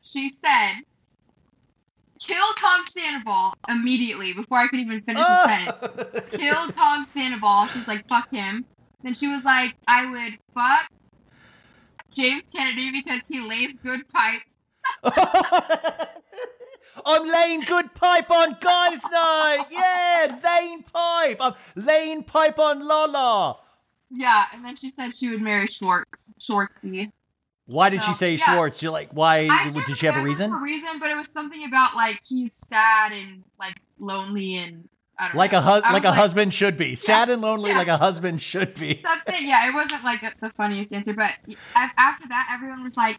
[0.03, 0.83] She said,
[2.19, 5.45] "Kill Tom Sandoval immediately before I could even finish the ah!
[5.47, 7.65] sentence." Kill Tom Sandoval.
[7.67, 8.65] She's like, "Fuck him."
[9.03, 10.91] Then she was like, "I would fuck
[12.13, 14.41] James Kennedy because he lays good pipe."
[17.05, 19.65] I'm laying good pipe on guys night.
[19.69, 21.37] Yeah, laying pipe.
[21.39, 23.57] I'm laying pipe on Lala.
[24.09, 26.33] Yeah, and then she said she would marry Schwartz.
[26.39, 27.11] Schwartzy.
[27.67, 28.43] Why did she say yeah.
[28.43, 28.83] Schwartz?
[28.83, 29.47] You're like, why?
[29.71, 30.51] Did, she have a reason?
[30.51, 34.89] her reason, but it was something about like he's sad and like lonely and
[35.33, 35.59] Like know.
[35.59, 36.95] a I like a husband should be.
[36.95, 37.77] Sad and lonely, yeah.
[37.77, 38.99] like a husband should be.
[39.01, 39.47] something.
[39.47, 41.31] Yeah, it wasn't like the funniest answer, but
[41.75, 43.17] after that, everyone was like,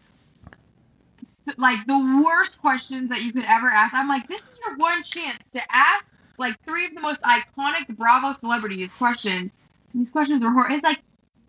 [1.56, 3.94] like the worst questions that you could ever ask.
[3.94, 7.96] I'm like, this is your one chance to ask like three of the most iconic
[7.96, 9.54] Bravo celebrities questions.
[9.94, 10.74] These questions are horrible.
[10.74, 11.00] It's like,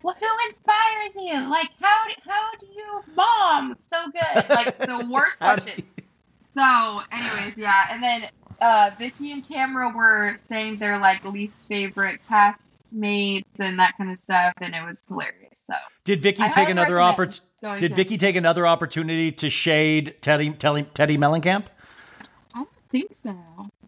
[0.02, 1.48] well, who inspires you?
[1.48, 4.50] Like, how do, how do you mom so good?
[4.50, 5.82] Like the worst question.
[6.52, 8.28] So, anyways, yeah, and then
[8.60, 14.18] uh, Vicki and Tamra were saying their like least favorite castmates and that kind of
[14.18, 15.66] stuff, and it was hilarious.
[15.66, 15.74] So,
[16.04, 17.80] Did Vicki I take another opportunity?
[17.80, 21.66] Did to- Vicki take another opportunity to shade Teddi Teddi, Teddi Mellencamp?
[22.54, 23.30] I don't think so.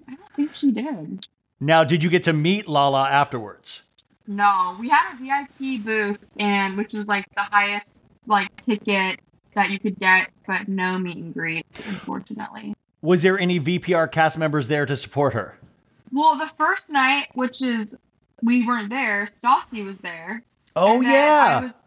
[0.09, 1.27] I don't think she did.
[1.61, 3.83] Now, did you get to meet Lala afterwards?
[4.27, 9.21] No, we had a VIP booth, and which was like the highest like ticket
[9.55, 12.75] that you could get, but no meet and greet, unfortunately.
[13.07, 15.57] Was there any VPR cast members there to support her?
[16.11, 17.97] Well, the first night, which is
[18.43, 20.43] we weren't there, Stassi was there.
[20.74, 21.61] Oh yeah.
[21.61, 21.85] I was,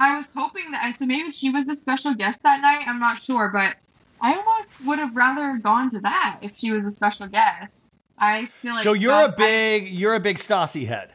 [0.00, 2.88] I was hoping that, so maybe she was a special guest that night.
[2.88, 3.76] I'm not sure, but
[4.22, 7.98] I almost would have rather gone to that if she was a special guest.
[8.18, 11.10] I feel like so you're a Stas- big you're a big Stassi head.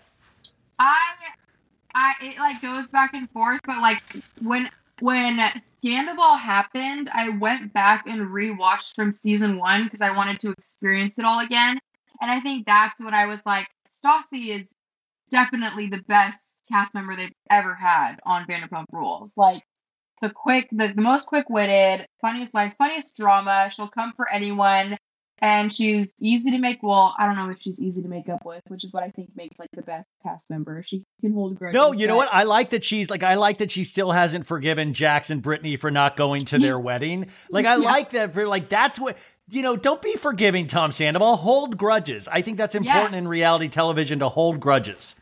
[0.77, 0.93] I,
[1.95, 4.03] I, it like goes back and forth, but like
[4.43, 4.69] when
[4.99, 10.51] when Scandal happened, I went back and rewatched from season one because I wanted to
[10.51, 11.79] experience it all again.
[12.19, 14.73] And I think that's when I was like, Stassi is
[15.29, 19.37] definitely the best cast member they've ever had on Vanderpump Rules.
[19.37, 19.63] Like
[20.21, 23.69] the quick, the, the most quick witted, funniest lines, funniest drama.
[23.71, 24.97] She'll come for anyone
[25.39, 28.43] and she's easy to make well i don't know if she's easy to make up
[28.45, 31.55] with which is what i think makes like the best cast member she can hold
[31.55, 32.29] grudges No, you know what?
[32.31, 35.75] I like that she's like I like that she still hasn't forgiven Jax and Brittany
[35.75, 37.27] for not going to their wedding.
[37.49, 37.77] Like I Yeah.
[37.77, 38.35] like that.
[38.35, 39.17] Like that's what
[39.49, 39.75] you know.
[39.77, 41.37] Don't be forgiving, Tom Sandoval.
[41.37, 42.27] Hold grudges.
[42.27, 43.19] I think that's important Yes.
[43.19, 45.15] in reality television to hold grudges.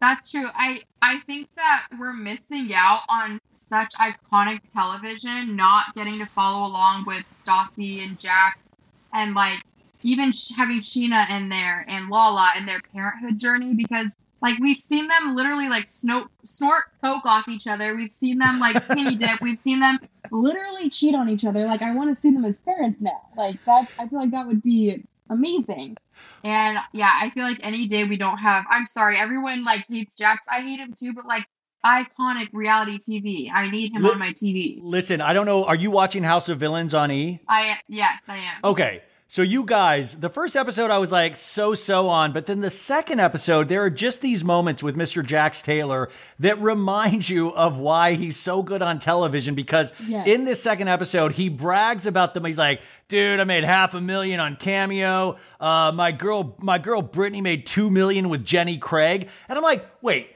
[0.00, 0.48] That's true.
[0.54, 6.66] I I think that we're missing out on such iconic television, not getting to follow
[6.66, 8.74] along with Stassi and Jax,
[9.12, 9.60] and like
[10.02, 15.08] even having Scheana in there and Lala and their parenthood journey because like we've seen
[15.08, 17.94] them literally like snort snort coke off each other.
[17.94, 19.40] We've seen them like penny dip.
[19.40, 19.98] We've seen them
[20.30, 21.66] Literally cheat on each other.
[21.66, 23.20] Like I want to see them as parents now.
[23.36, 23.88] Like that.
[23.98, 25.96] I feel like that would be amazing.
[26.44, 30.16] And yeah, I feel like any day we don't have I'm sorry, everyone like hates
[30.16, 30.46] Jax.
[30.48, 31.44] I hate him too, but like
[31.84, 33.50] iconic reality TV.
[33.52, 34.78] I need him Li- on my TV.
[34.82, 35.64] Listen, I don't know.
[35.64, 37.40] Are you watching House of Villains on E?
[37.48, 38.60] I yes, I am.
[38.64, 39.02] Okay.
[39.32, 42.68] So you guys, the first episode I was like so so on, but then the
[42.68, 45.24] second episode there are just these moments with Mr.
[45.24, 46.08] Jax Taylor
[46.40, 50.26] that remind you of why he's so good on television because Yes.
[50.26, 52.44] in this second episode he brags about them.
[52.44, 55.36] He's like, "Dude, I made half a million on Cameo.
[55.60, 59.86] Uh, my girl, my girl Brittany made two million with Jenny Craig," and I'm like,
[60.02, 60.34] "Wait,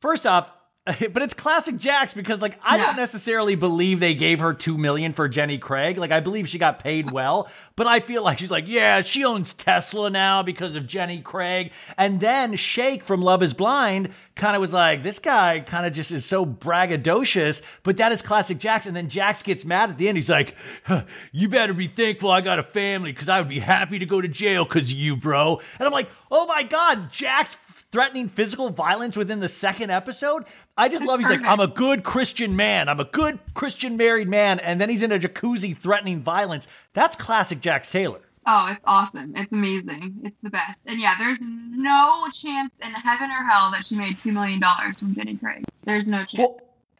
[0.00, 0.50] First off,
[1.12, 2.86] but it's classic Jax because like I Yeah.
[2.86, 5.96] don't necessarily believe they gave her 2 million for Jenny Craig.
[5.96, 9.24] Like I believe she got paid well, but I feel like she's like, yeah, she
[9.24, 11.72] owns Tesla now because of Jenny Craig.
[11.96, 15.92] And then Shake from Love is Blind kind of was like, this guy kind of
[15.94, 18.84] just is so braggadocious, but that is classic Jax.
[18.86, 20.18] And then Jax gets mad at the end.
[20.18, 20.54] He's like,
[20.84, 24.06] "Huh, you better be thankful I got a family because I would be happy to
[24.06, 25.60] go to jail because you, bro.
[25.78, 27.54] And I'm like, oh my God, Jax
[27.94, 30.46] threatening physical violence within the second episode.
[30.76, 31.42] I just love he's like.
[31.44, 32.88] I'm a good Christian man.
[32.88, 34.58] I'm a good Christian married man.
[34.58, 36.66] And then he's in a jacuzzi threatening violence.
[36.92, 38.18] That's classic Jax Taylor.
[38.48, 39.36] Oh, it's awesome.
[39.36, 40.22] It's amazing.
[40.24, 40.88] It's the best.
[40.88, 44.98] And yeah, there's no chance in heaven or hell that she made two million dollars
[44.98, 45.62] from Jenny Craig.
[45.84, 46.48] There's no chance.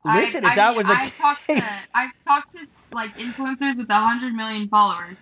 [0.05, 1.87] Well, listen, I if that mean, was the I've talked case.
[1.87, 5.17] To, I've talked to like influencers with a hundred million followers.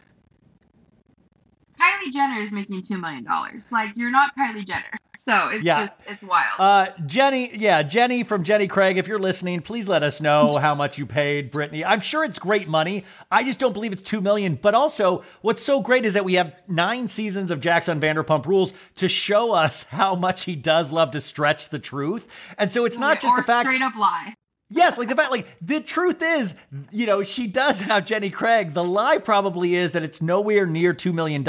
[1.81, 3.73] Kylie Jenner is making two million dollars.
[3.73, 5.86] Like you're not Kylie Jenner, so it's Yeah.
[5.86, 6.44] just it's wild.
[6.59, 8.99] Uh, Jenny, yeah, Jenny from Jenny Craig.
[8.99, 11.85] If you're listening, please let us know how much you paid Brittany.
[11.85, 13.05] I'm sure it's great money.
[13.31, 14.59] I just don't believe it's two million.
[14.61, 18.74] But also, what's so great is that we have nine seasons of Jackson Vanderpump Rules
[18.97, 22.27] to show us how much he does love to stretch the truth.
[22.59, 23.66] And so it's not just the fact.
[23.66, 24.35] straight up lie.
[24.74, 26.55] Yes, like the fact, like the truth is,
[26.90, 28.74] you know, she does have Jenny Craig.
[28.74, 31.43] The lie probably is that it's nowhere near $2 million,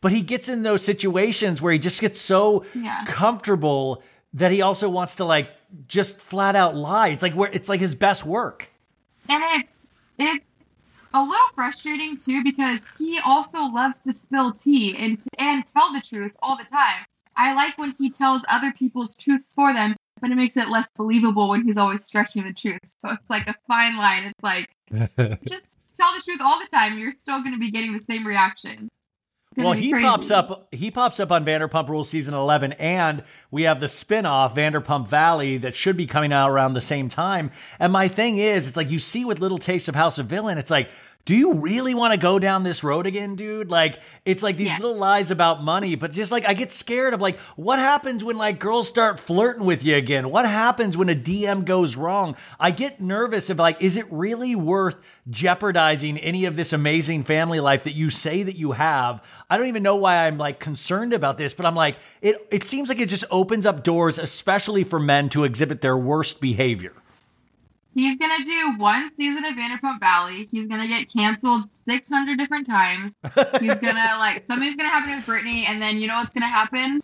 [0.00, 3.04] but he gets in those situations where he just gets so Yeah.
[3.06, 4.02] comfortable
[4.34, 5.48] that he also wants to like
[5.88, 7.08] just flat out lie.
[7.08, 8.70] It's like where it's like his best work.
[9.28, 9.86] and it's
[10.18, 10.44] it's
[11.12, 16.00] a little frustrating too because he also loves to spill tea and and tell the
[16.00, 17.04] truth all the time.
[17.36, 20.88] I like when he tells other people's truths for them, but it makes it less
[20.96, 22.80] believable when he's always stretching the truth.
[22.96, 24.24] So it's like a fine line.
[24.24, 24.70] It's like
[25.46, 26.98] just tell the truth all the time.
[26.98, 28.88] You're still going to be getting the same reaction.
[29.54, 30.02] Well, he crazy.
[30.02, 30.68] pops up.
[30.72, 35.58] He pops up on Vanderpump Rules season eleven, and we have the spin-off Vanderpump Valley
[35.58, 37.50] that should be coming out around the same time.
[37.78, 40.56] And my thing is, it's like you see with Little Taste of House of Villain,
[40.56, 40.88] it's like.
[41.26, 43.70] Do you really want to go down this road again, dude?
[43.70, 44.76] Like, it's like these Yeah.
[44.76, 48.36] little lies about money, but just like I get scared of like what happens when
[48.36, 50.28] like girls start flirting with you again?
[50.30, 52.36] What happens when a DM goes wrong?
[52.60, 54.96] I get nervous of like, is it really worth
[55.30, 59.22] jeopardizing any of this amazing family life that you say that you have?
[59.48, 62.64] I don't even know why I'm like concerned about this, but I'm like, it it
[62.64, 66.92] seems like it just opens up doors, especially for men to exhibit their worst behavior.
[67.94, 70.48] He's gonna do one season of Vanderpump Valley.
[70.50, 73.16] He's gonna get canceled six hundred different times.
[73.60, 77.02] He's gonna like something's gonna happen with Brittany, and then you know what's gonna happen?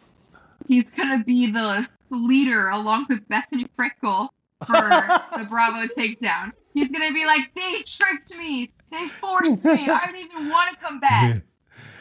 [0.67, 4.29] He's gonna be the leader along with Bethenny Frickle
[4.67, 6.53] for the Bravo takedown.
[6.75, 9.89] He's gonna be like, they tricked me, they forced me.
[9.89, 11.43] I didn't even want to come back.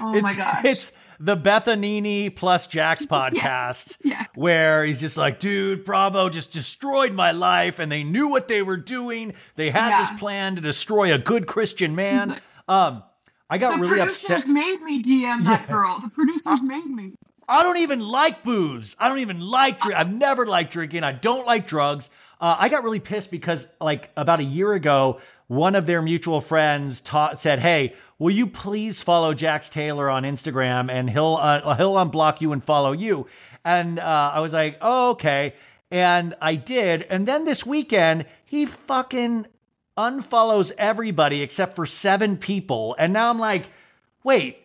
[0.01, 0.65] Oh it's, my gosh!
[0.65, 4.25] It's the Bethanini plus Jax podcast Yeah.
[4.35, 8.61] where he's just like, dude, Bravo just destroyed my life and they knew what they
[8.61, 9.33] were doing.
[9.55, 10.01] They had Yeah.
[10.01, 12.39] this plan to destroy a good Christian man.
[12.67, 13.03] Um,
[13.49, 14.43] I got really upset.
[14.45, 14.53] the really producers upset.
[14.53, 15.99] made me DM that girl.
[16.01, 17.13] The producers made me.
[17.47, 18.95] I don't even like booze.
[18.99, 19.97] I don't even like drink.
[19.99, 21.03] I've never liked drinking.
[21.03, 22.11] I don't like drugs.
[22.39, 26.41] Uh, I got really pissed because, like, about a year ago, one of their mutual
[26.41, 31.75] friends ta- said, "Hey, will you please follow Jax Taylor on Instagram, and he'll uh,
[31.75, 33.27] he'll unblock you and follow you."
[33.65, 35.53] And uh, I was like, "Oh, okay."
[35.91, 37.03] And I did.
[37.09, 39.47] And then this weekend, he fucking
[39.97, 42.95] unfollows everybody except for seven people.
[42.97, 43.65] And now I'm like,
[44.23, 44.57] wait,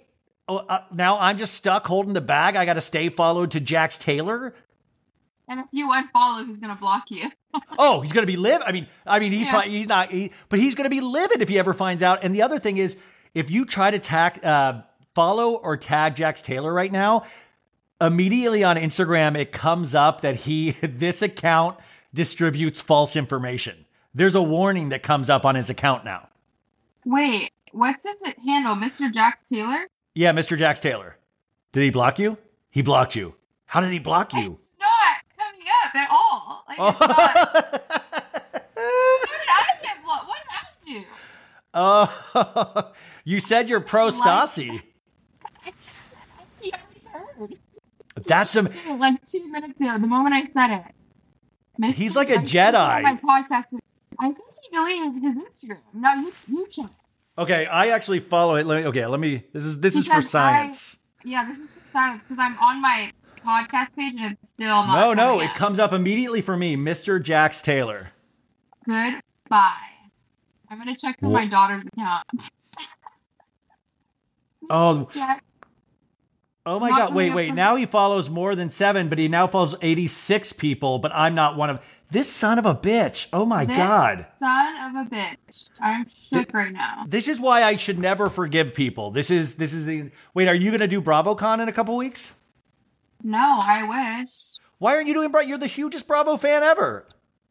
[0.49, 2.57] oh, uh, now I'm just stuck holding the bag.
[2.57, 4.55] I got to stay followed to Jax Taylor.
[5.49, 7.31] And if you unfollow, he's gonna block you.
[7.79, 8.63] Oh, he's gonna be live.
[8.65, 9.51] I mean, I mean, he Yeah.
[9.51, 12.25] probably, he's not, he, but he's gonna be livid if he ever finds out.
[12.25, 12.97] And the other thing is,
[13.35, 14.83] if you try to tag, uh,
[15.15, 17.25] follow or tag Jax Taylor right now,
[18.01, 21.79] immediately on Instagram it comes up that he this account
[22.13, 23.85] distributes false information.
[24.15, 26.29] There's a warning that comes up on his account now.
[27.05, 29.13] Wait, what's his handle, Mr.
[29.13, 29.87] Jax Taylor?
[30.15, 30.57] Yeah, Mr.
[30.57, 31.17] Jax Taylor.
[31.73, 32.39] Did he block you?
[32.71, 33.35] He blocked you.
[33.67, 34.53] How did he block you?
[34.53, 36.24] It's not coming up at all.
[36.69, 37.35] Like, it's not.
[38.75, 40.29] Did I get blocked?
[40.29, 40.39] What
[40.87, 41.05] did I do?
[41.75, 42.93] oh,
[43.25, 44.81] you said you're pro Stassi.
[46.61, 47.55] He already heard.
[48.27, 48.63] That's a
[48.97, 51.95] like two minutes ago, the moment I said it.
[51.95, 53.03] He's like a Jedi.
[53.03, 53.79] My podcast.
[54.21, 55.79] I think he deleted his Instagram.
[55.93, 56.87] No, you you check.
[57.37, 57.67] okay.
[57.67, 58.67] I actually follow it.
[58.67, 58.89] Let me.
[58.89, 59.45] Okay, let me.
[59.53, 60.97] This is this is for Because science.
[61.25, 63.11] Yeah, this is science because I'm on my
[63.45, 64.95] podcast page and it's still not.
[65.01, 65.57] No, no, it up.
[65.57, 67.23] comes up immediately for me, Mr.
[67.23, 68.11] Jax Taylor.
[68.87, 69.77] Goodbye.
[70.71, 72.27] I'm gonna check for my daughter's account.
[74.71, 75.39] Oh, Yeah,
[76.65, 77.15] oh my Not God!
[77.15, 77.55] Wait, wait.
[77.55, 80.99] Now he follows more than seven, but he now follows eighty-six people.
[80.99, 81.81] But I'm not one of
[82.11, 83.27] this son of a bitch.
[83.33, 84.27] Oh my This- God!
[84.39, 85.71] son of a bitch.
[85.81, 87.05] I'm shook right now.
[87.07, 89.11] This is why I should never forgive people.
[89.11, 89.85] This is this is.
[89.87, 92.33] The, wait, are you gonna do BravoCon in a couple weeks?
[93.25, 94.31] No, I wish.
[94.79, 95.31] Why aren't you doing?
[95.31, 97.07] Bra- You're the hugest Bravo fan ever.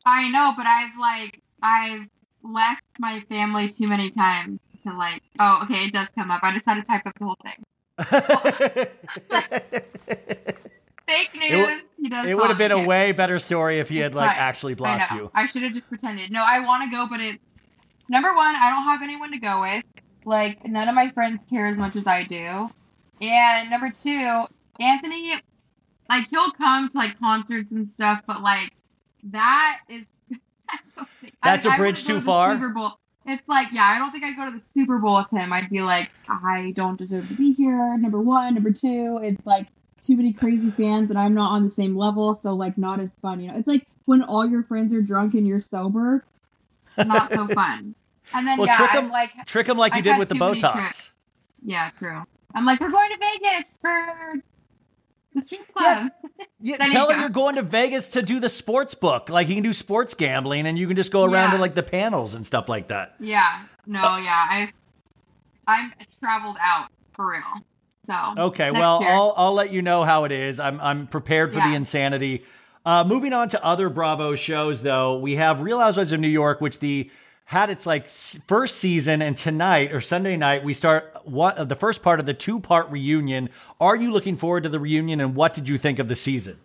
[0.05, 2.07] I know, but I've like I've
[2.43, 5.23] left my family too many times to like.
[5.39, 6.41] Oh, okay, it does come up.
[6.43, 7.55] I just had to type up the whole thing.
[11.07, 11.51] Fake news.
[11.51, 12.29] It w- he does.
[12.29, 12.85] It would have been a me.
[12.85, 15.17] way better story if he had like actually blocked know.
[15.17, 15.31] you.
[15.33, 16.31] I should have just pretended.
[16.31, 17.39] No, I want to go, but it.
[18.09, 19.83] Number one, I don't have anyone to go with.
[20.25, 22.69] Like none of my friends care as much as I do.
[23.21, 24.43] And number two,
[24.79, 25.35] Anthony,
[26.09, 28.71] like he'll come to like concerts and stuff, but like
[29.25, 30.09] that is.
[30.69, 30.77] I
[31.43, 32.53] That's a a bridge too far?
[32.53, 32.93] Super Bowl.
[33.25, 35.53] It's like, yeah, I don't think I'd go to the Super Bowl with him.
[35.53, 37.97] I'd be like, I don't deserve to be here.
[37.97, 39.67] Number one, number two, it's like
[40.01, 43.15] too many crazy fans and I'm not on the same level, so like not as
[43.15, 43.39] fun.
[43.39, 46.25] You know, it's like when all your friends are drunk and you're sober,
[46.97, 47.95] not so fun.
[48.34, 50.30] And then Well, yeah, trick I'm 'em- like, Trick him like you I've did with
[50.30, 51.17] the Botox.
[51.63, 52.23] yeah, true.
[52.55, 54.34] I'm like, we're going to Vegas for
[55.80, 56.10] Yeah.
[56.61, 59.30] Yeah, tell him you're going to Vegas to do the sports book.
[59.30, 61.55] Like you can do sports gambling, and you can just go around Yeah.
[61.57, 63.15] to like the panels and stuff like that.
[63.19, 64.69] Yeah, no, yeah, I,
[65.68, 67.41] I'm traveled out for real.
[68.07, 68.14] So
[68.47, 69.10] Okay, well, year.
[69.11, 70.60] I'll I'll let you know how it is.
[70.60, 72.43] I'm I'm prepared for the insanity.
[72.85, 76.60] Uh, moving on to other Bravo shows, though, we have Real Housewives of New York,
[76.60, 77.10] which the
[77.45, 81.76] had its like first season, and tonight or Sunday night we start one uh, the
[81.76, 83.49] first part of the two part reunion.
[83.80, 86.60] Are you looking forward to the reunion, and what did you think of the season?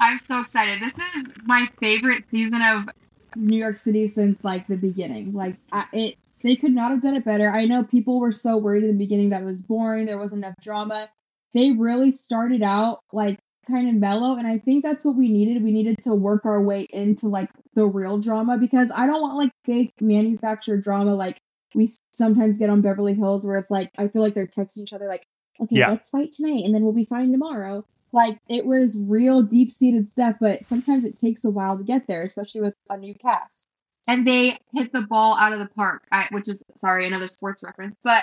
[0.00, 0.80] I'm so excited.
[0.80, 2.88] This is my favorite season of
[3.36, 5.32] New York City since like the beginning.
[5.32, 7.50] Like I, it, they could not have done it better.
[7.50, 10.06] I know people were so worried in the beginning that it was boring.
[10.06, 11.08] There wasn't enough drama.
[11.54, 15.62] They really started out like kind of mellow, and I think that's what we needed.
[15.62, 19.36] We needed to work our way into like the real drama because I don't want
[19.36, 21.38] like fake manufactured drama like
[21.74, 24.92] we sometimes get on Beverly Hills where it's like I feel like they're texting each
[24.92, 25.26] other like,
[25.60, 25.90] okay, Yeah.
[25.90, 27.84] let's fight tonight and then we'll be fine tomorrow.
[28.12, 32.06] Like it was real deep seated stuff, but sometimes it takes a while to get
[32.06, 33.66] there, especially with a new cast.
[34.06, 37.64] and they hit the ball out of the park, I, which is sorry another sports
[37.64, 38.22] reference, but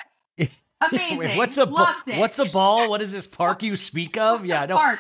[0.80, 1.18] amazing.
[1.18, 1.84] Wait, what's a ball?
[1.84, 2.20] Loved it.
[2.20, 2.90] What's a ball?
[2.90, 4.46] What is this park you speak of?
[4.46, 4.78] Yeah, no.
[4.78, 5.00] park?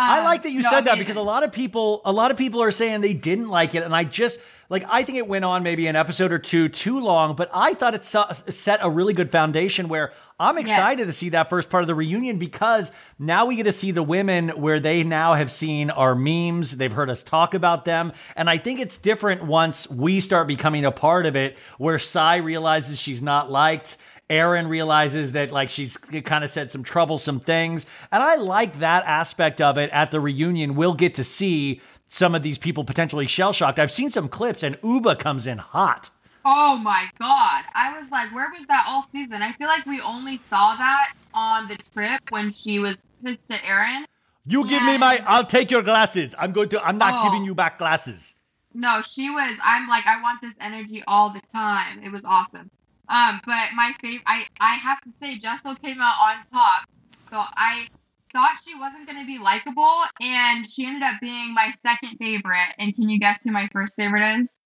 [0.00, 2.30] I Um, like that you no, said that because a lot of people, a lot
[2.30, 5.26] of people are saying they didn't like it, and I just like I think it
[5.26, 8.88] went on maybe an episode or two too long, but I thought it set a
[8.88, 12.92] really good foundation where I'm excited to see that first part of the reunion because
[13.18, 16.92] now we get to see the women where they now have seen our memes, they've
[16.92, 20.92] heard us talk about them, and I think it's different once we start becoming a
[20.92, 23.96] part of it, where Sai realizes she's not liked.
[24.30, 27.84] Erin realizes that like she's kind of said some troublesome things.
[28.12, 30.76] And I like that aspect of it at the reunion.
[30.76, 33.78] We'll get to see some of these people potentially shell shocked.
[33.78, 36.10] I've seen some clips and Ubah comes in hot.
[36.44, 37.64] Oh my god.
[37.74, 39.42] I was like, where was that all season?
[39.42, 43.60] I feel like we only saw that on the trip when she was pissed at
[43.64, 44.06] Erin.
[44.46, 45.22] You give me my.
[45.26, 46.34] I'll take your glasses.
[46.38, 46.82] I'm going to.
[46.82, 47.22] I'm not Oh.
[47.24, 48.34] giving you back glasses.
[48.72, 49.58] No, she was.
[49.62, 52.02] I'm like, I want this energy all the time.
[52.02, 52.70] It was awesome.
[53.10, 56.84] Um, but my favorite, I I have to say, Jessel came out on top.
[57.30, 57.88] So I
[58.32, 62.74] thought she wasn't going to be likable, and she ended up being my second favorite.
[62.78, 64.58] And can you guess who my first favorite is?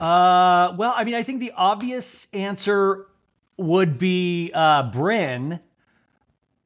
[0.00, 3.06] Uh, well, I mean, I think the obvious answer
[3.56, 5.60] would be uh, Brynn.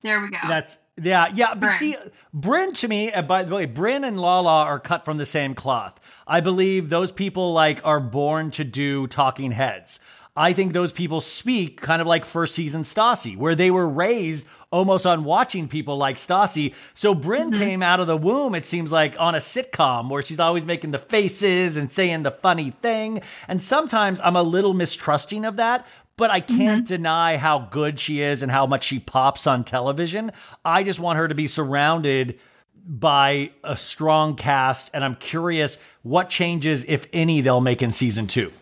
[0.03, 0.39] There we go.
[0.47, 1.55] That's yeah, yeah.
[1.55, 1.79] But Brynn.
[1.79, 1.97] see,
[2.35, 5.55] Brynn to me, uh, by the way, Brynn and Lala are cut from the same
[5.55, 5.99] cloth.
[6.27, 9.99] I believe those people like are born to do talking heads.
[10.39, 14.47] I think those people speak kind of like first season Stassi, where they were raised
[14.71, 16.75] almost on watching people like Stassi.
[16.95, 20.39] So Brynn came out of the womb, it seems like, on a sitcom where she's
[20.39, 23.21] always making the faces and saying the funny thing.
[23.49, 25.85] And sometimes I'm a little mistrusting of that,
[26.19, 26.95] but I can't mm-hmm.
[26.95, 30.33] deny how good she is and how much she pops on television.
[30.65, 32.39] I just want her to be surrounded
[32.87, 38.27] by a strong cast, and I'm curious what changes, if any, they'll make in season
[38.27, 38.53] two.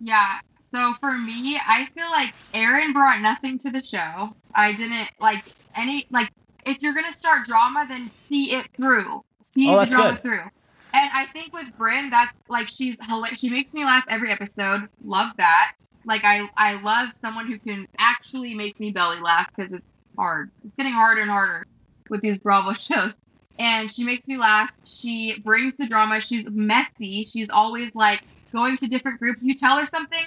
[0.00, 0.40] Yeah.
[0.60, 4.34] So for me, I feel like Erin brought nothing to the show.
[4.54, 6.28] I didn't like any like
[6.66, 9.24] if you're gonna start drama, then see it through.
[9.42, 10.22] See Oh, the drama good.
[10.22, 10.44] through.
[10.92, 13.40] And I think with Brynn, that's like she's hilarious.
[13.40, 14.88] She makes me laugh every episode.
[15.04, 15.72] Love that.
[16.10, 19.86] Like I, I love someone who can actually make me belly laugh because it's
[20.18, 20.50] hard.
[20.66, 21.68] It's getting harder and harder
[22.08, 23.16] with these Bravo shows.
[23.60, 24.70] And she makes me laugh.
[24.84, 26.20] She brings the drama.
[26.20, 27.26] She's messy.
[27.26, 28.22] She's always like
[28.52, 29.44] going to different groups.
[29.44, 30.18] You tell her something,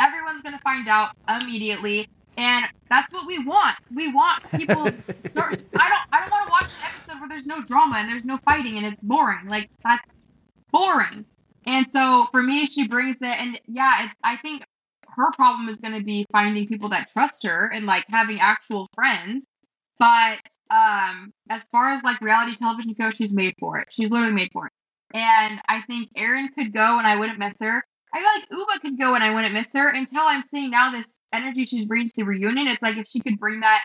[0.00, 2.08] everyone's gonna find out immediately.
[2.38, 3.76] And that's what we want.
[3.94, 4.88] We want people
[5.26, 5.60] start.
[5.78, 6.08] I don't.
[6.10, 8.78] I don't want to watch an episode where there's no drama and there's no fighting
[8.78, 9.46] and it's boring.
[9.48, 10.08] Like that's
[10.70, 11.26] boring.
[11.66, 13.26] And so for me, she brings it.
[13.26, 14.14] And yeah, it's.
[14.24, 14.62] I think
[15.18, 18.88] her problem is going to be finding people that trust her and like having actual
[18.94, 19.46] friends.
[19.98, 20.38] But
[20.70, 23.88] um, as far as like reality television goes, she's made for it.
[23.90, 24.72] She's literally made for it.
[25.12, 27.82] And I think Erin could go and I wouldn't miss her.
[28.14, 28.28] I feel
[28.60, 31.64] like Ubah could go and I wouldn't miss her until I'm seeing now this energy
[31.64, 32.68] she's bringing to the reunion.
[32.68, 33.82] It's like if she could bring that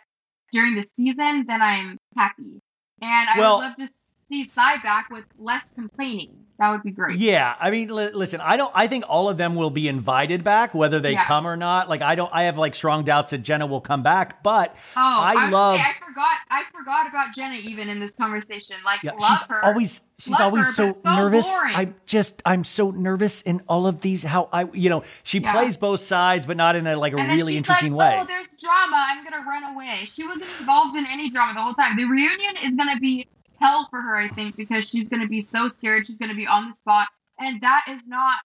[0.52, 2.62] during the season, then I'm happy.
[3.02, 3.88] And I Well- would love to
[4.28, 6.38] see Sai back with less complaining.
[6.60, 7.18] That would be great.
[7.18, 8.72] Yeah, I mean, li- listen, I don't.
[8.76, 11.26] I think all of them will be invited back, whether they Yeah.
[11.26, 11.90] come or not.
[11.90, 12.30] Like, I don't.
[12.32, 15.78] I have like strong doubts that Jenna will come back, but Oh, I I, love-
[15.80, 16.38] Say, I forgot.
[16.52, 18.76] I forgot about Jenna even in this conversation.
[18.86, 19.66] Like, yeah, love she's her.
[19.66, 21.48] always she's Love always her, so, so nervous.
[21.50, 21.76] boring.
[21.76, 24.24] I just I'm so nervous in all of these.
[24.24, 25.52] How I you know she Yeah.
[25.54, 28.20] plays both sides, but not in a like a And really she's interesting like, way.
[28.22, 29.04] Oh, there's drama.
[29.10, 30.06] I'm gonna run away.
[30.08, 31.98] She wasn't involved in any drama the whole time.
[31.98, 33.28] The reunion is gonna be
[33.64, 36.06] hell for her, I think, because she's gonna be so scared.
[36.08, 37.08] She's gonna be on the spot,
[37.40, 38.38] and that is not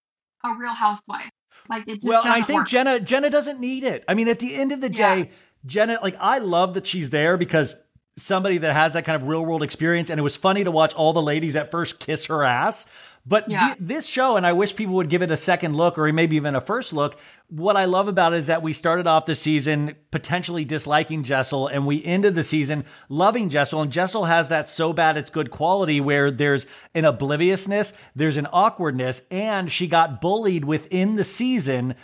[0.44, 1.30] a real housewife.
[1.68, 2.68] Like it just well, I think work.
[2.68, 4.04] Jenna Jenna doesn't need it.
[4.08, 5.14] I mean, at the end of the Yeah.
[5.16, 5.30] day,
[5.66, 7.74] Jenna like I love that she's there because
[8.18, 10.92] somebody that has that kind of real world experience, and it was funny to watch
[10.94, 12.86] all the ladies at first kiss her ass.
[13.26, 13.74] But Yeah.
[13.74, 16.36] thi- this show, and I wish people would give it a second look or maybe
[16.36, 17.18] even a first look.
[17.50, 21.66] What I love about it is that we started off the season potentially disliking Jessel,
[21.66, 23.82] and we ended the season loving Jessel.
[23.82, 28.48] And Jessel has that so bad it's good quality where there's an obliviousness, there's an
[28.50, 31.96] awkwardness, and she got bullied within the season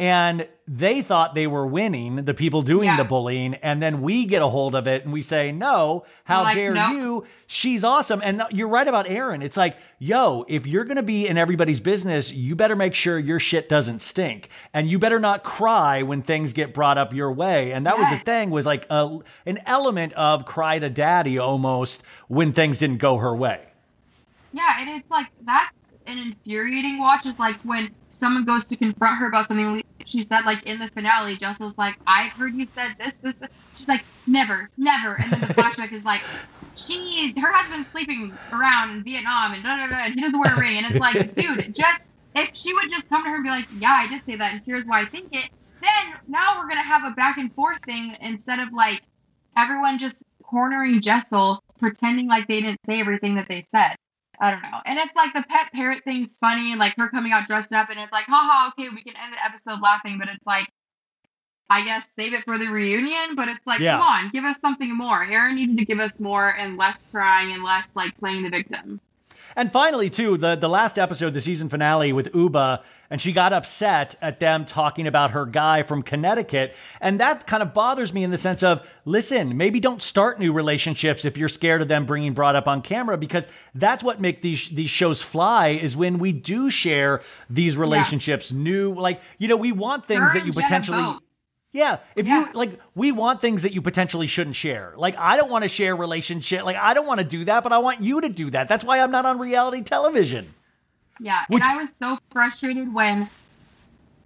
[0.00, 2.96] and they thought they were winning, the people doing Yeah.
[2.96, 6.44] the bullying, and then we get a hold of it and we say, "No, how
[6.44, 7.24] like, dare "Nope." you?
[7.46, 9.42] She's awesome." And you're right about Erin.
[9.42, 13.18] It's like, "Yo, if you're going to be in everybody's business, you better make sure
[13.18, 17.30] your shit doesn't stink, and you better not cry when things get brought up your
[17.30, 21.36] way." And that was the thing was like a, an element of cry to daddy
[21.38, 23.60] almost when things didn't go her way.
[24.54, 25.74] Yeah, and it's like that's
[26.06, 27.26] an infuriating watch.
[27.26, 30.88] Is like when someone goes to confront her about something she said, like in the
[30.88, 31.36] finale.
[31.36, 35.40] Jessel's like, I've heard you said this, this." this." She's like, "Never, never." And then
[35.40, 36.22] the flashback is like,
[36.76, 40.54] she, her husband's sleeping around in Vietnam, and da da da, and he doesn't wear
[40.54, 40.78] a ring.
[40.78, 43.66] And it's like, dude, just if she would just come to her and be like,
[43.78, 45.50] "Yeah, I did say that, and here's why I think it,"
[45.80, 49.00] then now we're gonna have a back and forth thing instead of like
[49.56, 53.96] everyone just cornering Jessel, pretending like they didn't say everything that they said.
[54.40, 54.80] I don't know.
[54.86, 57.90] And it's like the pet parrot thing's funny and like her coming out dressed up
[57.90, 60.68] and it's like, haha, okay, we can end the episode laughing, but it's like
[61.68, 63.92] I guess save it for the reunion, but it's like, Yeah.
[63.92, 65.22] come on, give us something more.
[65.22, 69.00] Erin needed to give us more and less crying and less like playing the victim.
[69.56, 73.52] And finally, too, the, the last episode, the season finale with Ubah, and she got
[73.52, 76.76] upset at them talking about her guy from Connecticut.
[77.00, 80.52] And that kind of bothers me in the sense of, listen, maybe don't start new
[80.52, 84.42] relationships if you're scared of them being brought up on camera, because that's what make
[84.42, 89.56] these these shows fly is when we do share these relationships, new like you know
[89.56, 91.02] we want things Her that you potentially.
[91.02, 91.20] both.
[91.72, 92.46] Yeah, if Yeah.
[92.48, 94.92] you like, we want things that you potentially shouldn't share.
[94.96, 96.64] Like, I don't want to share relationship.
[96.64, 98.66] Like, I don't want to do that, but I want you to do that.
[98.68, 100.52] That's why I'm not on reality television.
[101.20, 103.28] Yeah, Which- and I was so frustrated when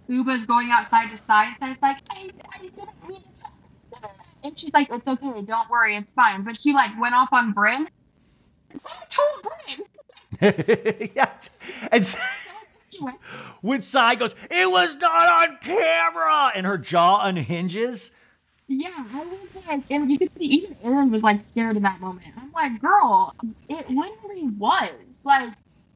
[0.09, 1.57] Ubah's going outside to science.
[1.61, 3.43] I was like, I, I didn't mean to.
[4.01, 4.11] tell
[4.43, 6.43] And she's like, it's okay, don't worry, it's fine.
[6.43, 7.87] But she like went off on Brynn.
[8.79, 9.53] So I told
[10.41, 11.11] Brynn.
[11.15, 11.49] yes.
[11.91, 12.17] And s- She
[12.49, 12.54] went,
[13.61, 18.11] when Sai goes, it was not on camera, and her jaw unhinges.
[18.67, 21.99] Yeah, I was like, and you could see even Erin was like scared in that
[21.99, 22.27] moment.
[22.37, 23.35] I'm like, girl,
[23.69, 25.21] it literally was.
[25.23, 25.53] Like,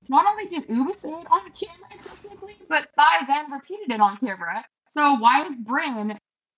[0.08, 4.18] not only did Ubah say it on camera technically, but Sai then repeated it on
[4.18, 4.64] camera.
[4.90, 6.18] So why is Brynn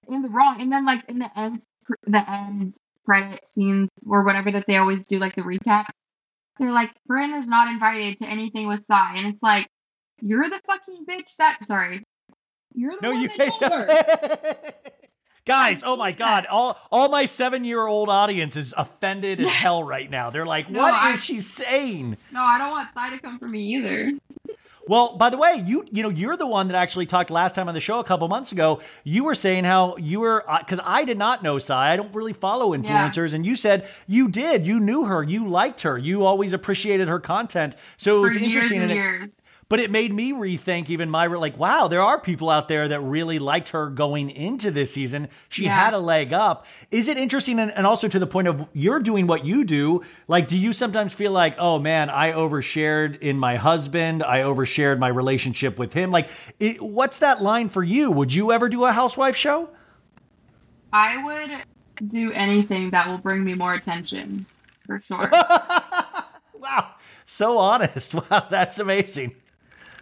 [0.09, 0.61] in the wrong?
[0.61, 1.61] And then like in the end,
[2.05, 2.73] the end
[3.05, 5.85] credit scenes or whatever that they always do, like the recap,
[6.59, 9.67] they're like, Brynn is not invited to anything with Sai, and it's like,
[10.21, 11.59] you're the fucking bitch that.
[11.65, 12.03] Sorry,
[12.73, 14.55] You're the No, one you that told her.
[15.45, 16.45] Guys, oh my God.
[16.51, 20.29] All all my seven year old audience is offended as hell right now.
[20.29, 22.17] They're like, No, "What is I- she saying?
[22.31, 24.11] no, I don't want Sai to come for me either.
[24.87, 27.67] Well, by the way, you you know you're the one that actually talked last time
[27.67, 28.81] on the show a couple months ago.
[29.03, 31.91] You were saying how you were uh, because I did not know Sai.
[31.93, 34.67] I don't really follow influencers, and you said you did.
[34.67, 35.23] You knew her.
[35.23, 35.97] You liked her.
[35.97, 37.75] You always appreciated her content.
[37.97, 39.55] So it For was interesting, and and it, years.
[39.71, 41.57] But it made me rethink even my like.
[41.57, 45.29] Wow, there are people out there that really liked her going into this season.
[45.47, 45.79] She Yeah.
[45.79, 46.65] had a leg up.
[46.91, 50.01] Is it interesting, and, and also to the point of you're doing what you do?
[50.27, 54.23] Like, do you sometimes feel like, oh man, I overshared in my husband.
[54.23, 56.11] I overshared my relationship with him.
[56.11, 56.27] Like,
[56.59, 58.11] it, what's that line for you?
[58.11, 59.69] Would you ever do a housewife show?
[60.91, 64.47] I would do anything that will bring me more attention,
[64.85, 65.29] for sure.
[66.59, 66.91] wow,
[67.25, 68.13] so honest.
[68.29, 69.33] Wow, that's amazing.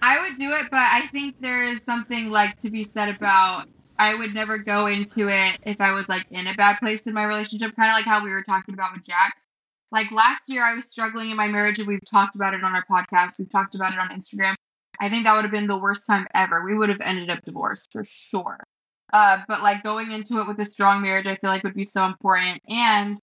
[0.01, 3.65] I would do it, but I think there is something like to be said about
[3.97, 7.13] I would never go into it if I was like in a bad place in
[7.13, 9.45] my relationship, kind of like how we were talking about with Jax.
[9.91, 12.73] Like last year, I was struggling in my marriage, and we've talked about it on
[12.73, 13.39] our podcast.
[13.39, 14.55] We've talked about it on Instagram.
[15.01, 16.63] I think that would have been the worst time ever.
[16.63, 18.63] We would have ended up divorced for sure.
[19.11, 21.85] Uh, but like going into it with a strong marriage, I feel like would be
[21.85, 22.61] so important.
[22.67, 23.17] And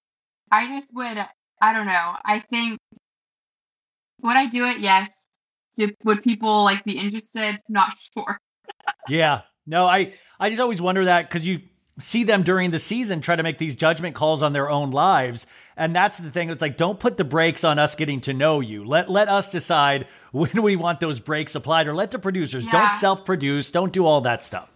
[0.50, 1.18] I just would,
[1.62, 2.12] I don't know.
[2.24, 2.78] I think
[4.22, 4.80] would I do it?
[4.80, 5.25] Yes.
[5.76, 7.60] Did, would people like be interested?
[7.68, 8.40] Not sure.
[9.08, 9.42] Yeah.
[9.66, 11.60] No, I I just always wonder that because you
[11.98, 15.46] see them during the season try to make these judgment calls on their own lives,
[15.76, 16.50] and that's the thing.
[16.50, 18.84] It's like don't put the brakes on us getting to know you.
[18.84, 22.90] Let let us decide when we want those brakes applied, or let the producers don't
[22.92, 24.72] self produce, don't do all that stuff.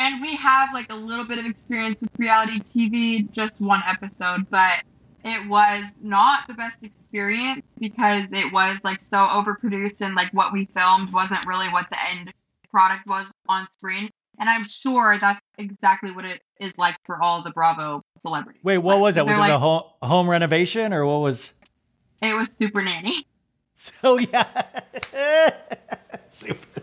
[0.00, 4.48] And we have like a little bit of experience with reality TV, just one episode,
[4.48, 4.82] but
[5.24, 10.52] it was not the best experience because it was like so overproduced and like what
[10.52, 12.32] we filmed wasn't really what the end
[12.70, 14.10] product was on screen.
[14.40, 18.62] And I'm sure that's exactly what it is like for all the Bravo celebrities.
[18.62, 19.26] Wait, what Like, was that?
[19.26, 21.52] Was it a like- home home renovation or what was?
[22.22, 23.26] It was Super Nanny.
[23.80, 24.62] So yeah.
[26.28, 26.82] Super.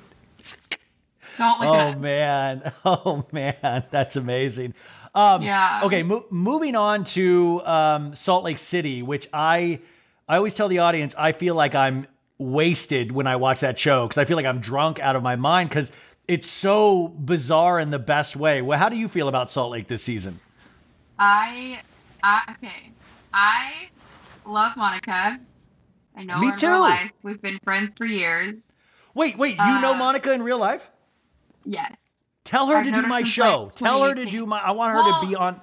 [1.37, 4.73] Don't look Oh man, oh man, that's amazing.
[5.15, 5.81] Um, Yeah.
[5.83, 9.79] Okay, mo- moving on to um, Salt Lake City, which I
[10.27, 12.05] I always tell the audience I feel like I'm
[12.37, 15.35] wasted when I watch that show because I feel like I'm drunk out of my
[15.37, 15.91] mind because
[16.27, 18.61] it's so bizarre in the best way.
[18.61, 20.39] Well, how do you feel about Salt Lake this season?
[21.17, 21.79] I,
[22.23, 22.91] I okay.
[23.33, 23.89] I
[24.45, 25.39] love Monica.
[26.17, 26.67] I know Me her in too.
[26.67, 27.11] real life.
[27.23, 28.75] We've been friends for years.
[29.13, 30.89] Wait, wait, you know Uh, Monica in real life?
[31.63, 32.01] Yes.
[32.45, 33.63] Tell her I've to do my show.
[33.63, 34.59] like, Tell her to do my.
[34.59, 35.59] I want her Well- to be on.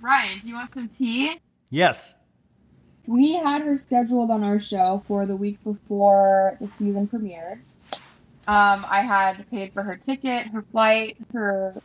[0.00, 1.38] Ryan, do you want some tea?
[1.68, 2.14] Yes.
[3.06, 7.60] We had her scheduled on our show for the week before the season premiered.
[8.48, 11.80] Um, I had paid for her ticket, her flight, her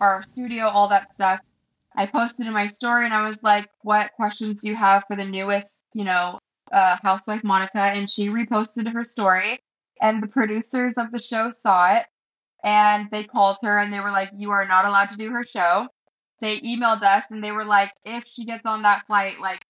[0.00, 1.40] our studio, all that stuff.
[1.96, 5.16] I posted in my story and I was like, "What questions do you have for
[5.16, 6.38] the newest, you know,
[6.72, 9.60] uh, housewife Monica?" And she reposted her story,
[10.00, 12.06] and the producers of the show saw it,
[12.64, 15.44] and they called her and they were like, "You are not allowed to do her
[15.44, 15.86] show."
[16.40, 19.60] They emailed us and they were like, "If she gets on that flight, like,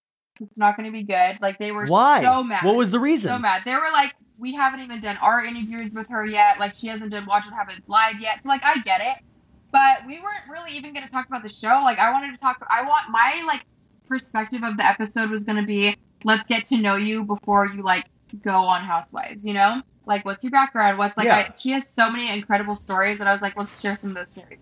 [0.40, 2.22] it's not going to be good." Like they were Why?
[2.22, 2.64] so mad.
[2.64, 3.30] What was the reason?
[3.30, 3.62] So mad.
[3.64, 6.58] They were like, we haven't even done our interviews with her yet.
[6.58, 8.42] Like, she hasn't done Watch What Happens live yet.
[8.42, 9.24] So, like, I get it.
[9.70, 11.80] But we weren't really even going to talk about the show.
[11.82, 12.64] Like, I wanted to talk.
[12.70, 13.62] I want my like
[14.06, 17.82] perspective of the episode was going to be let's get to know you before you
[17.82, 18.04] like
[18.44, 19.44] go on Housewives.
[19.44, 20.98] You know, like what's your background?
[20.98, 21.26] What's like?
[21.26, 21.36] Yeah.
[21.36, 24.16] I, she has so many incredible stories, and I was like, let's share some of
[24.16, 24.58] those stories.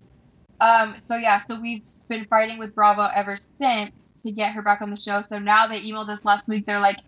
[0.61, 3.91] Um, so yeah, so we've been fighting with Bravo ever since
[4.23, 5.21] to get her back on the show.
[5.23, 6.65] So now they emailed us last week.
[6.65, 6.99] They're like,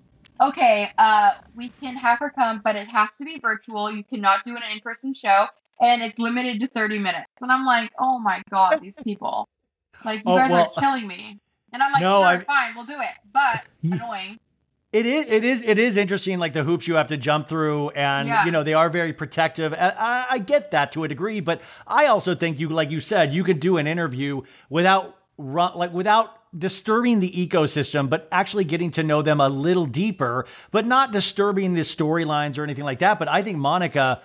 [0.41, 3.89] okay, uh, we can have her come, but it has to be virtual.
[3.91, 5.47] You cannot do an in-person show,
[5.79, 7.29] and it's limited to 30 minutes.
[7.41, 9.47] And I'm like, oh my god, these people,
[10.03, 11.39] like you Oh, guys well- are killing me.
[11.73, 14.39] And I'm like, No, sure, I- fine, we'll do it, but annoying.
[14.95, 15.25] It is.
[15.27, 15.63] It is.
[15.63, 18.45] It is interesting, like the hoops you have to jump through, and Yeah.
[18.45, 19.73] you know they are very protective.
[19.73, 23.01] I, I, I get that to a degree, but I also think you, like you
[23.01, 28.63] said, you could do an interview without run, like without disturbing the ecosystem, but actually
[28.63, 32.99] getting to know them a little deeper, but not disturbing the storylines or anything like
[32.99, 33.19] that.
[33.19, 34.21] But I think Monica.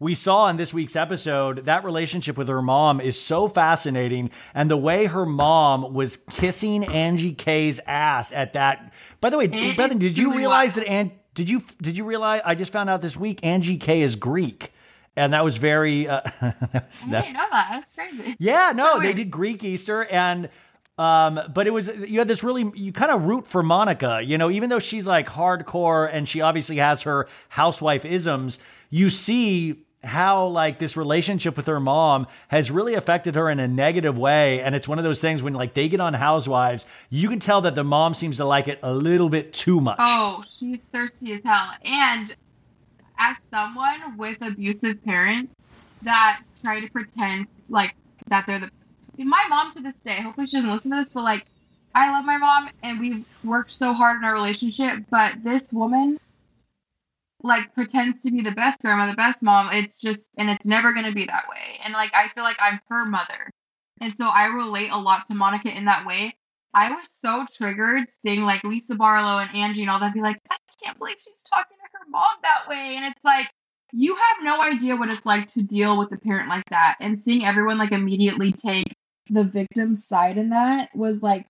[0.00, 4.30] We saw in this week's episode that relationship with her mom is so fascinating.
[4.54, 8.92] And the way her mom was kissing Angie K's ass at that.
[9.20, 10.86] By the way, It Bethanie, did you realize wild.
[10.86, 14.02] that An- did you did you realize I just found out this week Angie K
[14.02, 14.72] is Greek.
[15.16, 17.68] And that was very uh, that was- I didn't know that.
[17.70, 18.36] That's crazy.
[18.38, 20.48] yeah, no, they did Greek Easter and
[20.96, 24.38] um but it was you had this really you kind of root for Monica, you
[24.38, 28.60] know, even though she's like hardcore and she obviously has her housewife isms,
[28.94, 33.66] you see how like this relationship with her mom has really affected her in a
[33.66, 37.28] negative way and it's one of those things when like they get on housewives you
[37.28, 40.44] can tell that the mom seems to like it a little bit too much Oh,
[40.46, 41.70] she's thirsty as hell.
[41.84, 42.32] And
[43.18, 45.54] as someone with abusive parents
[46.02, 47.94] that try to pretend like
[48.28, 48.70] that they're the
[49.24, 51.46] my mom to this day, hopefully she doesn't listen to this, but like
[51.96, 56.20] I love my mom and we've worked so hard in our relationship, but this woman
[57.44, 59.72] like pretends to be the best grandma, the best mom.
[59.72, 61.78] It's just and it's never gonna be that way.
[61.84, 63.50] And like I feel like I'm her mother.
[64.00, 66.34] And so I relate a lot to Monica in that way.
[66.74, 70.40] I was so triggered seeing like Lisa Barlow and Angie and all that be like,
[70.50, 72.96] I can't believe she's talking to her mom that way.
[72.96, 73.46] And it's like,
[73.92, 76.96] you have no idea what it's like to deal with a parent like that.
[77.00, 78.96] And seeing everyone like immediately take
[79.30, 81.46] The victim side in that was like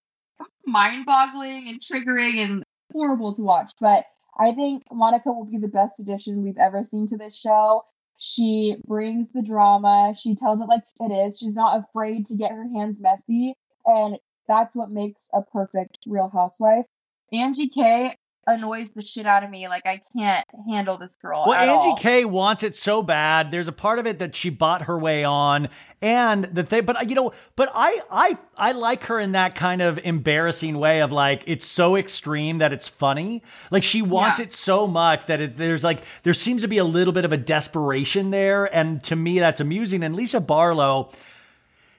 [0.66, 2.62] mind boggling and triggering and
[2.92, 3.72] horrible to watch.
[3.80, 4.04] But
[4.38, 7.84] I think Monica will be the best addition we've ever seen to this show.
[8.18, 10.14] She brings the drama.
[10.16, 11.38] She tells it like it is.
[11.38, 13.54] She's not afraid to get her hands messy.
[13.84, 16.86] And that's what makes a perfect real housewife.
[17.32, 18.16] Angie K
[18.46, 19.68] annoys the shit out of me.
[19.68, 21.44] Like I can't handle this girl.
[21.46, 21.96] Well, Angie all.
[21.96, 23.50] K wants it so bad.
[23.50, 25.68] There's a part of it that she bought her way on,
[26.02, 26.84] and the thing.
[26.84, 31.00] But you know, but I, I, I like her in that kind of embarrassing way
[31.02, 33.42] of like it's so extreme that it's funny.
[33.70, 34.46] Like she wants Yeah.
[34.46, 37.32] it so much that it, there's like there seems to be a little bit of
[37.32, 40.02] a desperation there, and to me that's amusing.
[40.04, 41.10] And Lisa Barlow.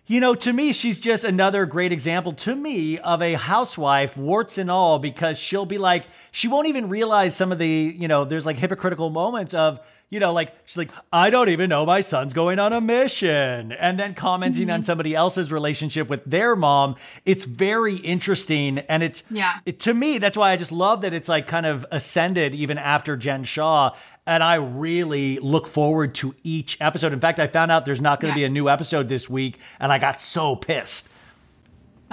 [0.08, 4.60] You know, to me, she's just another great example to me of a housewife, warts
[4.60, 8.24] and all, because she'll be like, she won't even realize some of the, you know,
[8.24, 9.80] there's like hypocritical moments of,
[10.10, 13.72] you know, like, she's like, I don't even know my son's going on a mission.
[13.72, 14.86] And then commenting on mm-hmm.
[14.86, 16.96] somebody else's relationship with their mom.
[17.26, 18.80] It's very interesting.
[18.80, 19.54] And it's, Yeah.
[19.66, 22.78] it, to me, that's why I just love that it's like kind of ascended even
[22.78, 23.92] after Jen Shah.
[24.28, 27.14] And I really look forward to each episode.
[27.14, 28.48] In fact, I found out there's not going to Yeah.
[28.48, 31.08] be a new episode this week, and I got so pissed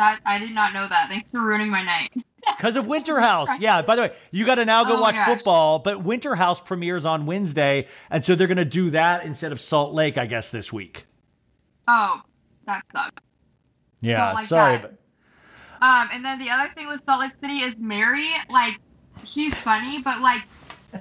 [0.03, 1.09] That I did not know that.
[1.09, 2.11] Thanks for ruining my night.
[2.57, 3.61] because of Winter House.
[3.61, 5.29] Yeah, by the way, you got to now go Oh watch gosh.
[5.29, 9.53] football, but Winter House premieres on Wednesday, and so they're going to do that instead
[9.53, 11.07] of Salt Lake, I guess, this week.
[11.87, 12.21] Oh,
[12.67, 13.23] that sucks.
[14.01, 14.95] Yeah, like sorry, that.
[15.81, 18.31] but Um, and then the other thing with Salt Lake City is Mary.
[18.51, 18.75] Like,
[19.25, 20.43] she's funny, but like,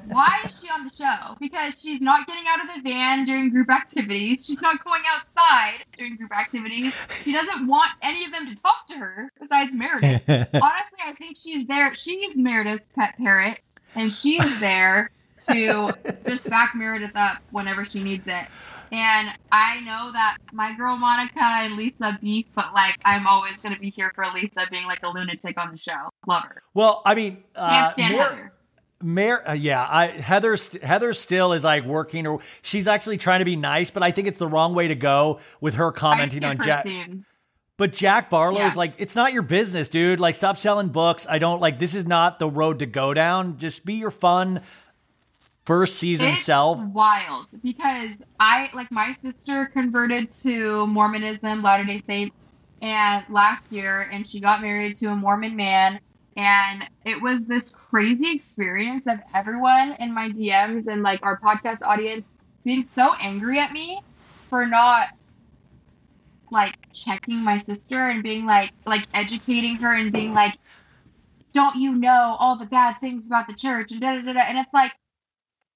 [0.08, 1.36] why is she on the show?
[1.40, 4.46] Because she's not getting out of the van during group activities.
[4.46, 6.96] She's not going outside during group activities.
[7.24, 10.22] She doesn't want any of them to talk to her besides Meredith.
[10.28, 11.96] Honestly, I think she's there.
[11.96, 13.60] She's Meredith's pet parrot,
[13.96, 15.12] and she is there
[15.50, 15.94] to
[16.28, 18.46] just back Meredith up whenever she needs it.
[18.94, 23.80] And I know that my girl Monica and Lisa beef, but like I'm always gonna
[23.80, 26.10] be here for Lisa being like a lunatic on the show.
[26.28, 26.62] Love her.
[26.74, 28.54] well, I mean, uh, Can't stand Heather.
[29.04, 33.46] Mar- uh, yeah, I, Heather, Heather still is like working, or she's actually trying to
[33.46, 36.62] be nice, but I think it's the wrong way to go with her commenting on
[36.62, 36.88] Jack.
[37.78, 38.72] But Jack Barlow's Yeah.
[38.76, 40.20] like, it's not your business, dude.
[40.20, 41.26] Like, stop selling books.
[41.28, 41.80] I don't like.
[41.80, 43.58] This is not the road to go down.
[43.58, 44.62] Just be your fun
[45.66, 46.80] first season It's self.
[46.80, 52.34] wild because I like my sister converted to Mormonism, Latter Day Saint,
[52.82, 56.00] and last year, and she got married to a Mormon man,
[56.38, 61.82] and it was this crazy experience of everyone in my DMs and like our podcast
[61.84, 62.26] audience
[62.64, 64.02] being so angry at me
[64.50, 65.10] for not
[66.52, 70.56] like checking my sister and being like like educating her and being like
[71.54, 73.92] don't you know all the bad things about the church?
[73.92, 74.40] and da da da da.
[74.42, 74.92] And it's like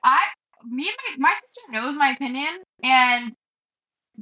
[0.03, 0.19] I,
[0.65, 0.83] me
[1.17, 3.33] my, my sister knows my opinion, and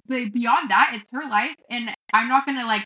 [0.08, 2.86] but beyond that, it's her life, and I'm not gonna like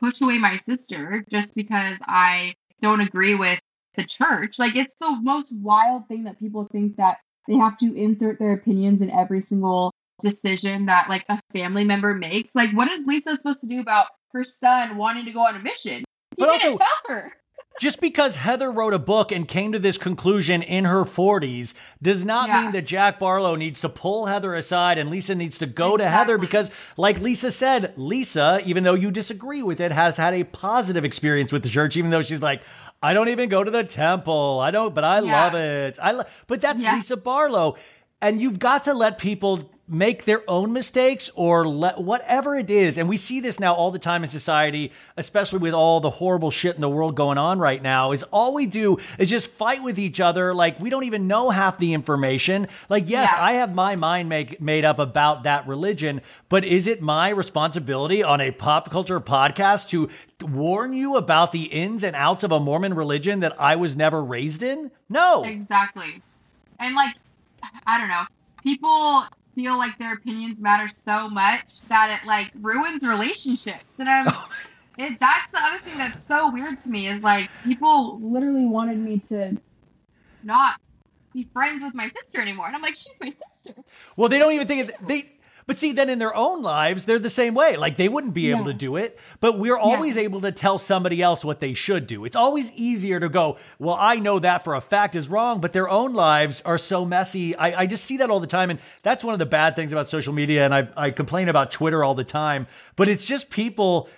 [0.00, 3.58] push away my sister just because I don't agree with
[3.96, 4.58] the church.
[4.58, 8.52] Like it's the most wild thing that people think that they have to insert their
[8.54, 12.54] opinions in every single decision that like a family member makes.
[12.54, 15.60] Like what is Lisa supposed to do about her son wanting to go on a
[15.60, 16.04] mission?
[16.36, 17.32] He But didn't also- tell her.
[17.80, 22.26] Just because Heather wrote a book and came to this conclusion in her 40s does
[22.26, 22.60] not Yeah.
[22.60, 26.06] mean that Jack Barlow needs to pull Heather aside and Lisa needs to go to
[26.06, 30.44] Heather because, like Lisa said, Lisa, even though you disagree with it, has had a
[30.44, 32.60] positive experience with the church, even though she's like,
[33.02, 34.60] I don't even go to the temple.
[34.60, 35.44] I don't, but I Yeah.
[35.44, 35.98] love it.
[36.02, 36.24] I lo-.
[36.48, 36.96] But that's Yeah.
[36.96, 37.76] Lisa Barlow.
[38.22, 42.96] And you've got to let people make their own mistakes or let whatever it is.
[42.96, 46.52] And we see this now all the time in society, especially with all the horrible
[46.52, 49.82] shit in the world going on right now, is all we do is just fight
[49.82, 50.54] with each other.
[50.54, 52.68] Like we don't even know half the information.
[52.88, 53.42] Like, yes, Yeah.
[53.42, 58.22] I have my mind make, made up about that religion, but is it my responsibility
[58.22, 60.08] on a pop culture podcast to
[60.46, 64.22] warn you about the ins and outs of a Mormon religion that I was never
[64.22, 64.92] raised in?
[65.08, 65.42] No.
[65.42, 66.22] Exactly.
[66.78, 67.16] And like,
[67.86, 68.24] I don't know,
[68.62, 69.24] people
[69.54, 73.98] feel like their opinions matter so much that it like ruins relationships.
[73.98, 74.26] And I'm,
[74.98, 78.98] it, that's the other thing that's so weird to me is like people Literally wanted
[78.98, 79.56] me to.
[80.42, 80.76] not
[81.32, 82.66] be friends with my sister anymore.
[82.66, 83.74] And I'm like, she's my sister.
[84.16, 85.32] Well, they don't even think it, they.
[85.66, 87.76] But see, then in their own lives, they're the same way.
[87.76, 91.22] Like they wouldn't be able to do it, but we're always able to tell somebody
[91.22, 92.24] else what they should do.
[92.24, 95.72] It's always easier to go, well, I know that for a fact is wrong, but
[95.72, 97.54] their own lives are so messy.
[97.56, 98.70] I, I just see that all the time.
[98.70, 100.64] And that's one of the bad things about social media.
[100.64, 102.66] And I, I complain about Twitter all the time,
[102.96, 104.08] but it's just people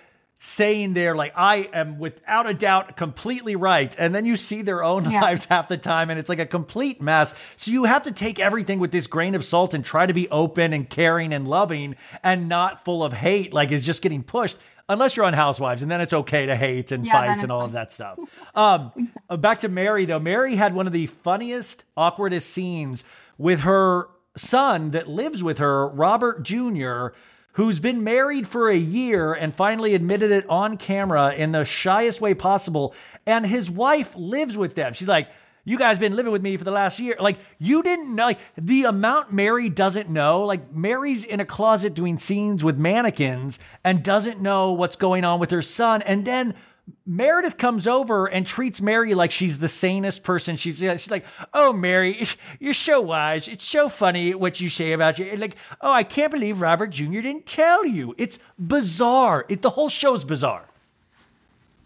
[0.45, 3.95] saying they're like, I am without a doubt completely right.
[3.97, 5.21] And then you see their own Yeah.
[5.21, 7.33] lives half the time and it's like a complete mess.
[7.55, 10.27] So you have to take everything with this grain of salt and try to be
[10.29, 14.57] open and caring and loving and not full of hate, like is just getting pushed.
[14.89, 17.63] Unless you're on Housewives, and then it's okay to hate and Yeah, fight and all
[17.63, 18.19] of that stuff.
[18.55, 18.91] Um,
[19.29, 20.19] uh, back to Mary though.
[20.19, 23.03] Mary had one of the funniest, awkwardest scenes
[23.37, 27.07] with her son that lives with her, Robert Jr.,
[27.53, 32.21] who's been married for a year and finally admitted it on camera in the shyest
[32.21, 32.93] way possible.
[33.25, 34.93] And his wife lives with them.
[34.93, 35.29] She's like,
[35.65, 37.15] you guys been living with me for the last year.
[37.19, 40.43] Like, you didn't know, like, the amount Mary doesn't know.
[40.43, 45.39] Like, Mary's in a closet doing scenes with mannequins and doesn't know what's going on
[45.39, 46.01] with her son.
[46.01, 46.53] And then
[47.05, 50.57] Meredith comes over and treats Mary like she's the sanest person.
[50.57, 52.27] She's she's like, "Oh, Mary,
[52.59, 53.47] you're so wise.
[53.47, 57.21] It's so funny what you say about you." Like, "Oh, I can't believe Robert Jr.
[57.21, 59.45] didn't tell you." It's bizarre.
[59.49, 60.65] It the whole show's bizarre.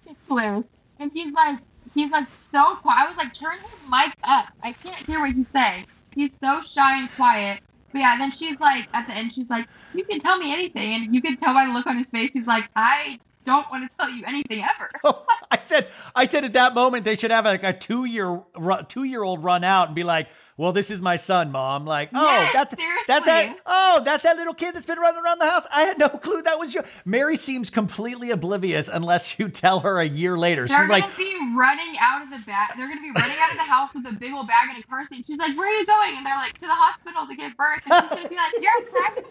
[0.05, 0.69] It's hilarious.
[0.99, 1.59] And he's like,
[1.93, 3.05] he's like so quiet.
[3.05, 4.47] I was like, turn his mic up.
[4.63, 5.85] I can't hear what he's saying.
[6.13, 7.61] He's so shy and quiet.
[7.91, 10.93] But yeah, then she's like, at the end, she's like, you can tell me anything.
[10.93, 13.89] And you can tell by the look on his face, he's like, I don't want
[13.89, 14.91] to tell you anything ever.
[15.03, 18.41] Oh, I said, I said at that moment they should have like a two year
[18.89, 22.09] two year old run out and be like, "Well, this is my son, mom." Like,
[22.13, 22.75] oh, Yes, that's
[23.07, 23.57] that's that.
[23.65, 25.65] Oh, that's that little kid that's been running around the house.
[25.73, 26.83] I had no clue that was you.
[27.05, 30.67] Mary seems completely oblivious unless you tell her a year later.
[30.67, 32.71] They're She's gonna like, be running out of the bag.
[32.77, 34.87] They're gonna be running out of the house with a big old bag and a
[34.87, 35.25] car seat.
[35.25, 37.83] She's like, "Where are you going?" And they're like, "To the hospital to get birth."
[37.85, 39.27] And she's gonna be like, "You're pregnant."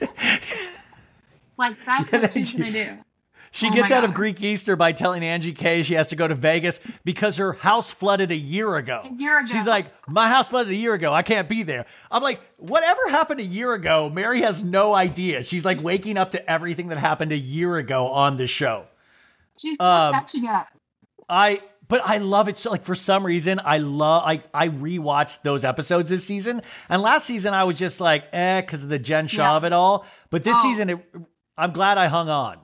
[1.56, 2.96] like that's what she's she- gonna do.
[3.54, 6.26] She Oh gets out of Greek Easter by telling Angie K she has to go
[6.26, 9.08] to Vegas because her house flooded a year ago.
[9.08, 9.46] A year ago.
[9.46, 11.12] She's like, My house flooded a year ago.
[11.14, 11.86] I can't be there.
[12.10, 15.44] I'm like, Whatever happened a year ago, Mary has no idea.
[15.44, 18.86] She's like waking up to everything that happened a year ago on the show.
[19.56, 20.66] She's still Um, catching up.
[21.28, 25.42] I but I love it so like for some reason I love I I rewatched
[25.42, 28.98] those episodes this season and last season I was just like eh because of the
[28.98, 29.56] Jen Shah Yeah.
[29.58, 30.62] of it all but this Oh.
[30.62, 30.98] season it,
[31.56, 32.58] I'm glad I hung on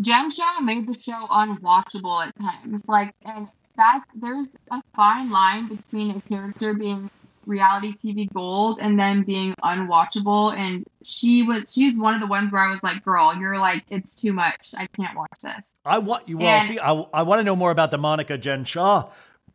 [0.00, 2.88] Jen Shah made the show unwatchable at times.
[2.88, 7.10] Like, and that there's a fine line between a character being
[7.46, 10.54] reality TV gold and then being unwatchable.
[10.56, 13.84] And she was she's one of the ones where I was like, "Girl, you're like,
[13.90, 14.74] it's too much.
[14.76, 16.48] I can't watch this." I want you well.
[16.48, 19.08] And- I, I want to know more about the Monica Jen Shah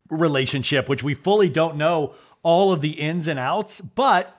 [0.09, 2.13] relationship, which we fully don't know
[2.43, 3.81] all of the ins and outs.
[3.81, 4.33] But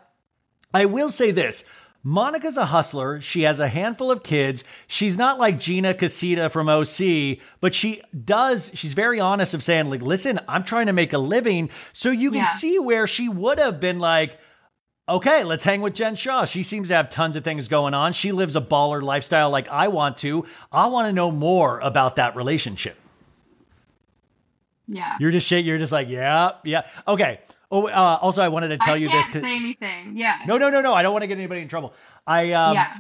[0.72, 1.64] I will say this:
[2.08, 3.20] Monica's a hustler.
[3.20, 4.62] She has a handful of kids.
[4.86, 8.70] She's not like Gina Casita from OC, but she does.
[8.74, 12.30] She's very honest of saying, like, "Listen, I'm trying to make a living." So you
[12.30, 12.44] can Yeah.
[12.44, 14.38] see where she would have been like.
[15.08, 16.44] Okay, let's hang with Jen Shah.
[16.44, 18.12] She seems to have tons of things going on.
[18.12, 20.44] She lives a baller lifestyle like I want to.
[20.72, 22.96] I want to know more about that relationship.
[24.88, 25.16] Yeah.
[25.18, 25.64] You're just shit.
[25.64, 26.86] You're just like, yeah, yeah.
[27.08, 27.40] Okay.
[27.70, 29.26] Oh, uh, also, I wanted to tell I you this.
[29.26, 30.16] 'cause- say anything.
[30.16, 30.38] Yeah.
[30.46, 30.94] No, no, no, no.
[30.94, 31.94] I don't want to get anybody in trouble.
[32.26, 32.96] I um, yeah.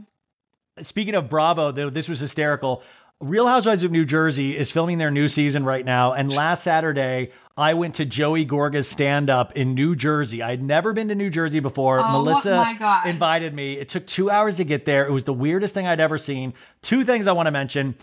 [0.80, 2.82] speaking of Bravo, though, this was hysterical.
[3.18, 6.12] Real Housewives of New Jersey is filming their new season right now.
[6.12, 10.42] And last Saturday, I went to Joey Gorga's stand up in New Jersey.
[10.42, 11.98] I'd never been to New Jersey before.
[12.00, 13.78] Oh, Melissa invited me.
[13.78, 15.06] It took two hours to get there.
[15.06, 16.52] It was the weirdest thing I'd ever seen.
[16.82, 17.94] Two things I want to mention.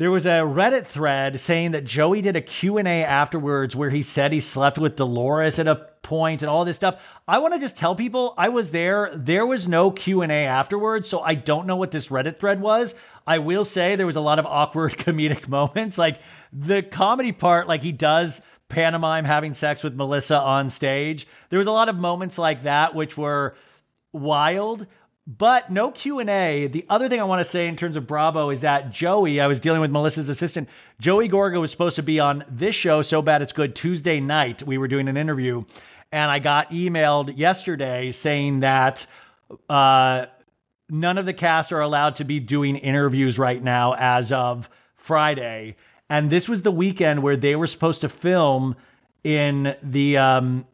[0.00, 4.32] There was a Reddit thread saying that Joey did a Q&A afterwards where he said
[4.32, 7.02] he slept with Dolores at a point and all this stuff.
[7.28, 9.10] I want to just tell people I was there.
[9.14, 12.94] There was no Q&A afterwards, so I don't know what this Reddit thread was.
[13.26, 16.18] I will say there was a lot of awkward comedic moments like
[16.50, 18.40] the comedy part like he does
[18.70, 21.26] pantomime having sex with Melissa on stage.
[21.50, 23.54] There was a lot of moments like that which were
[24.14, 24.86] wild
[25.26, 28.60] but no q&a the other thing i want to say in terms of bravo is
[28.60, 30.68] that joey i was dealing with melissa's assistant.
[31.00, 34.62] Joey gorga was supposed to be on this show so bad it's good tuesday night.
[34.62, 35.64] We were doing an interview
[36.10, 39.06] and i got emailed yesterday saying that
[39.68, 40.26] uh,
[40.88, 45.76] none of the cast are allowed to be doing interviews right now as of friday.
[46.08, 48.74] And this was the weekend where they were supposed to film
[49.22, 50.66] in the um,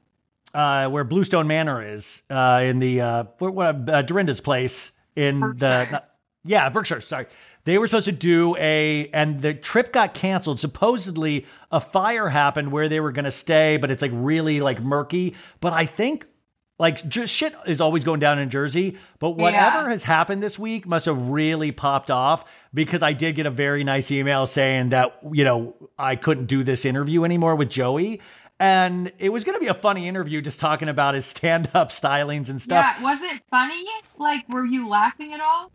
[0.56, 5.54] uh, where Bluestone Manor is uh, in the uh, uh, Dorinda's place in the
[5.90, 6.08] Berkshires.
[6.44, 7.00] yeah Berkshire.
[7.00, 7.26] Sorry,
[7.64, 10.58] they were supposed to do a and the trip got canceled.
[10.60, 14.80] Supposedly a fire happened where they were going to stay, but it's like really like
[14.80, 15.34] murky.
[15.60, 16.26] But I think.
[16.78, 19.88] Like just shit is always going down in Jersey, but whatever Yeah.
[19.88, 23.82] has happened this week must have really popped off because I did get a very
[23.82, 28.20] nice email saying that you know I couldn't do this interview anymore with Joey,
[28.58, 32.48] and it was going to be a funny interview just talking about his stand-up stylings
[32.48, 32.96] and stuff.
[32.98, 33.04] Yeah.
[33.04, 33.84] Was it funny?
[34.18, 35.70] Like, were you laughing at all?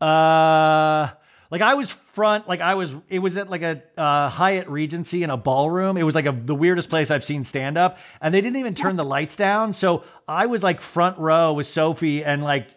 [0.00, 1.08] Uh,
[1.50, 5.22] like I was front, like I was, it was at like a uh, Hyatt Regency
[5.22, 5.96] in a ballroom.
[5.96, 8.74] It was like a, the weirdest place I've seen stand up, and they didn't even
[8.74, 9.72] turn the lights down.
[9.72, 12.68] So I was like front row with Sophie, and like,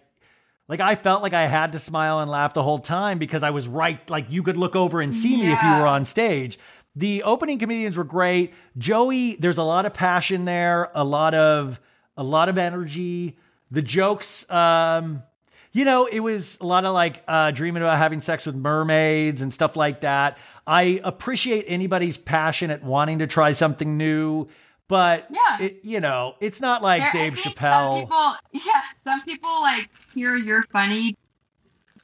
[0.67, 3.49] like I felt like I had to smile and laugh the whole time because I
[3.49, 4.07] was right.
[4.07, 6.59] Like you could look over and see me if you were on stage.
[6.95, 8.53] The opening comedians were great.
[8.77, 11.79] Joey, there's a lot of passion there, a lot of
[12.17, 13.37] a lot of energy.
[13.71, 15.21] The jokes, um,
[15.71, 19.41] you know, it was a lot of like uh, dreaming about having sex with mermaids
[19.41, 20.37] and stuff like that.
[20.65, 24.47] I appreciate anybody's passion at wanting to try something new,
[24.87, 25.65] but Yeah.
[25.67, 27.99] it, you know, it's not like There- Dave Chappelle.
[27.99, 31.15] Some people, yeah, some people like hear you're funny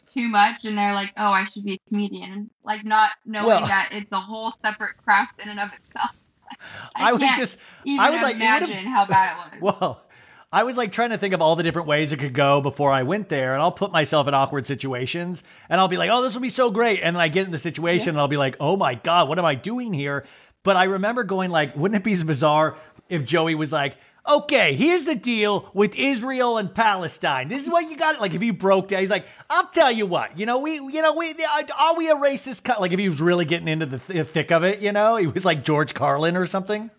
[0.07, 3.65] too much, and they're like, "Oh, I should be a comedian," like not knowing Well-
[3.65, 6.15] that it's a whole separate craft in and of itself.
[6.95, 9.75] I was can't just, even I was like, imagine how bad it was.
[9.81, 10.01] Well,
[10.53, 12.91] I was like trying to think of all the different ways it could go before
[12.91, 16.21] I went there, and I'll put myself in awkward situations, and I'll be like, "Oh,
[16.21, 18.37] this will be so great," and then I get in the situation, and I'll be
[18.37, 20.23] like, "Oh my god, what am I doing here?"
[20.63, 22.75] But I remember going like, "Wouldn't it be bizarre
[23.09, 23.97] if Joey was like?"
[24.27, 27.47] Okay, here's the deal with Israel and Palestine.
[27.47, 28.19] This is what you got.
[28.19, 30.37] Like, if he broke down, he's like, "I'll tell you what.
[30.39, 31.35] You know, we, you know, we
[31.79, 32.81] are we a racist?" Co-?
[32.81, 35.27] Like, if he was really getting into the th- thick of it, you know, he
[35.27, 36.89] was like George Carlin or something.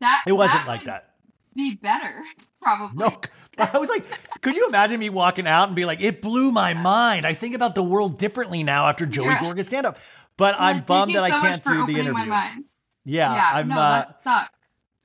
[0.00, 1.14] that It wasn't that like that.
[1.56, 2.22] Be better,
[2.62, 2.96] probably.
[2.96, 3.20] No,
[3.58, 4.04] I was like,
[4.40, 7.26] could you imagine me walking out and be like, it blew my mind.
[7.26, 9.40] I think about the world differently now after Joey Yeah.
[9.40, 9.98] Gorga's stand up.
[10.36, 12.12] But I'm bummed that so I can't do the interview.
[12.12, 12.68] My mind.
[13.04, 13.68] Yeah, yeah, I'm.
[13.68, 14.59] no, uh, that sucks.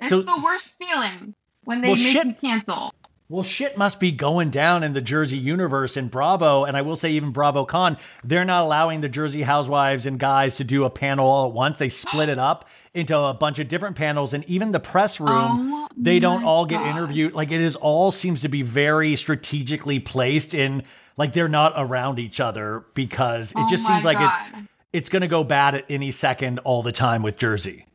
[0.05, 2.93] It's so the worst feeling when they Well, make shit- you cancel.
[3.29, 6.95] well, shit must be going down in the Jersey universe in Bravo, and I will
[6.95, 7.97] say even Bravo Con.
[8.23, 11.77] They're not allowing the Jersey housewives and guys to do a panel all at once.
[11.77, 15.25] They split it up into a bunch of different panels, and even the press oh
[15.25, 15.73] room.
[15.73, 16.89] Oh they don't all get God.
[16.89, 17.33] interviewed.
[17.33, 20.83] Like it is all seems to be very strategically placed in.
[21.17, 24.65] Like they're not around each other because it Oh just seems like it.
[24.93, 27.85] It's going to go bad at any second all the time with Jersey.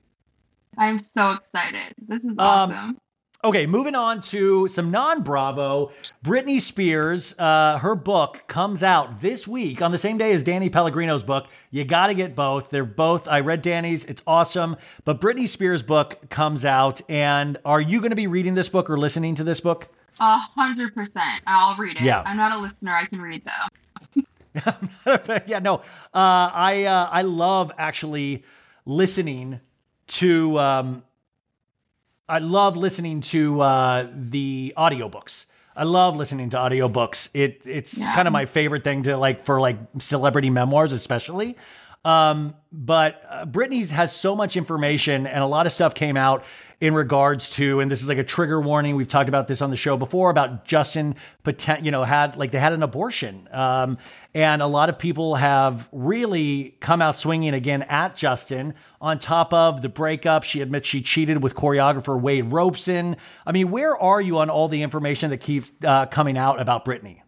[0.80, 1.94] I'm so excited.
[2.08, 2.98] This is Um, awesome.
[3.42, 5.92] Okay, moving on to some non Bravo.
[6.24, 10.68] Britney Spears, uh, her book comes out this week on the same day as Danny
[10.68, 11.46] Pellegrino's book.
[11.70, 12.68] You got to get both.
[12.68, 14.76] They're both, I read Danny's, it's awesome.
[15.04, 17.00] But Britney Spears' book comes out.
[17.08, 19.88] And are you going to be reading this book or listening to this book?
[20.18, 21.42] A hundred percent.
[21.46, 22.02] I'll read it.
[22.02, 22.22] Yeah.
[22.26, 22.94] I'm not a listener.
[22.94, 24.22] I can read though.
[25.46, 25.76] yeah, no.
[25.76, 28.44] Uh, I uh, I love actually
[28.84, 29.60] listening
[30.10, 30.58] to.
[30.58, 31.02] Um,
[32.28, 35.46] I love listening to uh, the audiobooks.
[35.74, 37.28] I love listening to audiobooks.
[37.34, 38.14] It it's Yeah.
[38.14, 41.56] kind of my favorite thing to like for like celebrity memoirs, especially.
[42.04, 46.44] Um, but uh, Britney's has so much information and a lot of stuff came out
[46.80, 48.96] in regards to, and this is like a trigger warning.
[48.96, 51.14] We've talked about this on the show before about Justin,
[51.82, 53.48] you know, had like they had an abortion.
[53.52, 53.98] Um,
[54.32, 59.52] and a lot of people have really come out swinging again at Justin on top
[59.52, 60.42] of the breakup.
[60.42, 63.16] She admits she cheated with choreographer Wade Robson.
[63.44, 66.86] I mean, where are you on all the information that keeps uh, coming out about
[66.86, 67.20] Britney?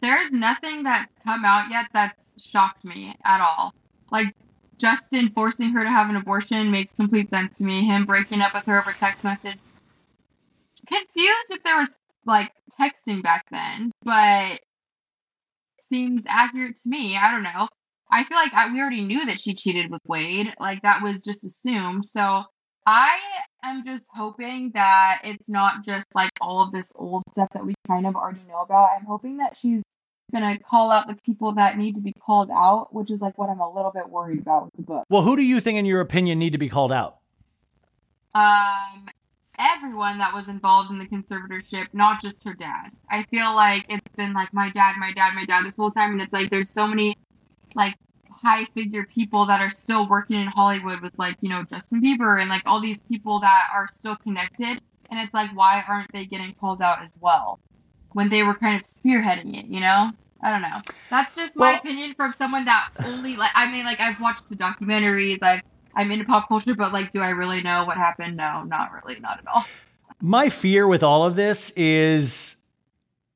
[0.00, 3.74] There's nothing that's come out yet that's shocked me at all.
[4.10, 4.34] Like
[4.78, 7.86] Justin forcing her to have an abortion makes complete sense to me.
[7.86, 9.58] Him breaking up with her over text message.
[10.86, 12.50] Confused if there was like
[12.80, 14.60] texting back then, but
[15.82, 17.16] seems accurate to me.
[17.16, 17.68] I don't know.
[18.10, 20.52] I feel like I, we already knew that she cheated with Wade.
[20.58, 22.06] Like that was just assumed.
[22.06, 22.42] So
[22.86, 23.18] I
[23.62, 27.74] am just hoping that it's not just like all of this old stuff that we
[27.86, 28.88] kind of already know about.
[28.98, 29.82] I'm hoping that she's
[30.30, 33.36] going to call out the people that need to be called out, which is like
[33.38, 35.04] what I'm a little bit worried about with the book.
[35.08, 37.18] Well, who do you think, in your opinion, need to be called out?
[38.34, 39.08] Um,
[39.58, 42.90] everyone that was involved in the conservatorship, not just her dad.
[43.10, 46.12] I feel like it's been like my dad, my dad, my dad this whole time,
[46.12, 47.16] and it's like there's so many
[47.74, 47.94] like
[48.30, 52.40] high figure people that are still working in Hollywood with like, you know, Justin Bieber
[52.40, 54.80] and like all these people that are still connected.
[55.10, 57.60] And it's like, why aren't they getting called out as well
[58.12, 60.10] when they were kind of spearheading it, you know?
[60.42, 60.80] I don't know.
[61.10, 64.48] That's just my Well- opinion from someone that only like I mean like I've watched
[64.48, 65.60] the documentaries, I've
[65.94, 68.36] I'm into pop culture, but like do I really know what happened?
[68.36, 69.64] No, not really, not at all.
[70.22, 72.56] My fear with all of this is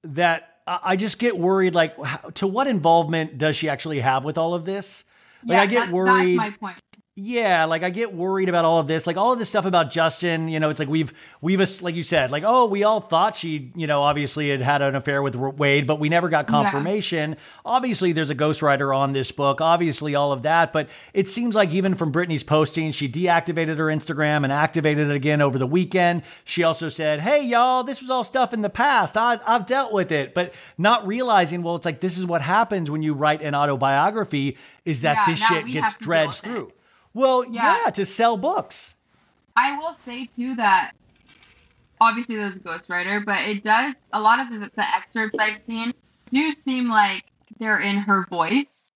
[0.02, 1.74] that I just get worried.
[1.74, 1.94] Like,
[2.34, 5.04] to what involvement does she actually have with all of this?
[5.44, 6.38] Like, yeah, I get that- worried.
[6.38, 6.76] That's my point.
[7.16, 9.88] Yeah, like I get worried about all of this, like all of this stuff about
[9.88, 10.48] Justin.
[10.48, 13.70] You know, it's like we've we've like you said, like oh, we all thought she,
[13.76, 17.36] you know, obviously had had an affair with Wade, but we never got confirmation.
[17.64, 19.60] Obviously, there's a ghostwriter on this book.
[19.60, 23.86] Obviously, all of that, but it seems like even from Britney's posting, she deactivated her
[23.86, 26.24] Instagram and activated it again over the weekend.
[26.42, 29.16] She also said, "Hey, y'all, this was all stuff in the past.
[29.16, 32.90] I, I've dealt with it," but not realizing, well, it's like this is what happens
[32.90, 36.42] when you write an autobiography: is that Yeah, this shit gets have to deal dredged
[36.42, 36.74] through it.
[37.14, 37.84] Well, yeah.
[37.84, 37.90] Yeah.
[37.90, 38.94] to sell books.
[39.56, 40.92] I will say too that
[42.00, 45.92] obviously there's a ghostwriter, but it does a lot of the, the excerpts I've seen
[46.30, 47.22] do seem like
[47.58, 48.90] they're in her voice,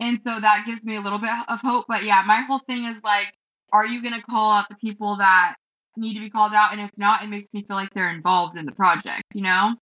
[0.00, 1.86] and so that gives me a little bit of hope.
[1.88, 3.28] But yeah, my whole thing is like,
[3.72, 5.54] are you gonna call out the people that
[5.96, 6.72] need to be called out?
[6.72, 9.74] And if not, it makes me feel like they're involved in the project, you know.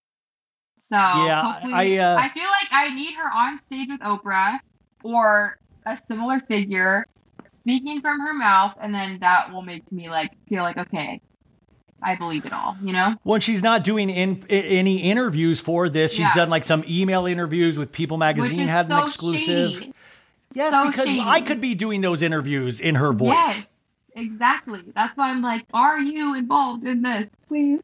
[0.79, 1.43] So Yeah,
[1.73, 4.59] I, uh, I feel like I need her on stage with Oprah
[5.03, 7.05] or a similar figure
[7.51, 11.21] speaking from her mouth, and then that will make me like feel like okay,
[12.03, 12.77] I believe it all.
[12.83, 13.15] You know?
[13.23, 16.35] When she's not doing in, i- any interviews for this, she's Yeah.
[16.35, 19.73] done like some email interviews with People Magazine, had so an exclusive.
[19.75, 19.95] shady.
[20.55, 21.21] Yes, so because shady.
[21.21, 23.35] I could be doing those interviews in her voice.
[23.45, 23.85] Yes,
[24.17, 24.81] exactly.
[24.95, 27.31] That's why I'm like, are you involved in this?
[27.47, 27.81] Please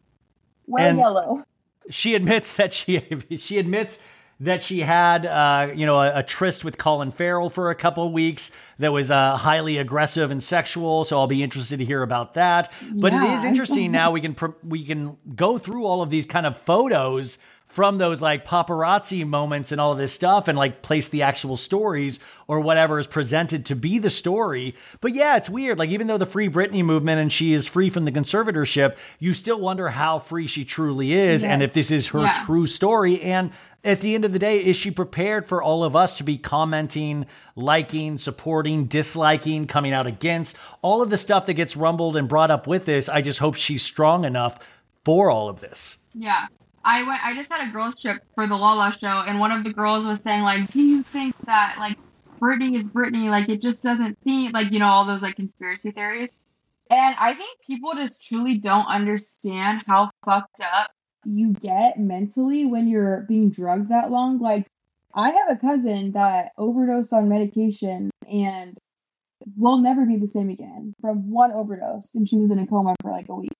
[0.67, 1.45] wear And- yellow.
[1.91, 3.01] She admits that she
[3.37, 4.01] she admits
[4.41, 8.07] that she had uh, you know a, a tryst with Colin Farrell for a couple
[8.07, 11.05] of weeks that was uh, highly aggressive and sexual.
[11.05, 12.71] So I'll be interested to hear about that.
[12.93, 16.27] But it is interesting now we can pr- we can go through all of these
[16.27, 17.39] kind of photos
[17.69, 21.57] from those like paparazzi moments and all of this stuff and like place the actual
[21.57, 24.75] stories or whatever is presented to be the story.
[25.01, 25.79] But yeah, it's weird.
[25.79, 29.35] Like even though the free Britney movement and she is free from the conservatorship, you
[29.35, 32.45] still wonder how free she truly is and if this is her Yeah.
[32.47, 33.21] true story.
[33.21, 33.51] And
[33.87, 36.37] at the end of the day, is she prepared for all of us to be
[36.37, 42.29] commenting, liking, supporting, disliking, coming out against all of the stuff that gets rumbled and
[42.29, 43.09] brought up with this?
[43.09, 44.59] I just hope she's strong enough
[45.05, 45.99] for all of this.
[46.15, 46.47] Yeah.
[46.85, 47.21] I went.
[47.25, 50.05] I just had a girls trip for the Lala show, and one of the girls
[50.05, 51.99] was saying like, "Do you think that like
[52.41, 53.29] Britney is Britney?
[53.29, 56.31] Like it just doesn't seem like you know all those like conspiracy theories."
[56.89, 60.93] And I think people just truly don't understand how fucked up
[61.27, 64.39] you get mentally when you're being drugged that long.
[64.41, 64.67] Like,
[65.15, 68.79] I have a cousin that overdosed on medication and
[69.57, 72.95] will never be the same again from one overdose, and she was in a coma
[73.03, 73.51] for like a week.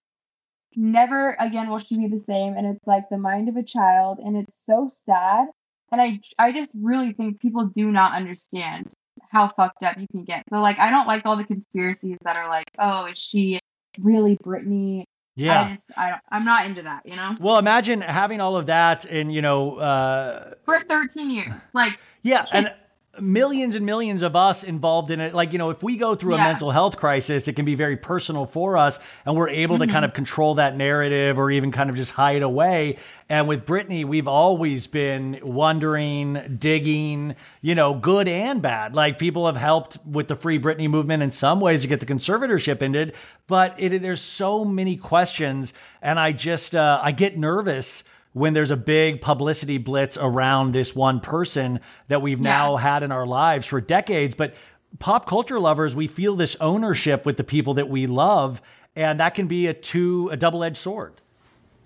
[0.77, 4.19] Never again will she be the same, and it's like the mind of a child,
[4.21, 5.49] and it's so sad.
[5.93, 8.93] and I I just really think people do not understand
[9.31, 10.45] how fucked up you can get.
[10.51, 13.61] So like I don't like all the conspiracies that are like, "Oh, is she
[13.99, 15.05] really Britney?"
[15.37, 15.63] Yeah.
[15.63, 17.37] I just, I, am not into that, you know.
[17.39, 22.47] Well, imagine having all of that and, you know, uh, For 13 years, like yeah.
[22.51, 22.73] And
[23.21, 25.35] millions and millions of us involved in it.
[25.35, 27.97] Like, you know, if we go through a mental health crisis, it can be very
[27.97, 31.91] personal for us and we're able to kind of control that narrative or even kind
[31.91, 32.97] of just hide away.
[33.29, 38.95] And with Britney, we've always been wondering, digging, you know, good and bad.
[38.95, 42.07] Like people have helped with the Free Britney movement in some ways to get the
[42.07, 43.15] conservatorship ended,
[43.47, 45.75] but it, there's so many questions.
[46.03, 48.05] And I just, uh, I get nervous
[48.37, 53.11] when there's a big publicity blitz around this one person that we've now had in
[53.11, 54.35] our lives for decades.
[54.35, 54.53] But
[54.99, 58.61] pop culture lovers, we feel this ownership with the people that we love,
[58.95, 61.15] and that can be a two a double edged sword.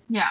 [0.09, 0.29] Yeah,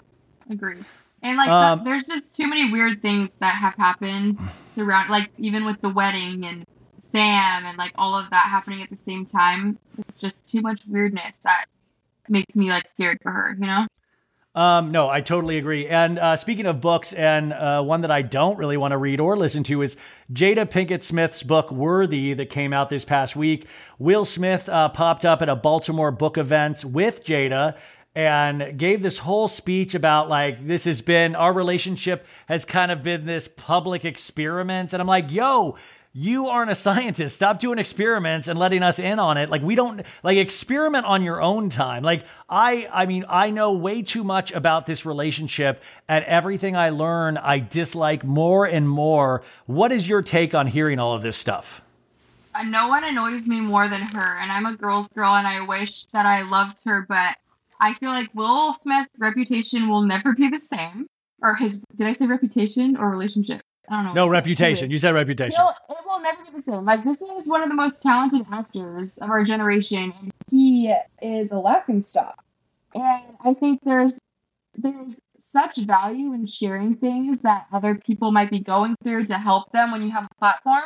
[0.50, 0.76] agree.
[1.22, 4.40] And like, Um, the, there's just too many weird things that have happened
[4.74, 6.66] surround, like even with the wedding and
[6.98, 9.78] Sam and like all of that happening at the same time.
[10.06, 11.64] It's just too much weirdness that
[12.28, 13.56] makes me like scared for her.
[13.58, 13.86] You know?
[14.52, 15.86] Um, no, I totally agree.
[15.86, 19.20] And uh, speaking of books, and uh, one that I don't really want to read
[19.20, 19.96] or listen to is
[20.32, 23.66] Jada Pinkett Smith's book Worthy that came out this past week.
[24.00, 27.76] Will Smith uh, popped up at a Baltimore book event with Jada
[28.14, 33.04] and gave this whole speech about like this has been our relationship has kind of
[33.04, 35.76] been this public experiment and i'm like yo
[36.12, 39.74] you aren't a scientist stop doing experiments and letting us in on it like we
[39.74, 44.24] don't like experiment on your own time like i i mean i know way too
[44.24, 50.08] much about this relationship and everything i learn i dislike more and more what is
[50.08, 51.80] your take on hearing all of this stuff
[52.52, 55.60] Uh, no one annoys me more than her, and I'm a girl's girl, and I
[55.60, 57.36] wish that I loved her, but
[57.80, 61.06] I feel like Will Smith's reputation will never be the same.
[61.40, 63.62] Or his, did I say reputation or relationship?
[63.90, 64.12] I don't know.
[64.12, 64.46] no what I said.
[64.46, 66.84] reputation you said reputation He'll, it will never be the same.
[66.84, 71.50] Like this is one of the most talented actors of our generation, and He is
[71.52, 72.42] a laughing stock.
[72.94, 74.18] and I think there's
[74.74, 79.72] there's such value in sharing things that other people might be going through to help
[79.72, 80.84] them when you have a platform.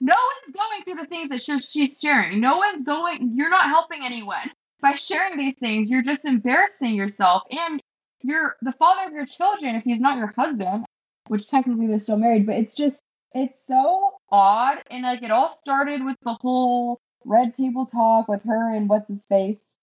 [0.00, 2.40] No one's going through the things that she's sharing.
[2.40, 3.32] No one's going.
[3.36, 4.50] You're not helping anyone
[4.82, 5.88] by sharing these things.
[5.88, 7.80] You're just embarrassing yourself, and
[8.20, 10.84] you're the father of your children if he's not your husband.
[11.32, 13.02] Which technically they're still married, but it's just
[13.34, 18.42] it's so odd and like it all started with the whole red table talk with
[18.44, 19.78] her and what's his face.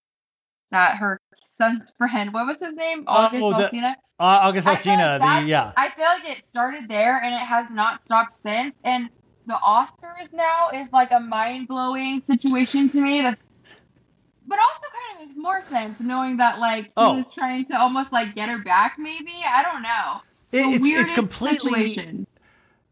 [0.72, 3.92] that her son's friend what was his name Uh, august oh, Alsina?
[4.20, 7.18] uh, august I feel alsina like that- the yeah i feel like it started there
[7.24, 9.10] and it has not stopped since and
[9.48, 13.40] the oscars now is like a mind-blowing situation to me that
[14.48, 17.16] but also kind of makes more sense knowing that like he Oh.
[17.16, 20.08] was trying to almost like get her back maybe i don't know
[20.52, 22.28] it's it's completely situation.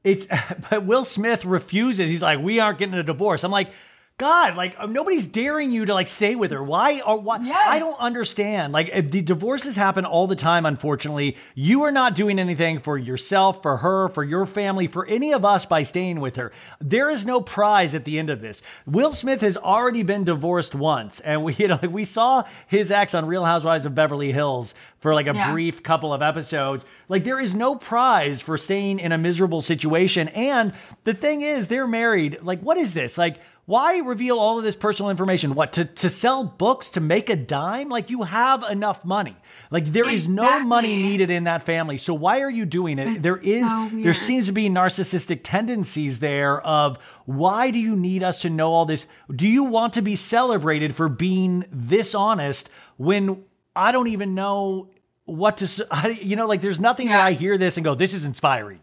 [0.04, 0.28] It's
[0.70, 2.10] but Will Smith refuses.
[2.10, 3.72] He's like, "We aren't getting a divorce." I'm like,
[4.20, 6.64] God, like uh, nobody's daring you to like stay with her.
[6.64, 7.38] Why or why?
[7.44, 7.56] Yes.
[7.68, 8.74] I don't understand.
[8.74, 10.66] Like uh, the divorces happen all the time.
[10.66, 15.34] Unfortunately, you are not doing anything for yourself, for her, for your family, for any
[15.34, 16.52] of us by staying with her.
[16.82, 18.64] There is no prize at the end of this.
[18.88, 23.14] Will Smith has already been divorced once, and we you know we saw his ex
[23.14, 25.52] on Real Housewives of Beverly Hills for like a Yeah.
[25.52, 26.86] brief couple of episodes.
[27.08, 30.28] Like there is no prize for staying in a miserable situation.
[30.30, 30.74] And
[31.04, 32.40] the thing is, they're married.
[32.42, 33.16] Like, what is this?
[33.16, 33.38] Like,
[33.68, 35.54] why reveal all of this personal information?
[35.54, 37.90] What to to sell books to make a dime?
[37.90, 39.36] Like you have enough money.
[39.70, 41.98] Like there is no money needed in that family.
[41.98, 43.08] So why are you doing it?
[43.10, 47.98] It's there is so there seems to be narcissistic tendencies there of why do you
[47.98, 49.06] need us to know all this?
[49.36, 53.44] Do you want to be celebrated for being this honest when
[53.76, 54.92] I don't even know
[55.26, 58.24] what to you know like there's nothing that I hear this and go this is
[58.24, 58.80] inspiring.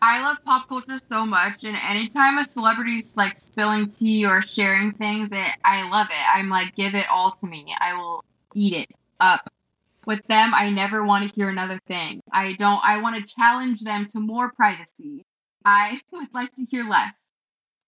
[0.00, 4.92] I love pop culture so much, and anytime a celebrity's like spilling tea or sharing
[4.92, 6.38] things, it, I love it.
[6.38, 7.74] I'm like, give it all to me.
[7.80, 8.88] I will eat it
[9.20, 9.52] up.
[10.06, 12.22] With them, I never want to hear another thing.
[12.32, 12.80] I don't.
[12.82, 15.24] I want to challenge them to more privacy.
[15.64, 17.32] I would like to hear less,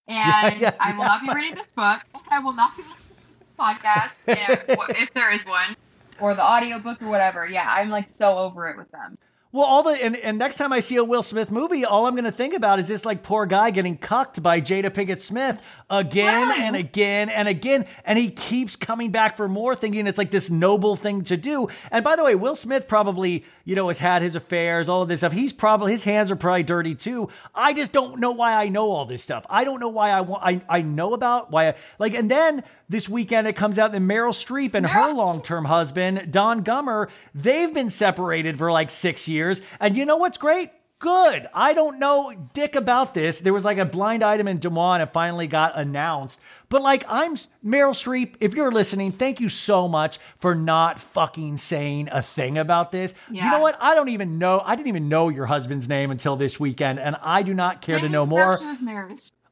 [0.09, 1.07] and yeah, I will yeah.
[1.07, 2.01] not be reading this book.
[2.29, 5.77] I will not be listening to this podcast if, if there is one,
[6.21, 7.47] or the audiobook or whatever.
[7.47, 9.17] Yeah, I'm like so over it with them.
[9.53, 12.15] Well, all the and, and next time I see a Will Smith movie, all I'm
[12.15, 15.69] going to think about is this like poor guy getting cucked by Jada Pinkett Smith
[15.91, 16.61] again Right.
[16.61, 20.49] and again and again, and he keeps coming back for more, thinking it's like this
[20.51, 21.69] noble thing to do.
[21.91, 25.09] And by the way, Will Smith probably you know has had his affairs, all of
[25.09, 25.33] this stuff.
[25.33, 27.29] He's probably his hands are probably dirty too.
[27.55, 29.45] I just don't know why I know all this stuff.
[29.51, 30.43] I don't know why I want.
[30.45, 34.01] I I know about why I, like, and then this weekend it comes out that
[34.03, 38.91] Meryl Streep and her Meryl long term husband, Don Gummer, they've been separated for like
[38.91, 39.61] six years.
[39.81, 40.71] And you know what's great?
[41.01, 41.49] Good.
[41.55, 43.41] I don't know dick about this.
[43.41, 45.03] There was like a blind item in DeuxMoi.
[45.03, 46.41] It finally got announced.
[46.69, 48.35] But like, I'm Meryl Streep.
[48.39, 53.15] If you're listening, thank you so much for not fucking saying a thing about this.
[53.45, 53.79] You know what?
[53.81, 54.61] I don't even know.
[54.63, 57.99] I didn't even know your husband's name until this weekend, and I do not care
[57.99, 58.59] to know more.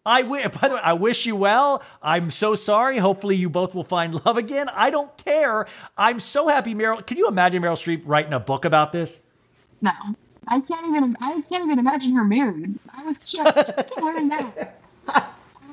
[0.05, 1.83] I wi- by the way, I wish you well.
[2.03, 2.99] I'm so sorry.
[2.99, 4.69] Hopefully, you both will find love again.
[4.75, 5.67] I don't care.
[5.97, 7.05] I'm so happy, Meryl.
[7.07, 9.21] Can you imagine Meryl Streep writing a book about this?
[9.81, 9.93] No,
[10.49, 11.17] I can't even.
[11.21, 12.79] I can't even imagine her married.
[12.91, 14.81] I was shocked learn that.
[15.09, 15.25] I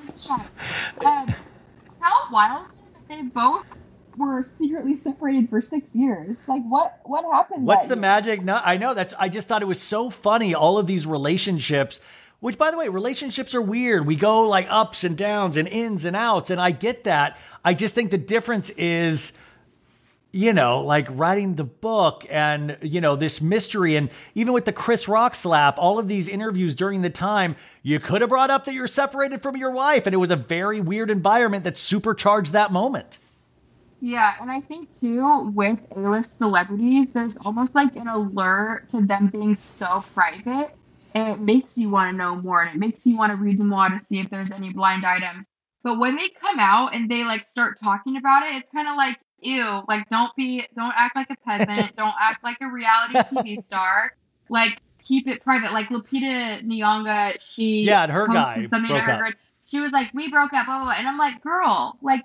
[0.06, 0.50] was shocked.
[1.04, 1.34] Um,
[2.00, 3.66] how wild that they both
[4.18, 6.48] were secretly separated for six years.
[6.48, 7.00] Like, what?
[7.04, 7.66] What happened?
[7.66, 8.02] What's the year?
[8.02, 8.44] magic?
[8.44, 9.14] No, I know that's.
[9.18, 10.54] I just thought it was so funny.
[10.54, 12.02] All of these relationships,
[12.40, 14.06] which by the way, relationships are weird.
[14.06, 17.38] We go like ups and downs and ins and outs, and I get that.
[17.64, 19.32] I just think the difference is,
[20.36, 24.74] you know, like writing the book and you know this mystery, and even with the
[24.74, 28.66] Chris Rock slap, all of these interviews during the time, you could have brought up
[28.66, 32.52] that you're separated from your wife, and it was a very weird environment that supercharged
[32.52, 33.18] that moment.
[34.02, 39.28] Yeah, and I think too with A-list celebrities, there's almost like an allure to them
[39.28, 40.76] being so private.
[41.16, 43.70] It makes you want to know more, and it makes you want to read them
[43.70, 45.48] more to see if there's any blind items.
[45.82, 48.98] But when they come out and they like start talking about it, it's kind of
[48.98, 53.16] like, ew, like don't be, don't act like a peasant, don't act like a reality
[53.16, 54.14] TV star,
[54.50, 55.72] like keep it private.
[55.72, 59.34] Like Lupita Nyong'o, she Yeah, and her guy something broke I up.
[59.68, 60.94] She was like, "We broke up," blah, blah, blah.
[60.94, 62.24] and I'm like, "Girl, like,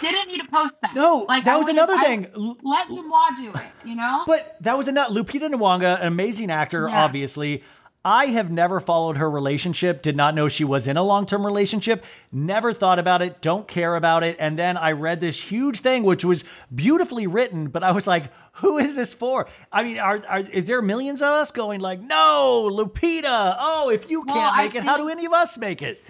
[0.00, 2.26] didn't need to post that." No, like that I was another thing.
[2.34, 4.22] L- Let Jamal do it, you know.
[4.26, 5.08] But that was enough.
[5.10, 7.04] Lupita Nyong'o, an amazing actor, Yeah.
[7.04, 7.62] obviously.
[8.06, 11.44] I have never followed her relationship, did not know she was in a long term
[11.44, 14.36] relationship, never thought about it, don't care about it.
[14.38, 18.30] And then I read this huge thing, which was beautifully written, but I was like,
[18.52, 19.48] who is this for?
[19.72, 24.08] I mean, are, are is there millions of us going like, no, Lupita, oh, if
[24.08, 26.00] you can't I make it, how do any of us make it?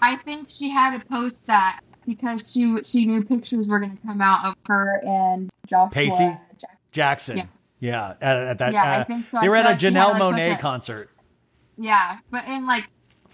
[0.00, 4.02] I think she had to post that because she she knew pictures were going to
[4.06, 5.92] come out of her and Joshua.
[5.92, 6.38] Pacey?
[6.60, 7.38] Jack- Jackson.
[7.38, 7.46] Yeah.
[7.80, 8.72] Yeah, at, at that.
[8.72, 9.40] Yeah, I uh, think so.
[9.40, 11.10] They were at a like she had, Janelle like, Monáe concert.
[11.76, 12.84] Yeah, but and like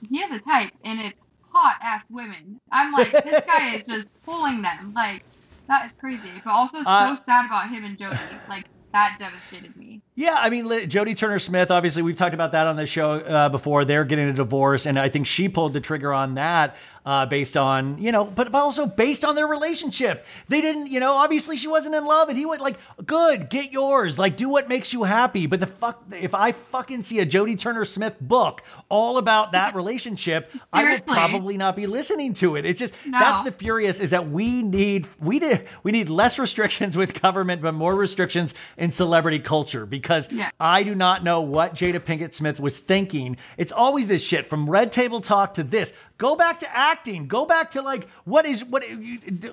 [0.08, 1.18] he has a type, and it's
[1.52, 2.58] hot ass women.
[2.72, 4.92] I'm like, this guy is just pulling them.
[4.94, 5.22] Like
[5.68, 8.40] that is crazy, but also Uh, so sad about him and Jodie.
[8.46, 10.02] Like that devastated me.
[10.18, 13.50] Yeah, I mean, Jodie Turner Smith, obviously, we've talked about that on the show uh,
[13.50, 13.84] before.
[13.84, 16.74] They're getting a divorce, and I think she pulled the trigger on that
[17.06, 20.26] uh, based on, you know, but, but also based on their relationship.
[20.48, 23.70] They didn't, you know, obviously she wasn't in love, and he went, like, good, get
[23.70, 25.46] yours, like, do what makes you happy.
[25.46, 29.74] But the fuck, if I fucking see a Jodie Turner Smith book all about that
[29.76, 31.14] relationship, I would Seriously.
[31.14, 32.66] probably not be listening to it.
[32.66, 33.20] It's just, No.
[33.20, 37.62] that's the furious is that we need we need we need less restrictions with government
[37.62, 40.50] but more restrictions in celebrity culture because Yeah.
[40.58, 43.36] I do not know what Jada Pinkett Smith was thinking.
[43.56, 45.92] It's always this shit from red table talk to this.
[46.18, 47.28] Go back to acting.
[47.28, 48.84] Go back to like what is what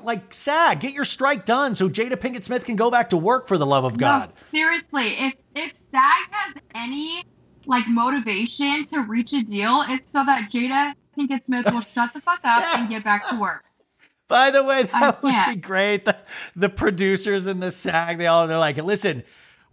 [0.04, 0.80] like SAG.
[0.80, 3.66] Get your strike done so Jada Pinkett Smith can go back to work for the
[3.66, 4.28] love of God.
[4.28, 6.02] No, seriously, if if SAG
[6.32, 7.24] has any
[7.66, 12.22] like motivation to reach a deal, it's so that Jada Pinkett Smith will shut the
[12.22, 13.64] fuck up and get back to work.
[14.28, 16.06] By the way, that would be great.
[16.06, 16.18] The,
[16.56, 19.24] the producers and the SAG, they all they're like, listen,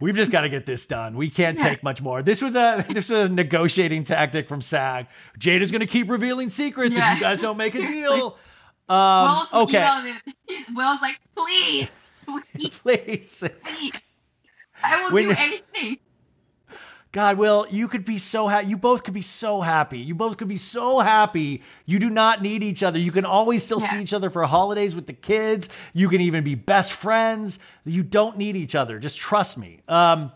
[0.03, 1.15] we've just got to get this done.
[1.15, 1.69] We can't Yeah.
[1.69, 2.21] take much more.
[2.21, 5.07] This was a this was a negotiating tactic from SAG.
[5.39, 8.37] Jada's going to keep revealing secrets if you guys don't make a deal.
[8.89, 10.13] Um, Will's okay,
[10.75, 13.43] Will's like, please, please, please.
[13.63, 13.91] please.
[14.83, 15.97] I will When- do anything.
[17.13, 18.67] God, Will, you could be so happy.
[18.67, 19.99] You both could be so happy.
[19.99, 21.61] You both could be so happy.
[21.85, 22.97] You do not need each other.
[22.97, 25.69] You can always still see each other for holidays with the kids.
[25.93, 27.59] You can even be best friends.
[27.85, 28.97] You don't need each other.
[28.97, 29.81] Just trust me.
[29.87, 30.31] Um,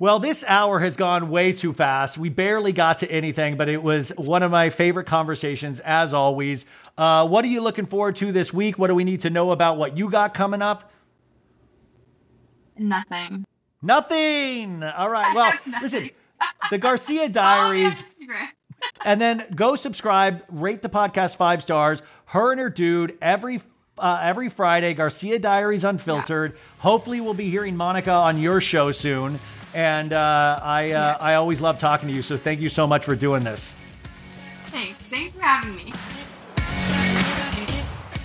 [0.00, 2.16] well, this hour has gone way too fast.
[2.16, 6.64] We barely got to anything, but it was one of my favorite conversations, as always.
[6.96, 8.78] Uh, what are you looking forward to this week?
[8.78, 10.90] What do we need to know about what you got coming up?
[12.78, 13.44] Nothing.
[13.82, 14.82] Nothing.
[14.82, 15.34] All right.
[15.34, 15.52] Well,
[15.82, 16.10] listen,
[16.70, 18.04] the Garcia Follow me on Diaries.
[19.04, 22.00] And then go subscribe, rate the podcast five stars.
[22.24, 23.60] Her and her dude every
[23.98, 24.94] uh, every Friday.
[24.94, 26.56] Garcia Diaries Unfiltered.
[26.78, 29.38] Hopefully, we'll be hearing Monica on your show soon.
[29.74, 31.16] And uh, I uh, Yes.
[31.20, 32.22] I always love talking to you.
[32.22, 33.74] So thank you so much for doing this.
[34.68, 34.98] Thanks.
[35.10, 35.92] thanks for having me.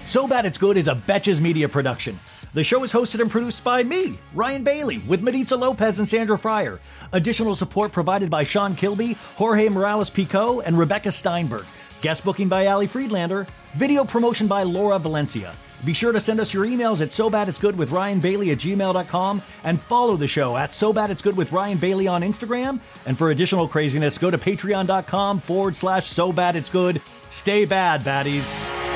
[0.05, 2.17] So Bad It's Good is a Betches Media production.
[2.55, 6.39] The show is hosted and produced by me, Ryan Bailey, with Maritza Lopez and Sandra
[6.39, 6.79] Fryer.
[7.11, 11.65] Additional support provided by Sean Kilby, Jorge Morales Pico, and Rebecca Steinberg.
[12.01, 13.45] Guest booking by Ali Friedlander.
[13.73, 15.53] Video promotion by Laura Valencia.
[15.83, 18.51] Be sure to send us your emails at so bad it's good with Ryan Bailey
[18.51, 22.21] at gmail.com and follow the show at so bad it's good with Ryan Bailey on
[22.21, 22.79] Instagram.
[23.05, 27.01] And for additional craziness, go to patreon.com forward slash so bad it's good.
[27.27, 28.94] Stay bad, baddies.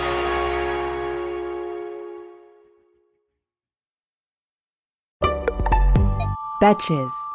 [6.60, 7.32] Betches.